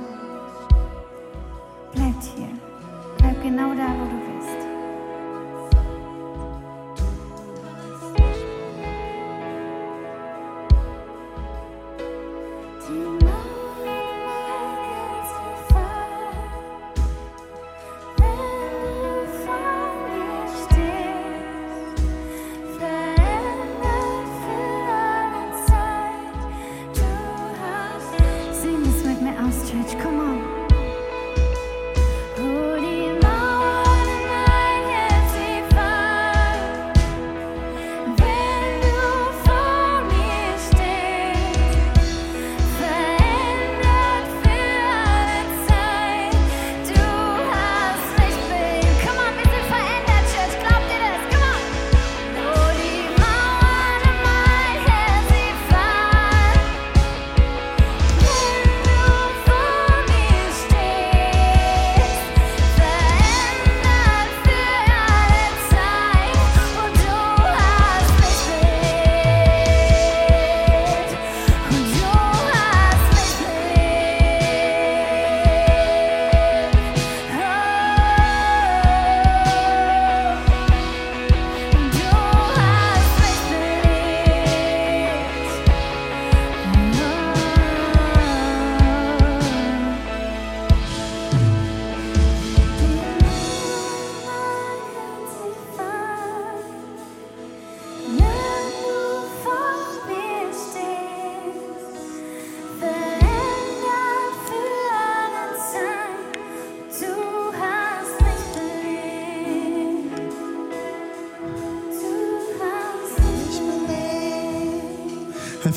Bleib 1.94 2.14
hier. 2.36 2.48
Bleib 3.18 3.42
genau 3.42 3.74
da, 3.74 3.86
wo 3.98 4.04
du 4.04 4.21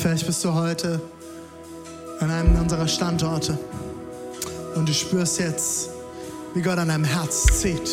vielleicht 0.06 0.26
bist 0.28 0.44
du 0.44 0.54
heute 0.54 1.00
an 2.20 2.30
einem 2.30 2.60
unserer 2.60 2.86
Standorte 2.86 3.58
und 4.76 4.88
du 4.88 4.94
spürst 4.94 5.40
jetzt, 5.40 5.88
wie 6.54 6.62
Gott 6.62 6.78
an 6.78 6.86
deinem 6.86 7.02
Herz 7.02 7.60
zieht. 7.60 7.90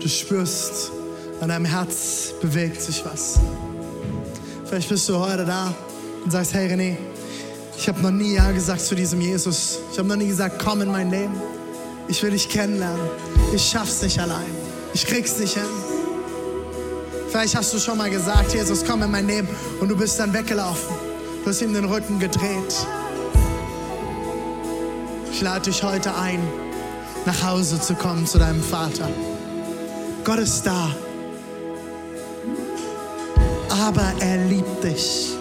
Du 0.00 0.08
spürst, 0.08 0.90
an 1.40 1.50
deinem 1.50 1.66
Herz 1.66 2.34
bewegt 2.42 2.82
sich 2.82 3.04
was. 3.04 3.38
Vielleicht 4.64 4.88
bist 4.88 5.08
du 5.08 5.16
heute 5.20 5.44
da 5.44 5.72
und 6.24 6.32
sagst, 6.32 6.52
hey 6.54 6.68
René, 6.68 6.96
ich 7.76 7.86
habe 7.86 8.00
noch 8.00 8.10
nie 8.10 8.34
Ja 8.34 8.50
gesagt 8.50 8.80
zu 8.80 8.96
diesem 8.96 9.20
Jesus. 9.20 9.78
Ich 9.92 9.98
habe 10.00 10.08
noch 10.08 10.16
nie 10.16 10.26
gesagt, 10.26 10.60
komm 10.60 10.82
in 10.82 10.90
mein 10.90 11.12
Leben. 11.12 11.40
Ich 12.08 12.20
will 12.24 12.32
dich 12.32 12.48
kennenlernen. 12.48 13.06
Ich 13.54 13.62
schaff's 13.62 14.02
nicht 14.02 14.18
allein. 14.18 14.50
Ich 14.94 15.06
krieg's 15.06 15.38
nicht 15.38 15.54
hin. 15.54 15.87
Vielleicht 17.30 17.54
hast 17.56 17.74
du 17.74 17.78
schon 17.78 17.98
mal 17.98 18.08
gesagt, 18.08 18.54
Jesus, 18.54 18.84
komm 18.86 19.02
in 19.02 19.10
mein 19.10 19.26
Leben 19.26 19.48
und 19.80 19.88
du 19.88 19.96
bist 19.96 20.18
dann 20.18 20.32
weggelaufen. 20.32 20.96
Du 21.44 21.50
hast 21.50 21.60
ihm 21.60 21.74
den 21.74 21.84
Rücken 21.84 22.18
gedreht. 22.18 22.86
Ich 25.30 25.42
lade 25.42 25.70
dich 25.70 25.82
heute 25.82 26.14
ein, 26.14 26.40
nach 27.26 27.44
Hause 27.44 27.80
zu 27.80 27.94
kommen 27.94 28.26
zu 28.26 28.38
deinem 28.38 28.62
Vater. 28.62 29.08
Gott 30.24 30.38
ist 30.38 30.62
da. 30.62 30.90
Aber 33.68 34.12
er 34.20 34.44
liebt 34.46 34.82
dich. 34.82 35.34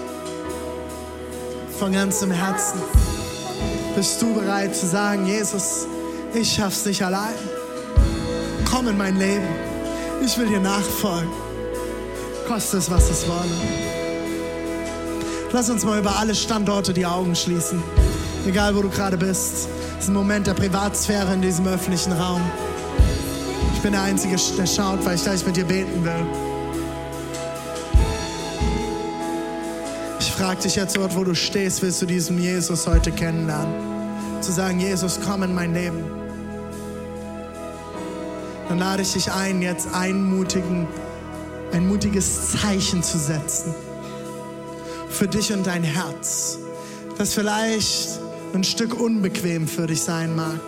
Von 1.80 1.94
ganzem 1.94 2.32
Herzen. 2.32 2.82
Bist 3.96 4.22
du 4.22 4.34
bereit 4.34 4.76
zu 4.76 4.88
sagen, 4.88 5.26
Jesus, 5.26 5.88
ich 6.34 6.54
schaff's 6.54 6.86
nicht 6.86 7.02
allein. 7.02 7.34
Komm 8.70 8.90
in 8.90 8.98
mein 8.98 9.18
Leben. 9.18 9.48
Ich 10.24 10.38
will 10.38 10.48
dir 10.48 10.60
nachfolgen. 10.60 11.47
Koste 12.48 12.78
es, 12.78 12.90
was 12.90 13.10
es 13.10 13.28
wolle. 13.28 13.52
Lass 15.52 15.70
uns 15.70 15.84
mal 15.84 16.00
über 16.00 16.18
alle 16.18 16.34
Standorte 16.34 16.94
die 16.94 17.06
Augen 17.06 17.36
schließen. 17.36 17.84
Egal, 18.48 18.74
wo 18.74 18.82
du 18.82 18.90
gerade 18.90 19.18
bist. 19.18 19.68
Es 19.98 20.06
ist 20.06 20.08
ein 20.10 20.14
Moment 20.14 20.48
der 20.48 20.54
Privatsphäre 20.54 21.34
in 21.34 21.42
diesem 21.42 21.68
öffentlichen 21.68 22.14
Raum. 22.14 22.42
Ich 23.76 23.82
bin 23.82 23.92
der 23.92 24.02
Einzige, 24.04 24.38
der 24.58 24.66
schaut, 24.66 25.04
weil 25.06 25.16
ich 25.16 25.24
gleich 25.24 25.46
mit 25.46 25.58
dir 25.58 25.66
beten 25.66 26.06
will. 26.06 26.26
Ich 30.20 30.32
frage 30.32 30.62
dich 30.62 30.76
jetzt 30.76 30.96
dort, 30.96 31.18
wo 31.18 31.26
du 31.26 31.36
stehst, 31.36 31.82
willst 31.82 32.02
du 32.02 32.06
diesen 32.06 32.40
Jesus 32.40 32.88
heute 32.88 33.12
kennenlernen? 33.12 33.74
Zu 34.42 34.54
sagen, 34.54 34.80
Jesus, 34.80 35.20
komm 35.26 35.44
in 35.44 35.54
mein 35.54 35.74
Leben. 35.74 36.04
Dann 38.70 38.80
lade 38.80 39.02
ich 39.02 39.14
dich 39.14 39.32
ein, 39.32 39.62
jetzt 39.62 39.94
einen 39.94 40.24
mutigen, 40.24 40.88
ein 41.72 41.88
mutiges 41.88 42.52
Zeichen 42.52 43.04
zu 43.04 43.18
setzen. 43.18 43.74
Für 45.10 45.28
dich 45.28 45.52
und 45.54 45.66
dein 45.66 45.84
Herz. 45.84 46.60
Das 47.18 47.34
vielleicht 47.34 48.20
ein 48.54 48.64
Stück 48.64 49.00
unbequem 49.00 49.68
für 49.68 49.88
dich 49.88 50.02
sein 50.02 50.36
mag. 50.36 50.60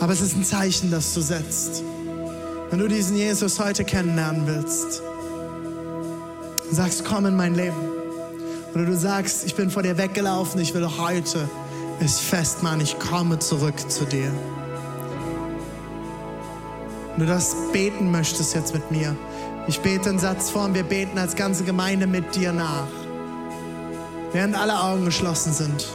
Aber 0.00 0.12
es 0.12 0.20
ist 0.20 0.36
ein 0.36 0.44
Zeichen, 0.44 0.90
das 0.90 1.12
du 1.14 1.20
setzt. 1.20 1.82
Wenn 2.70 2.78
du 2.78 2.88
diesen 2.88 3.16
Jesus 3.16 3.58
heute 3.58 3.84
kennenlernen 3.84 4.46
willst, 4.46 5.02
sagst, 6.70 7.04
komm 7.04 7.26
in 7.26 7.36
mein 7.36 7.54
Leben. 7.54 7.76
Oder 8.74 8.84
du 8.84 8.96
sagst, 8.96 9.44
ich 9.46 9.54
bin 9.54 9.70
vor 9.70 9.82
dir 9.82 9.96
weggelaufen, 9.96 10.60
ich 10.60 10.74
will 10.74 10.86
heute 10.98 11.48
es 12.00 12.20
festmachen, 12.20 12.80
ich 12.80 12.98
komme 12.98 13.38
zurück 13.38 13.90
zu 13.90 14.04
dir. 14.04 14.30
Wenn 17.18 17.26
du 17.26 17.32
das 17.32 17.56
beten 17.72 18.12
möchtest 18.12 18.54
jetzt 18.54 18.72
mit 18.72 18.92
mir, 18.92 19.16
ich 19.66 19.80
bete 19.80 20.08
einen 20.08 20.20
Satz 20.20 20.50
vor 20.50 20.66
und 20.66 20.74
wir 20.74 20.84
beten 20.84 21.18
als 21.18 21.34
ganze 21.34 21.64
Gemeinde 21.64 22.06
mit 22.06 22.36
dir 22.36 22.52
nach. 22.52 22.86
Während 24.32 24.54
alle 24.54 24.80
Augen 24.80 25.04
geschlossen 25.04 25.52
sind. 25.52 25.88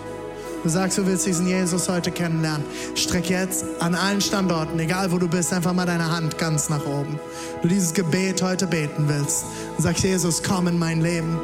Du 0.64 0.68
sagst, 0.68 0.98
du 0.98 1.08
willst 1.08 1.26
diesen 1.26 1.48
Jesus 1.48 1.88
heute 1.88 2.12
kennenlernen. 2.12 2.66
Streck 2.96 3.30
jetzt 3.30 3.64
an 3.80 3.96
allen 3.96 4.20
Standorten, 4.20 4.78
egal 4.80 5.14
wo 5.14 5.18
du 5.18 5.30
bist, 5.30 5.54
einfach 5.54 5.72
mal 5.72 5.86
deine 5.86 6.12
Hand 6.12 6.38
ganz 6.38 6.68
nach 6.68 6.86
oben. 6.86 7.18
Du 7.62 7.70
dieses 7.70 7.94
Gebet 7.94 8.44
heute 8.44 8.68
beten 8.68 9.06
willst. 9.08 9.46
Und 9.78 9.82
sagst, 9.82 10.04
Jesus, 10.04 10.44
komm 10.44 10.68
in 10.68 10.78
mein 10.78 11.00
Leben. 11.00 11.40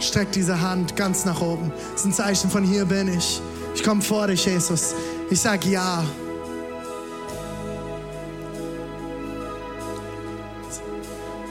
Streck 0.00 0.32
diese 0.32 0.60
Hand 0.60 0.96
ganz 0.96 1.24
nach 1.24 1.40
oben. 1.40 1.70
Das 1.92 2.00
ist 2.00 2.06
ein 2.06 2.12
Zeichen 2.14 2.50
von 2.50 2.64
hier 2.64 2.84
bin 2.84 3.06
ich. 3.06 3.40
Ich 3.76 3.84
komme 3.84 4.02
vor 4.02 4.26
dich, 4.26 4.44
Jesus. 4.44 4.92
Ich 5.30 5.40
sag 5.40 5.64
ja. 5.66 6.02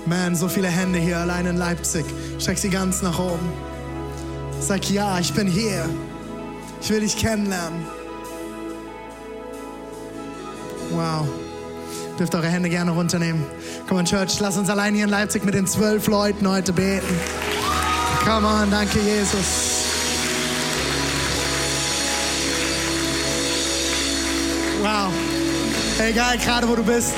Man, 0.09 0.35
so 0.35 0.47
viele 0.47 0.69
Hände 0.69 0.97
hier 0.97 1.19
allein 1.19 1.45
in 1.45 1.55
Leipzig. 1.55 2.03
Streck 2.39 2.57
sie 2.57 2.71
ganz 2.71 3.03
nach 3.03 3.19
oben. 3.19 3.47
Sag 4.59 4.89
ja, 4.89 5.19
ich 5.19 5.31
bin 5.35 5.45
hier. 5.45 5.87
Ich 6.81 6.89
will 6.89 7.01
dich 7.01 7.15
kennenlernen. 7.15 7.85
Wow. 10.89 11.27
Dürft 12.17 12.33
eure 12.33 12.47
Hände 12.47 12.69
gerne 12.69 12.89
runternehmen. 12.89 13.45
Come 13.87 13.99
on, 13.99 14.05
Church, 14.07 14.39
lass 14.39 14.57
uns 14.57 14.71
allein 14.71 14.95
hier 14.95 15.03
in 15.03 15.11
Leipzig 15.11 15.45
mit 15.45 15.53
den 15.53 15.67
zwölf 15.67 16.07
Leuten 16.07 16.49
heute 16.49 16.73
beten. 16.73 17.19
Come 18.25 18.47
on, 18.47 18.71
danke, 18.71 18.97
Jesus. 18.99 19.85
Wow. 24.81 25.13
Egal, 25.99 26.39
gerade 26.39 26.67
wo 26.67 26.75
du 26.75 26.83
bist. 26.83 27.13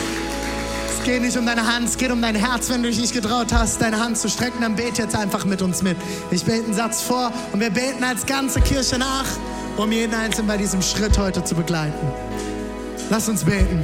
Es 1.01 1.07
geht 1.07 1.23
nicht 1.23 1.35
um 1.35 1.47
deine 1.47 1.65
Hand, 1.65 1.89
es 1.89 1.97
geht 1.97 2.11
um 2.11 2.21
dein 2.21 2.35
Herz. 2.35 2.69
Wenn 2.69 2.83
du 2.83 2.89
dich 2.89 2.99
nicht 2.99 3.11
getraut 3.11 3.51
hast, 3.51 3.81
deine 3.81 3.99
Hand 3.99 4.19
zu 4.19 4.29
strecken, 4.29 4.61
dann 4.61 4.75
bete 4.75 5.01
jetzt 5.01 5.15
einfach 5.15 5.45
mit 5.45 5.63
uns 5.63 5.81
mit. 5.81 5.97
Ich 6.29 6.45
bete 6.45 6.63
einen 6.63 6.75
Satz 6.75 7.01
vor 7.01 7.33
und 7.51 7.59
wir 7.59 7.71
beten 7.71 8.03
als 8.03 8.23
ganze 8.27 8.61
Kirche 8.61 8.99
nach, 8.99 9.25
um 9.77 9.91
jeden 9.91 10.13
Einzelnen 10.13 10.47
bei 10.47 10.57
diesem 10.57 10.83
Schritt 10.83 11.17
heute 11.17 11.43
zu 11.43 11.55
begleiten. 11.55 12.07
Lass 13.09 13.27
uns 13.27 13.43
beten. 13.43 13.83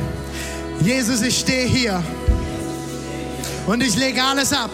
Jesus, 0.82 1.24
ich 1.24 1.40
stehe 1.40 1.66
hier 1.66 2.04
und 3.66 3.82
ich 3.82 3.96
lege 3.96 4.24
alles 4.24 4.54
ab. 4.54 4.70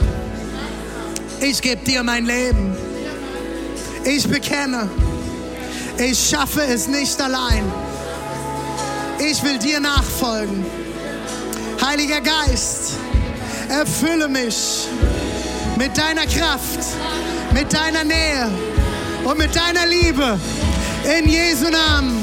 Ich 1.40 1.62
gebe 1.62 1.86
dir 1.86 2.04
mein 2.04 2.26
Leben. 2.26 2.76
Ich 4.04 4.28
bekenne, 4.28 4.90
ich 5.98 6.20
schaffe 6.20 6.62
es 6.66 6.90
nicht 6.90 7.22
allein. 7.22 7.64
Ich 9.18 9.42
will 9.44 9.58
dir 9.60 9.80
nachfolgen. 9.80 10.83
Heiliger 11.86 12.22
Geist, 12.22 12.94
erfülle 13.68 14.30
mich 14.30 14.88
mit 15.76 15.98
deiner 15.98 16.26
Kraft, 16.26 16.80
mit 17.54 17.74
deiner 17.74 18.06
Nähe 18.06 18.50
und 19.26 19.38
mit 19.38 19.54
deiner 19.54 19.86
Liebe. 19.86 20.40
In 21.20 21.28
Jesu 21.28 21.70
Namen. 21.70 22.23